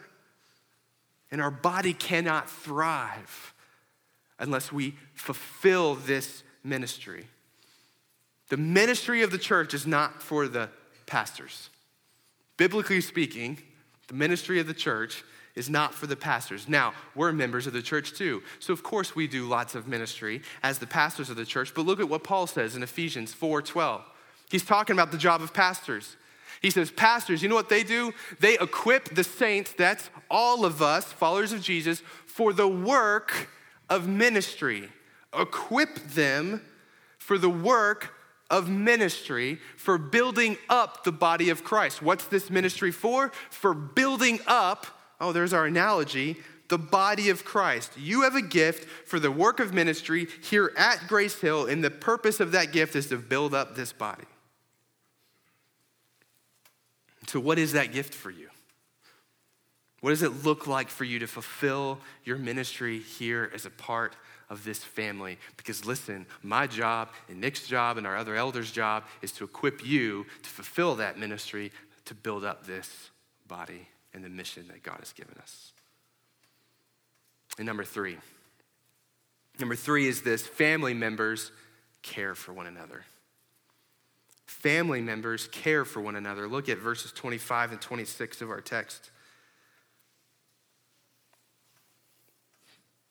And 1.31 1.41
our 1.41 1.51
body 1.51 1.93
cannot 1.93 2.49
thrive 2.49 3.53
unless 4.39 4.71
we 4.71 4.95
fulfill 5.13 5.95
this 5.95 6.43
ministry. 6.63 7.27
The 8.49 8.57
ministry 8.57 9.23
of 9.23 9.31
the 9.31 9.37
church 9.37 9.73
is 9.73 9.87
not 9.87 10.21
for 10.21 10.47
the 10.47 10.69
pastors. 11.05 11.69
Biblically 12.55 13.01
speaking, 13.01 13.59
the 14.07 14.13
ministry 14.13 14.59
of 14.59 14.67
the 14.67 14.73
church 14.73 15.23
is 15.57 15.69
not 15.69 15.93
for 15.93 16.07
the 16.07 16.15
pastors. 16.15 16.67
Now, 16.67 16.93
we're 17.15 17.31
members 17.31 17.67
of 17.67 17.73
the 17.73 17.81
church 17.81 18.13
too. 18.13 18.43
So 18.59 18.71
of 18.71 18.83
course 18.83 19.15
we 19.15 19.27
do 19.27 19.45
lots 19.45 19.75
of 19.75 19.87
ministry 19.87 20.41
as 20.63 20.79
the 20.79 20.87
pastors 20.87 21.29
of 21.29 21.35
the 21.35 21.45
church, 21.45 21.73
but 21.73 21.85
look 21.85 21.99
at 21.99 22.07
what 22.07 22.23
Paul 22.23 22.47
says 22.47 22.75
in 22.75 22.83
Ephesians 22.83 23.33
4:12. 23.33 24.03
He's 24.49 24.63
talking 24.63 24.93
about 24.93 25.11
the 25.11 25.17
job 25.17 25.41
of 25.41 25.53
pastors. 25.53 26.15
He 26.61 26.69
says, 26.69 26.89
Pastors, 26.89 27.43
you 27.43 27.49
know 27.49 27.55
what 27.55 27.69
they 27.69 27.83
do? 27.83 28.13
They 28.39 28.57
equip 28.57 29.13
the 29.13 29.23
saints, 29.23 29.73
that's 29.73 30.09
all 30.29 30.65
of 30.65 30.81
us, 30.81 31.05
followers 31.05 31.51
of 31.51 31.61
Jesus, 31.61 32.01
for 32.25 32.53
the 32.53 32.67
work 32.67 33.49
of 33.89 34.07
ministry. 34.07 34.89
Equip 35.37 35.95
them 36.07 36.61
for 37.17 37.37
the 37.37 37.49
work 37.49 38.13
of 38.49 38.69
ministry, 38.69 39.59
for 39.75 39.97
building 39.97 40.57
up 40.69 41.03
the 41.03 41.11
body 41.11 41.49
of 41.49 41.63
Christ. 41.63 42.01
What's 42.01 42.25
this 42.25 42.49
ministry 42.49 42.91
for? 42.91 43.31
For 43.49 43.73
building 43.73 44.39
up, 44.47 44.87
oh, 45.19 45.31
there's 45.31 45.53
our 45.53 45.65
analogy, 45.65 46.37
the 46.69 46.77
body 46.77 47.29
of 47.29 47.45
Christ. 47.45 47.91
You 47.97 48.23
have 48.23 48.35
a 48.35 48.41
gift 48.41 48.87
for 49.07 49.19
the 49.19 49.31
work 49.31 49.59
of 49.59 49.73
ministry 49.73 50.27
here 50.43 50.71
at 50.77 51.07
Grace 51.07 51.39
Hill, 51.39 51.67
and 51.67 51.83
the 51.83 51.91
purpose 51.91 52.39
of 52.39 52.51
that 52.51 52.71
gift 52.71 52.95
is 52.95 53.07
to 53.07 53.17
build 53.17 53.53
up 53.53 53.75
this 53.75 53.93
body. 53.93 54.25
So, 57.27 57.39
what 57.39 57.59
is 57.59 57.73
that 57.73 57.91
gift 57.91 58.13
for 58.13 58.31
you? 58.31 58.49
What 60.01 60.11
does 60.11 60.21
it 60.21 60.43
look 60.43 60.67
like 60.67 60.89
for 60.89 61.03
you 61.03 61.19
to 61.19 61.27
fulfill 61.27 61.99
your 62.23 62.37
ministry 62.37 62.99
here 62.99 63.51
as 63.53 63.65
a 63.65 63.69
part 63.69 64.15
of 64.49 64.63
this 64.63 64.83
family? 64.83 65.37
Because 65.57 65.85
listen, 65.85 66.25
my 66.43 66.67
job 66.67 67.09
and 67.27 67.41
Nick's 67.41 67.67
job 67.67 67.97
and 67.97 68.05
our 68.05 68.15
other 68.15 68.35
elders' 68.35 68.71
job 68.71 69.03
is 69.21 69.31
to 69.33 69.43
equip 69.43 69.85
you 69.85 70.25
to 70.43 70.49
fulfill 70.49 70.95
that 70.95 71.17
ministry 71.17 71.71
to 72.05 72.13
build 72.13 72.45
up 72.45 72.65
this 72.65 73.09
body 73.47 73.87
and 74.13 74.23
the 74.23 74.29
mission 74.29 74.67
that 74.69 74.83
God 74.83 74.97
has 74.99 75.13
given 75.13 75.35
us. 75.41 75.73
And 77.57 77.65
number 77.65 77.83
three, 77.83 78.17
number 79.59 79.75
three 79.75 80.07
is 80.07 80.21
this 80.21 80.45
family 80.45 80.93
members 80.93 81.51
care 82.03 82.35
for 82.35 82.53
one 82.53 82.67
another 82.67 83.03
family 84.57 85.01
members 85.01 85.47
care 85.49 85.85
for 85.85 86.01
one 86.01 86.15
another. 86.15 86.47
Look 86.47 86.67
at 86.67 86.79
verses 86.79 87.11
25 87.11 87.73
and 87.73 87.81
26 87.81 88.41
of 88.41 88.49
our 88.49 88.61
text. 88.61 89.11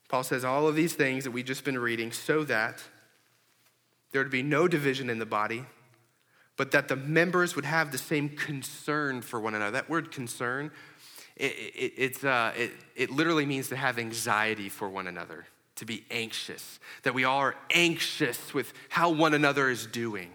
Paul 0.09 0.25
says 0.25 0.45
all 0.45 0.67
of 0.67 0.75
these 0.75 0.95
things 0.95 1.25
that 1.25 1.31
we've 1.31 1.45
just 1.45 1.65
been 1.65 1.79
reading 1.79 2.11
so 2.11 2.45
that 2.45 2.83
there 4.13 4.23
would 4.23 4.31
be 4.31 4.43
no 4.43 4.67
division 4.67 5.09
in 5.09 5.19
the 5.19 5.27
body, 5.27 5.65
but 6.57 6.71
that 6.71 6.89
the 6.89 6.97
members 6.97 7.55
would 7.55 7.65
have 7.65 7.93
the 7.93 7.99
same 7.99 8.29
concern 8.29 9.23
for 9.23 9.41
one 9.41 9.55
another. 9.55 9.73
That 9.73 9.91
word 9.91 10.11
concern, 10.11 10.71
it, 11.37 11.53
it, 11.53 11.93
it's, 11.97 12.25
uh, 12.25 12.53
it, 12.57 12.71
it 12.95 13.11
literally 13.11 13.47
means 13.47 13.69
to 13.69 13.77
have 13.77 13.99
anxiety 13.99 14.69
for 14.69 14.89
one 14.89 15.07
another, 15.07 15.47
to 15.77 15.85
be 15.85 16.05
anxious, 16.11 16.81
that 17.03 17.15
we 17.15 17.25
all 17.25 17.39
are 17.39 17.57
anxious 17.73 18.55
with 18.55 18.73
how 18.89 19.11
one 19.11 19.35
another 19.35 19.69
is 19.69 19.87
doing 19.87 20.31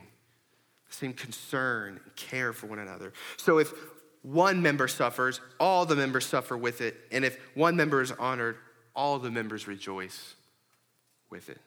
same 0.93 1.13
concern 1.13 1.99
and 2.03 2.15
care 2.15 2.53
for 2.53 2.67
one 2.67 2.79
another. 2.79 3.13
So 3.37 3.57
if 3.57 3.73
one 4.21 4.61
member 4.61 4.87
suffers, 4.87 5.41
all 5.59 5.85
the 5.85 5.95
members 5.95 6.25
suffer 6.25 6.55
with 6.55 6.81
it. 6.81 6.95
And 7.11 7.25
if 7.25 7.37
one 7.55 7.75
member 7.75 8.01
is 8.01 8.11
honored, 8.11 8.57
all 8.95 9.17
the 9.19 9.31
members 9.31 9.67
rejoice 9.67 10.35
with 11.29 11.49
it. 11.49 11.59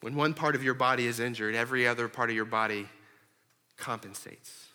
When 0.00 0.14
one 0.14 0.34
part 0.34 0.54
of 0.54 0.62
your 0.62 0.74
body 0.74 1.06
is 1.06 1.20
injured, 1.20 1.54
every 1.54 1.86
other 1.86 2.08
part 2.08 2.30
of 2.30 2.36
your 2.36 2.44
body 2.44 2.88
compensates. 3.76 4.66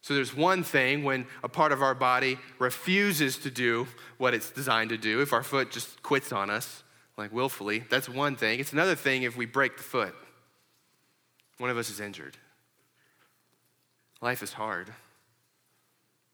So 0.00 0.14
there's 0.14 0.36
one 0.36 0.62
thing 0.62 1.02
when 1.02 1.26
a 1.42 1.48
part 1.48 1.72
of 1.72 1.80
our 1.80 1.94
body 1.94 2.38
refuses 2.58 3.38
to 3.38 3.50
do 3.50 3.86
what 4.18 4.34
it's 4.34 4.50
designed 4.50 4.90
to 4.90 4.98
do. 4.98 5.22
If 5.22 5.32
our 5.32 5.42
foot 5.42 5.70
just 5.70 6.02
quits 6.02 6.30
on 6.30 6.50
us, 6.50 6.82
like 7.16 7.32
willfully, 7.32 7.84
that's 7.88 8.08
one 8.08 8.36
thing. 8.36 8.60
It's 8.60 8.72
another 8.72 8.96
thing 8.96 9.22
if 9.22 9.36
we 9.36 9.46
break 9.46 9.76
the 9.76 9.82
foot. 9.82 10.14
One 11.58 11.70
of 11.70 11.78
us 11.78 11.88
is 11.88 12.00
injured. 12.00 12.36
Life 14.20 14.42
is 14.42 14.52
hard. 14.52 14.92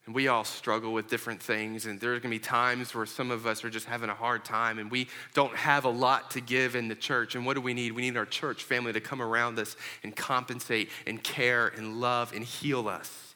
And 0.06 0.14
we 0.14 0.28
all 0.28 0.44
struggle 0.44 0.92
with 0.92 1.08
different 1.08 1.42
things, 1.42 1.86
and 1.86 2.00
there's 2.00 2.20
gonna 2.20 2.30
be 2.30 2.38
times 2.38 2.94
where 2.94 3.06
some 3.06 3.30
of 3.30 3.46
us 3.46 3.64
are 3.64 3.70
just 3.70 3.86
having 3.86 4.08
a 4.08 4.14
hard 4.14 4.44
time, 4.44 4.78
and 4.78 4.90
we 4.90 5.08
don't 5.34 5.54
have 5.54 5.84
a 5.84 5.90
lot 5.90 6.30
to 6.32 6.40
give 6.40 6.74
in 6.74 6.88
the 6.88 6.94
church. 6.94 7.34
And 7.34 7.44
what 7.44 7.54
do 7.54 7.60
we 7.60 7.74
need? 7.74 7.92
We 7.92 8.02
need 8.02 8.16
our 8.16 8.26
church 8.26 8.64
family 8.64 8.92
to 8.92 9.00
come 9.00 9.20
around 9.20 9.58
us 9.58 9.76
and 10.02 10.16
compensate 10.16 10.88
and 11.06 11.22
care 11.22 11.68
and 11.68 12.00
love 12.00 12.32
and 12.34 12.44
heal 12.44 12.88
us. 12.88 13.34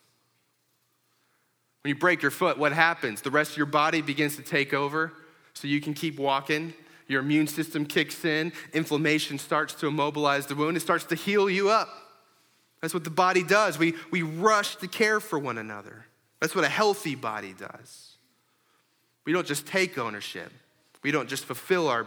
When 1.82 1.90
you 1.90 1.98
break 1.98 2.22
your 2.22 2.30
foot, 2.30 2.56
what 2.56 2.72
happens? 2.72 3.20
The 3.20 3.30
rest 3.30 3.52
of 3.52 3.56
your 3.58 3.66
body 3.66 4.00
begins 4.00 4.36
to 4.36 4.42
take 4.42 4.72
over 4.72 5.12
so 5.52 5.68
you 5.68 5.82
can 5.82 5.92
keep 5.92 6.18
walking 6.18 6.72
your 7.06 7.20
immune 7.20 7.46
system 7.46 7.84
kicks 7.84 8.24
in, 8.24 8.52
inflammation 8.72 9.38
starts 9.38 9.74
to 9.74 9.86
immobilize 9.86 10.46
the 10.46 10.54
wound, 10.54 10.76
it 10.76 10.80
starts 10.80 11.04
to 11.06 11.14
heal 11.14 11.50
you 11.50 11.68
up. 11.68 11.88
That's 12.80 12.94
what 12.94 13.04
the 13.04 13.10
body 13.10 13.42
does. 13.42 13.78
We, 13.78 13.94
we 14.10 14.22
rush 14.22 14.76
to 14.76 14.88
care 14.88 15.20
for 15.20 15.38
one 15.38 15.58
another. 15.58 16.06
That's 16.44 16.54
what 16.54 16.64
a 16.64 16.68
healthy 16.68 17.14
body 17.14 17.54
does. 17.54 18.16
We 19.24 19.32
don't 19.32 19.46
just 19.46 19.66
take 19.66 19.96
ownership, 19.96 20.52
we 21.02 21.10
don't 21.10 21.26
just 21.26 21.46
fulfill 21.46 21.88
our 21.88 22.04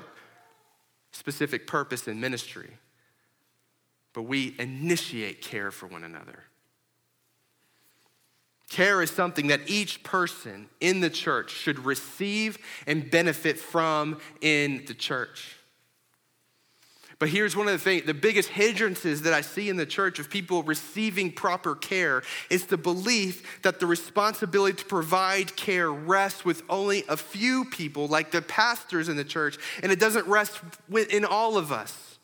specific 1.12 1.66
purpose 1.66 2.08
in 2.08 2.20
ministry, 2.20 2.70
but 4.14 4.22
we 4.22 4.56
initiate 4.60 5.42
care 5.42 5.72
for 5.72 5.88
one 5.88 6.04
another. 6.04 6.44
Care 8.70 9.02
is 9.02 9.10
something 9.10 9.48
that 9.48 9.62
each 9.66 10.04
person 10.04 10.70
in 10.80 11.00
the 11.00 11.10
church 11.10 11.50
should 11.50 11.80
receive 11.80 12.60
and 12.86 13.10
benefit 13.10 13.58
from 13.58 14.20
in 14.42 14.86
the 14.86 14.94
church. 14.94 15.57
But 17.20 17.30
here's 17.30 17.56
one 17.56 17.68
of 17.68 17.74
the 17.74 17.80
things 17.80 18.06
the 18.06 18.14
biggest 18.14 18.50
hindrances 18.50 19.24
that 19.24 19.34
I 19.34 19.42
see 19.42 19.70
in 19.70 19.78
the 19.78 19.88
church 19.88 20.20
of 20.20 20.30
people 20.30 20.62
receiving 20.62 21.32
proper 21.32 21.76
care 21.76 22.22
is 22.50 22.68
the 22.68 22.78
belief 22.78 23.62
that 23.64 23.80
the 23.80 23.88
responsibility 23.88 24.78
to 24.78 24.86
provide 24.86 25.56
care 25.56 25.92
rests 25.92 26.46
with 26.46 26.62
only 26.70 27.04
a 27.10 27.18
few 27.18 27.66
people, 27.66 28.08
like 28.08 28.32
the 28.32 28.44
pastors 28.44 29.10
in 29.10 29.18
the 29.18 29.24
church, 29.24 29.58
and 29.82 29.92
it 29.92 30.00
doesn't 30.00 30.28
rest 30.28 30.62
in 31.10 31.26
all 31.26 31.58
of 31.58 31.72
us. 31.72 32.20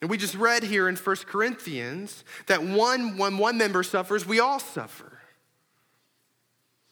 And 0.00 0.10
we 0.10 0.18
just 0.18 0.34
read 0.34 0.64
here 0.64 0.88
in 0.88 0.96
1 0.96 1.16
Corinthians 1.26 2.24
that 2.48 2.64
one, 2.64 3.16
when 3.18 3.38
one 3.38 3.56
member 3.56 3.84
suffers, 3.84 4.26
we 4.26 4.40
all 4.40 4.58
suffer. 4.58 5.20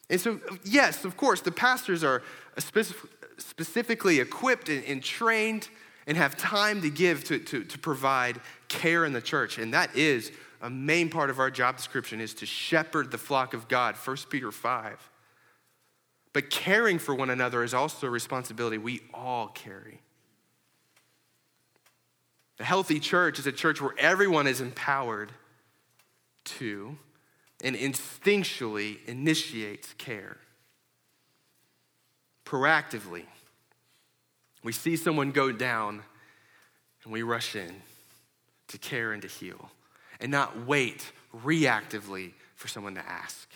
And 0.09 0.21
so, 0.21 0.41
yes, 0.65 1.05
of 1.05 1.17
course, 1.17 1.41
the 1.41 1.51
pastors 1.51 2.05
are 2.05 2.23
specifically 2.57 4.21
equipped 4.21 4.69
and, 4.69 5.03
trained 5.03 5.69
and 6.11 6.17
have 6.17 6.37
time 6.37 6.83
to 6.83 6.91
give 6.91 7.23
to, 7.23 7.39
to, 7.39 7.63
to 7.63 7.79
provide 7.79 8.41
care 8.67 9.05
in 9.05 9.13
the 9.13 9.21
church. 9.21 9.59
And 9.59 9.73
that 9.75 9.95
is 9.95 10.33
a 10.61 10.69
main 10.69 11.09
part 11.09 11.31
of 11.31 11.39
our 11.39 11.53
job 11.53 11.77
description 11.77 12.21
is 12.21 12.35
to 12.35 12.47
shepherd 12.47 13.13
the 13.13 13.17
flock 13.17 13.55
of 13.55 13.69
God, 13.69 13.95
1 13.95 14.17
Peter 14.29 14.51
5. 14.51 15.09
But 16.33 16.51
caring 16.51 16.99
for 16.99 17.15
one 17.15 17.31
another 17.31 17.63
is 17.63 17.73
also 17.73 18.09
a 18.09 18.11
responsibility 18.11 18.77
we 18.77 19.03
all 19.15 19.47
carry. 19.47 20.01
A 22.59 22.65
healthy 22.65 22.99
church 22.99 23.39
is 23.39 23.47
a 23.47 23.53
church 23.53 23.81
where 23.81 23.95
everyone 23.97 24.49
is 24.49 24.61
empowered 24.61 25.31
to 26.45 26.99
and 27.63 27.77
instinctually 27.77 28.99
initiates 29.07 29.95
care. 29.97 30.39
Proactively, 32.45 33.27
we 34.63 34.73
see 34.73 34.97
someone 34.97 35.31
go 35.31 35.53
down 35.53 36.03
and 37.05 37.13
we 37.13 37.23
rush 37.23 37.57
in 37.57 37.83
to 38.69 38.79
care 38.79 39.13
and 39.13 39.23
to 39.23 39.29
heal 39.29 39.71
and 40.21 40.31
not 40.31 40.67
wait 40.67 41.13
reactively 41.45 42.33
for 42.55 42.69
someone 42.69 42.95
to 42.95 43.09
ask. 43.09 43.49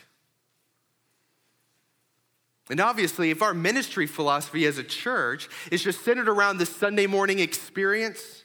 And 2.71 2.81
obviously, 2.81 3.31
if 3.31 3.43
our 3.43 3.53
ministry 3.53 4.07
philosophy 4.07 4.65
as 4.65 4.79
a 4.79 4.85
church 4.85 5.49
is 5.71 5.83
just 5.83 6.03
centered 6.03 6.29
around 6.29 6.57
the 6.57 6.67
Sunday 6.67 7.07
morning 7.07 7.39
experience, 7.39 8.43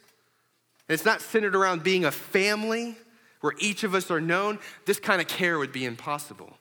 and 0.88 0.93
it's 0.93 1.05
not 1.05 1.22
centered 1.22 1.55
around 1.55 1.84
being 1.84 2.03
a 2.03 2.12
family 2.12 2.97
where 3.39 3.53
each 3.60 3.86
of 3.86 3.95
us 3.95 4.12
are 4.12 4.20
known, 4.20 4.60
this 4.86 4.99
kind 4.99 5.22
of 5.22 5.28
care 5.28 5.57
would 5.57 5.72
be 5.72 5.86
impossible. 5.86 6.59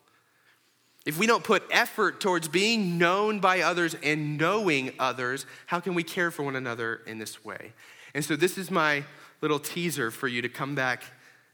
If 1.06 1.18
we 1.18 1.26
don't 1.26 1.44
put 1.44 1.62
effort 1.70 2.20
towards 2.20 2.48
being 2.48 2.98
known 2.98 3.40
by 3.40 3.60
others 3.60 3.96
and 4.02 4.36
knowing 4.36 4.92
others, 4.98 5.46
how 5.66 5.80
can 5.80 5.94
we 5.94 6.02
care 6.02 6.30
for 6.30 6.42
one 6.42 6.56
another 6.56 7.00
in 7.06 7.18
this 7.18 7.44
way? 7.44 7.72
And 8.14 8.24
so, 8.24 8.36
this 8.36 8.58
is 8.58 8.70
my 8.70 9.04
little 9.40 9.58
teaser 9.58 10.10
for 10.10 10.28
you 10.28 10.42
to 10.42 10.48
come 10.48 10.74
back 10.74 11.04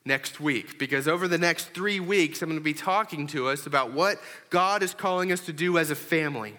next 0.05 0.41
week 0.41 0.79
because 0.79 1.09
over 1.09 1.29
the 1.29 1.39
next 1.39 1.71
three 1.71 2.01
weeks, 2.01 2.43
I'm 2.43 2.49
going 2.49 2.61
to 2.61 2.65
be 2.65 2.75
talking 2.75 3.27
to 3.29 3.49
us 3.49 3.67
about 3.67 3.93
what 3.93 4.19
God 4.51 4.83
is 4.83 4.95
calling 4.95 5.33
us 5.33 5.41
to 5.47 5.53
do 5.53 5.79
as 5.79 5.91
a 5.91 5.95
family. 5.95 6.55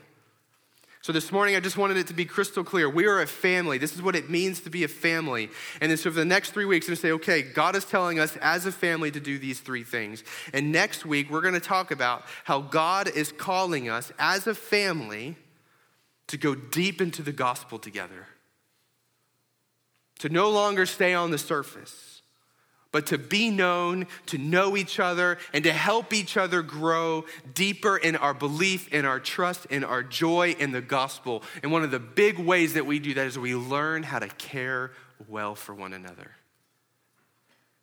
So 1.06 1.14
this 1.14 1.32
morning, 1.32 1.56
I 1.56 1.60
just 1.60 1.78
wanted 1.78 1.98
it 1.98 2.08
to 2.08 2.16
be 2.16 2.26
crystal 2.26 2.64
clear. 2.64 2.90
We 2.90 3.06
are 3.06 3.22
a 3.22 3.28
family. 3.28 3.78
This 3.78 3.94
is 3.94 4.02
what 4.02 4.16
it 4.16 4.28
means 4.28 4.62
to 4.62 4.72
be 4.72 4.84
a 4.84 4.88
family. 4.88 5.52
And 5.80 5.92
then 5.92 6.00
so 6.00 6.10
for 6.10 6.16
the 6.16 6.26
next 6.26 6.50
three 6.50 6.66
weeks, 6.66 6.88
I'm 6.88 6.94
going 6.94 6.96
to 6.96 7.02
say, 7.02 7.12
okay, 7.12 7.42
God 7.44 7.76
is 7.76 7.86
telling 7.86 8.18
us 8.18 8.36
as 8.38 8.66
a 8.66 8.72
family 8.72 9.12
to 9.12 9.20
do 9.20 9.38
these 9.38 9.60
three 9.60 9.84
things. 9.84 10.24
And 10.52 10.72
next 10.72 11.06
week, 11.06 11.30
we're 11.30 11.42
going 11.42 11.54
to 11.54 11.60
talk 11.60 11.92
about 11.92 12.24
how 12.44 12.62
God 12.62 13.08
is 13.08 13.32
calling 13.32 13.88
us 13.88 14.12
as 14.18 14.48
a 14.48 14.56
family 14.56 15.36
to 16.26 16.38
go 16.38 16.56
deep 16.56 17.00
into 17.00 17.22
the 17.22 17.32
gospel 17.32 17.78
together, 17.78 18.26
to 20.18 20.30
no 20.30 20.50
longer 20.50 20.88
stay 20.88 21.14
on 21.14 21.30
the 21.30 21.38
surface 21.38 22.15
but 22.92 23.08
to 23.08 23.18
be 23.18 23.50
known, 23.50 24.08
to 24.28 24.38
know 24.38 24.78
each 24.78 25.00
other, 25.00 25.38
and 25.54 25.64
to 25.66 25.74
help 25.74 26.14
each 26.14 26.38
other 26.38 26.62
grow 26.62 27.26
deeper 27.54 27.98
in 27.98 28.16
our 28.16 28.34
belief, 28.34 28.88
in 28.94 29.06
our 29.06 29.20
trust, 29.20 29.66
in 29.66 29.84
our 29.84 30.02
joy 30.02 30.56
in 30.60 30.72
the 30.72 30.82
gospel. 30.82 31.44
And 31.62 31.72
one 31.72 31.84
of 31.84 31.92
the 31.92 32.00
big 32.00 32.40
ways 32.40 32.74
that 32.74 32.86
we 32.86 33.00
do 33.00 33.14
that 33.16 33.28
is 33.28 33.38
we 33.38 33.56
learn 33.56 34.04
how 34.04 34.20
to 34.20 34.28
care 34.28 34.92
well 35.28 35.56
for 35.56 35.74
one 35.74 35.94
another. 35.94 36.32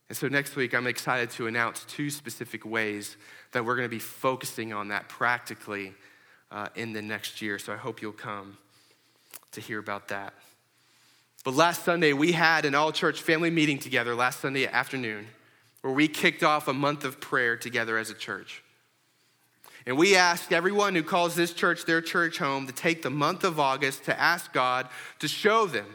And 0.09 0.16
so 0.16 0.28
next 0.28 0.57
week, 0.57 0.74
I'm 0.74 0.86
excited 0.86 1.30
to 1.32 1.46
announce 1.46 1.84
two 1.84 2.11
specific 2.11 2.66
ways 2.66 3.16
that 3.53 3.64
we're 3.64 3.76
going 3.76 3.88
to 3.88 3.94
be 3.94 3.98
focusing 3.98 4.72
on 4.72 4.88
that 4.88 5.09
practically 5.09 5.94
uh, 6.50 6.68
in 6.74 6.92
the 6.92 7.00
next 7.00 7.40
year. 7.40 7.59
So 7.59 7.72
I 7.72 7.76
hope 7.76 8.03
you'll 8.03 8.12
come 8.12 8.59
to 9.53 9.61
hear 9.61 9.78
about 9.78 10.09
that. 10.09 10.34
But 11.45 11.55
last 11.55 11.84
Sunday, 11.84 12.12
we 12.12 12.32
had 12.32 12.64
an 12.64 12.74
all 12.74 12.93
church 12.93 13.20
family 13.20 13.51
meeting 13.51 13.78
together 13.78 14.14
last 14.14 14.40
Sunday 14.40 14.66
afternoon 14.66 15.26
where 15.80 15.93
we 15.93 16.07
kicked 16.07 16.45
off 16.45 16.68
a 16.68 16.72
month 16.72 17.05
of 17.05 17.20
prayer 17.20 17.57
together 17.57 17.99
as 17.99 18.11
a 18.11 18.14
church. 18.14 18.62
And 19.84 19.99
we 19.99 20.14
asked 20.14 20.53
everyone 20.53 20.95
who 20.95 21.03
calls 21.03 21.34
this 21.34 21.53
church 21.53 21.84
their 21.84 22.01
church 22.01 22.38
home 22.38 22.68
to 22.68 22.72
take 22.72 23.03
the 23.03 23.11
month 23.11 23.43
of 23.43 23.59
August 23.59 24.05
to 24.05 24.18
ask 24.18 24.53
God 24.53 24.88
to 25.18 25.26
show 25.26 25.66
them 25.66 25.86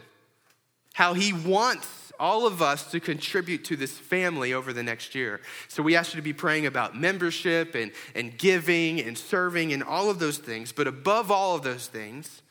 how 0.93 1.13
He 1.13 1.31
wants 1.31 2.11
all 2.19 2.45
of 2.47 2.61
us 2.61 2.91
to 2.91 2.99
contribute 2.99 3.63
to 3.65 3.75
this 3.75 3.97
family 3.97 4.53
over 4.53 4.73
the 4.73 4.83
next 4.83 5.15
year. 5.15 5.39
So 5.69 5.83
we 5.83 5.95
asked 5.95 6.13
you 6.13 6.17
to 6.17 6.23
be 6.23 6.33
praying 6.33 6.65
about 6.65 6.97
membership 6.97 7.75
and, 7.75 7.91
and 8.15 8.37
giving 8.37 8.99
and 8.99 9.17
serving 9.17 9.71
and 9.71 9.83
all 9.83 10.09
of 10.09 10.19
those 10.19 10.37
things. 10.39 10.71
But 10.71 10.87
above 10.87 11.31
all 11.31 11.55
of 11.55 11.61
those 11.61 11.87
things, 11.87 12.41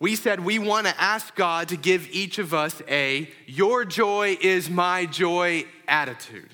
we 0.00 0.14
said 0.14 0.40
we 0.40 0.58
want 0.58 0.86
to 0.86 1.00
ask 1.00 1.34
God 1.34 1.68
to 1.68 1.76
give 1.76 2.08
each 2.10 2.38
of 2.38 2.54
us 2.54 2.80
a 2.88 3.28
your 3.46 3.84
joy 3.84 4.36
is 4.40 4.70
my 4.70 5.06
joy 5.06 5.64
attitude. 5.86 6.50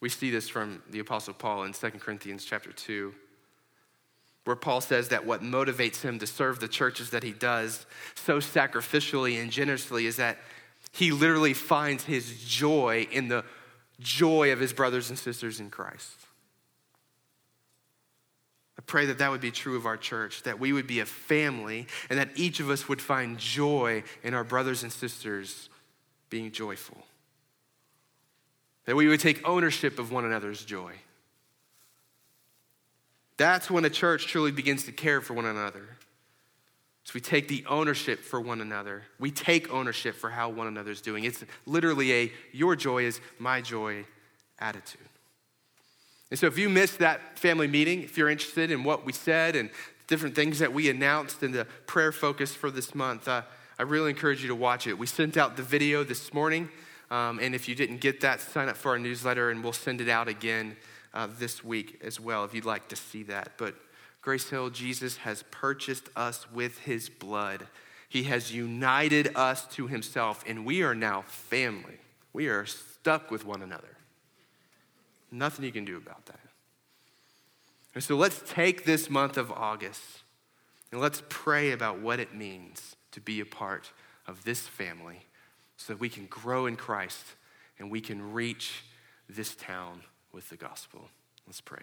We 0.00 0.08
see 0.08 0.30
this 0.30 0.48
from 0.48 0.82
the 0.90 0.98
apostle 0.98 1.34
Paul 1.34 1.64
in 1.64 1.72
2 1.72 1.90
Corinthians 1.92 2.44
chapter 2.44 2.72
2 2.72 3.14
where 4.44 4.56
Paul 4.56 4.80
says 4.80 5.08
that 5.08 5.26
what 5.26 5.42
motivates 5.42 6.00
him 6.00 6.18
to 6.18 6.26
serve 6.26 6.60
the 6.60 6.68
churches 6.68 7.10
that 7.10 7.22
he 7.22 7.32
does 7.32 7.86
so 8.14 8.38
sacrificially 8.38 9.40
and 9.40 9.50
generously 9.50 10.06
is 10.06 10.16
that 10.16 10.38
he 10.92 11.12
literally 11.12 11.54
finds 11.54 12.04
his 12.04 12.42
joy 12.42 13.06
in 13.12 13.28
the 13.28 13.44
joy 14.00 14.52
of 14.52 14.58
his 14.58 14.72
brothers 14.72 15.10
and 15.10 15.18
sisters 15.18 15.60
in 15.60 15.70
Christ. 15.70 16.16
I 18.80 18.82
pray 18.86 19.04
that 19.06 19.18
that 19.18 19.30
would 19.30 19.42
be 19.42 19.50
true 19.50 19.76
of 19.76 19.84
our 19.84 19.98
church, 19.98 20.44
that 20.44 20.58
we 20.58 20.72
would 20.72 20.86
be 20.86 21.00
a 21.00 21.04
family, 21.04 21.86
and 22.08 22.18
that 22.18 22.30
each 22.34 22.60
of 22.60 22.70
us 22.70 22.88
would 22.88 23.02
find 23.02 23.36
joy 23.36 24.04
in 24.22 24.32
our 24.32 24.42
brothers 24.42 24.82
and 24.82 24.90
sisters 24.90 25.68
being 26.30 26.50
joyful. 26.50 26.96
That 28.86 28.96
we 28.96 29.06
would 29.06 29.20
take 29.20 29.46
ownership 29.46 29.98
of 29.98 30.10
one 30.10 30.24
another's 30.24 30.64
joy. 30.64 30.94
That's 33.36 33.70
when 33.70 33.84
a 33.84 33.90
church 33.90 34.28
truly 34.28 34.50
begins 34.50 34.84
to 34.84 34.92
care 34.92 35.20
for 35.20 35.34
one 35.34 35.44
another. 35.44 35.86
So 37.04 37.12
we 37.12 37.20
take 37.20 37.48
the 37.48 37.66
ownership 37.68 38.20
for 38.20 38.40
one 38.40 38.62
another. 38.62 39.02
We 39.18 39.30
take 39.30 39.70
ownership 39.70 40.14
for 40.14 40.30
how 40.30 40.48
one 40.48 40.68
another's 40.68 41.02
doing. 41.02 41.24
It's 41.24 41.44
literally 41.66 42.12
a 42.14 42.32
your 42.52 42.76
joy 42.76 43.04
is 43.04 43.20
my 43.38 43.60
joy 43.60 44.06
attitude. 44.58 45.09
And 46.30 46.38
so, 46.38 46.46
if 46.46 46.56
you 46.56 46.68
missed 46.68 46.98
that 47.00 47.38
family 47.38 47.66
meeting, 47.66 48.02
if 48.02 48.16
you're 48.16 48.30
interested 48.30 48.70
in 48.70 48.84
what 48.84 49.04
we 49.04 49.12
said 49.12 49.56
and 49.56 49.70
different 50.06 50.34
things 50.34 50.60
that 50.60 50.72
we 50.72 50.88
announced 50.88 51.42
in 51.42 51.52
the 51.52 51.64
prayer 51.86 52.12
focus 52.12 52.54
for 52.54 52.70
this 52.70 52.94
month, 52.94 53.26
uh, 53.28 53.42
I 53.78 53.82
really 53.82 54.10
encourage 54.10 54.42
you 54.42 54.48
to 54.48 54.54
watch 54.54 54.86
it. 54.86 54.98
We 54.98 55.06
sent 55.06 55.36
out 55.36 55.56
the 55.56 55.62
video 55.62 56.04
this 56.04 56.32
morning, 56.32 56.68
um, 57.10 57.40
and 57.40 57.54
if 57.54 57.68
you 57.68 57.74
didn't 57.74 58.00
get 58.00 58.20
that, 58.20 58.40
sign 58.40 58.68
up 58.68 58.76
for 58.76 58.90
our 58.90 58.98
newsletter, 58.98 59.50
and 59.50 59.62
we'll 59.64 59.72
send 59.72 60.00
it 60.00 60.08
out 60.08 60.28
again 60.28 60.76
uh, 61.14 61.28
this 61.38 61.64
week 61.64 62.00
as 62.04 62.20
well 62.20 62.44
if 62.44 62.54
you'd 62.54 62.64
like 62.64 62.88
to 62.88 62.96
see 62.96 63.22
that. 63.24 63.52
But 63.56 63.74
Grace 64.22 64.48
Hill, 64.50 64.70
Jesus 64.70 65.16
has 65.18 65.44
purchased 65.50 66.08
us 66.14 66.50
with 66.52 66.78
his 66.80 67.08
blood. 67.08 67.66
He 68.08 68.24
has 68.24 68.52
united 68.52 69.34
us 69.34 69.66
to 69.74 69.86
himself, 69.86 70.44
and 70.46 70.66
we 70.66 70.82
are 70.82 70.94
now 70.94 71.22
family. 71.22 71.98
We 72.32 72.48
are 72.48 72.66
stuck 72.66 73.30
with 73.30 73.44
one 73.44 73.62
another. 73.62 73.96
Nothing 75.30 75.64
you 75.64 75.72
can 75.72 75.84
do 75.84 75.96
about 75.96 76.26
that. 76.26 76.40
And 77.94 78.02
so 78.02 78.16
let's 78.16 78.42
take 78.46 78.84
this 78.84 79.10
month 79.10 79.36
of 79.36 79.50
August 79.50 80.22
and 80.92 81.00
let's 81.00 81.22
pray 81.28 81.72
about 81.72 82.00
what 82.00 82.20
it 82.20 82.34
means 82.34 82.96
to 83.12 83.20
be 83.20 83.40
a 83.40 83.44
part 83.44 83.90
of 84.26 84.44
this 84.44 84.60
family 84.60 85.26
so 85.76 85.92
that 85.92 86.00
we 86.00 86.08
can 86.08 86.26
grow 86.26 86.66
in 86.66 86.76
Christ 86.76 87.24
and 87.78 87.90
we 87.90 88.00
can 88.00 88.32
reach 88.32 88.82
this 89.28 89.54
town 89.54 90.02
with 90.32 90.48
the 90.50 90.56
gospel. 90.56 91.08
Let's 91.46 91.60
pray. 91.60 91.82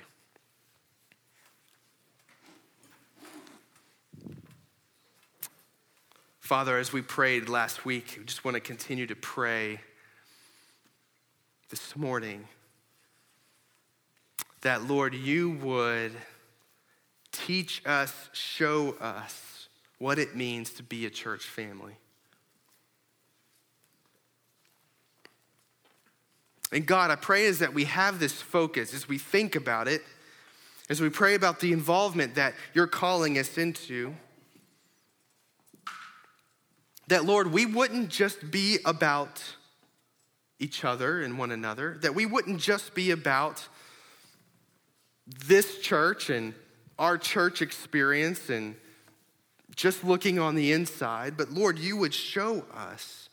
Father, 6.40 6.78
as 6.78 6.94
we 6.94 7.02
prayed 7.02 7.50
last 7.50 7.84
week, 7.84 8.16
we 8.18 8.24
just 8.24 8.46
want 8.46 8.56
to 8.56 8.62
continue 8.62 9.06
to 9.08 9.16
pray 9.16 9.82
this 11.70 11.98
morning 11.98 12.48
that, 14.62 14.84
Lord, 14.84 15.14
you 15.14 15.52
would 15.52 16.14
teach 17.32 17.82
us, 17.86 18.30
show 18.34 18.96
us 19.00 19.68
what 20.00 20.20
it 20.20 20.36
means 20.36 20.72
to 20.74 20.84
be 20.84 21.06
a 21.06 21.10
church 21.10 21.44
family. 21.44 21.94
And 26.72 26.86
God, 26.86 27.12
I 27.12 27.16
pray 27.16 27.46
is 27.46 27.60
that 27.60 27.74
we 27.74 27.86
have 27.86 28.20
this 28.20 28.42
focus 28.42 28.94
as 28.94 29.08
we 29.08 29.18
think 29.18 29.56
about 29.56 29.88
it, 29.88 30.02
as 30.90 31.00
we 31.00 31.10
pray 31.10 31.36
about 31.36 31.60
the 31.60 31.72
involvement 31.72 32.36
that 32.36 32.54
you're 32.74 32.88
calling 32.88 33.38
us 33.38 33.58
into, 33.58 34.16
that, 37.08 37.24
Lord, 37.24 37.54
we 37.54 37.66
wouldn't 37.66 38.10
just 38.10 38.52
be 38.52 38.80
about 38.84 39.42
each 40.60 40.84
other 40.84 41.22
and 41.22 41.38
one 41.38 41.52
another, 41.52 41.98
that 42.02 42.16
we 42.16 42.26
wouldn't 42.26 42.60
just 42.60 42.94
be 42.94 43.12
about 43.12 43.68
this 45.46 45.80
church 45.80 46.30
and 46.30 46.54
our 46.98 47.18
church 47.18 47.62
experience 47.62 48.50
and 48.50 48.76
just 49.76 50.04
looking 50.04 50.40
on 50.40 50.56
the 50.56 50.72
inside, 50.72 51.38
but 51.38 51.52
Lord, 51.52 51.78
you 51.78 51.98
would 51.98 52.14
show 52.14 52.66
us 52.74 53.30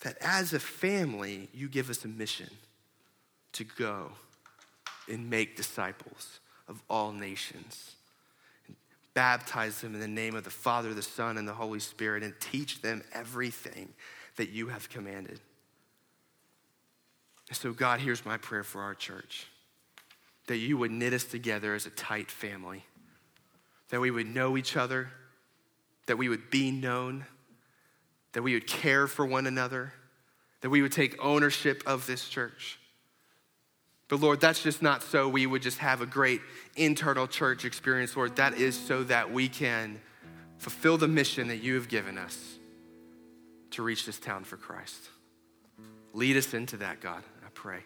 that 0.00 0.16
as 0.20 0.52
a 0.52 0.58
family, 0.58 1.48
you 1.52 1.68
give 1.68 1.90
us 1.90 2.04
a 2.04 2.08
mission 2.08 2.50
to 3.52 3.64
go 3.64 4.10
and 5.08 5.28
make 5.28 5.56
disciples 5.56 6.40
of 6.66 6.82
all 6.88 7.12
nations. 7.12 7.94
Baptize 9.14 9.80
them 9.80 9.94
in 9.94 10.00
the 10.00 10.08
name 10.08 10.34
of 10.34 10.44
the 10.44 10.50
Father, 10.50 10.94
the 10.94 11.02
Son, 11.02 11.38
and 11.38 11.48
the 11.48 11.52
Holy 11.52 11.80
Spirit, 11.80 12.22
and 12.22 12.34
teach 12.40 12.82
them 12.82 13.02
everything 13.12 13.88
that 14.36 14.50
you 14.50 14.68
have 14.68 14.88
commanded. 14.88 15.40
So, 17.50 17.72
God, 17.72 18.00
here's 18.00 18.24
my 18.24 18.36
prayer 18.36 18.62
for 18.62 18.82
our 18.82 18.94
church 18.94 19.46
that 20.48 20.56
you 20.56 20.76
would 20.76 20.90
knit 20.90 21.12
us 21.12 21.24
together 21.24 21.74
as 21.74 21.86
a 21.86 21.90
tight 21.90 22.30
family, 22.30 22.84
that 23.90 24.00
we 24.00 24.10
would 24.10 24.26
know 24.26 24.56
each 24.56 24.76
other, 24.76 25.08
that 26.06 26.18
we 26.18 26.28
would 26.28 26.50
be 26.50 26.70
known, 26.70 27.24
that 28.32 28.42
we 28.42 28.54
would 28.54 28.66
care 28.66 29.06
for 29.06 29.24
one 29.24 29.46
another, 29.46 29.92
that 30.62 30.70
we 30.70 30.82
would 30.82 30.92
take 30.92 31.22
ownership 31.22 31.82
of 31.86 32.06
this 32.06 32.28
church. 32.28 32.78
But 34.08 34.20
Lord, 34.20 34.40
that's 34.40 34.62
just 34.62 34.80
not 34.80 35.02
so 35.02 35.28
we 35.28 35.46
would 35.46 35.60
just 35.60 35.78
have 35.78 36.00
a 36.00 36.06
great 36.06 36.40
internal 36.76 37.26
church 37.26 37.66
experience, 37.66 38.16
Lord. 38.16 38.36
That 38.36 38.54
is 38.54 38.74
so 38.74 39.04
that 39.04 39.30
we 39.30 39.48
can 39.48 40.00
fulfill 40.56 40.96
the 40.96 41.08
mission 41.08 41.48
that 41.48 41.58
you 41.58 41.74
have 41.74 41.88
given 41.88 42.16
us 42.16 42.56
to 43.72 43.82
reach 43.82 44.06
this 44.06 44.18
town 44.18 44.44
for 44.44 44.56
Christ. 44.56 45.10
Lead 46.14 46.38
us 46.38 46.54
into 46.54 46.78
that, 46.78 47.00
God, 47.00 47.22
I 47.44 47.48
pray. 47.52 47.80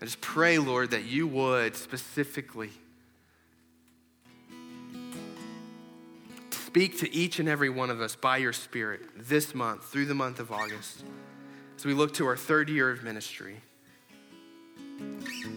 I 0.00 0.04
just 0.04 0.20
pray, 0.20 0.58
Lord, 0.58 0.92
that 0.92 1.04
you 1.04 1.26
would 1.26 1.74
specifically 1.74 2.70
speak 6.50 6.98
to 6.98 7.12
each 7.12 7.40
and 7.40 7.48
every 7.48 7.70
one 7.70 7.90
of 7.90 8.00
us 8.00 8.14
by 8.14 8.36
your 8.36 8.52
Spirit 8.52 9.00
this 9.16 9.54
month, 9.54 9.84
through 9.84 10.06
the 10.06 10.14
month 10.14 10.38
of 10.38 10.52
August, 10.52 11.02
as 11.76 11.84
we 11.84 11.94
look 11.94 12.14
to 12.14 12.26
our 12.26 12.36
third 12.36 12.68
year 12.68 12.90
of 12.90 13.02
ministry. 13.02 13.56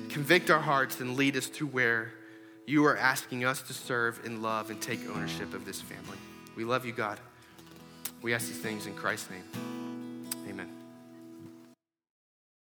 Convict 0.09 0.49
our 0.49 0.59
hearts 0.59 0.99
and 0.99 1.15
lead 1.15 1.37
us 1.37 1.49
to 1.49 1.67
where 1.67 2.13
you 2.65 2.85
are 2.85 2.97
asking 2.97 3.45
us 3.45 3.61
to 3.63 3.73
serve 3.73 4.21
and 4.25 4.41
love 4.41 4.69
and 4.69 4.81
take 4.81 5.07
ownership 5.09 5.53
of 5.53 5.65
this 5.65 5.81
family. 5.81 6.17
We 6.55 6.63
love 6.63 6.85
you, 6.85 6.93
God. 6.93 7.19
We 8.21 8.33
ask 8.33 8.47
these 8.47 8.57
things 8.57 8.87
in 8.87 8.95
Christ's 8.95 9.29
name. 9.29 9.90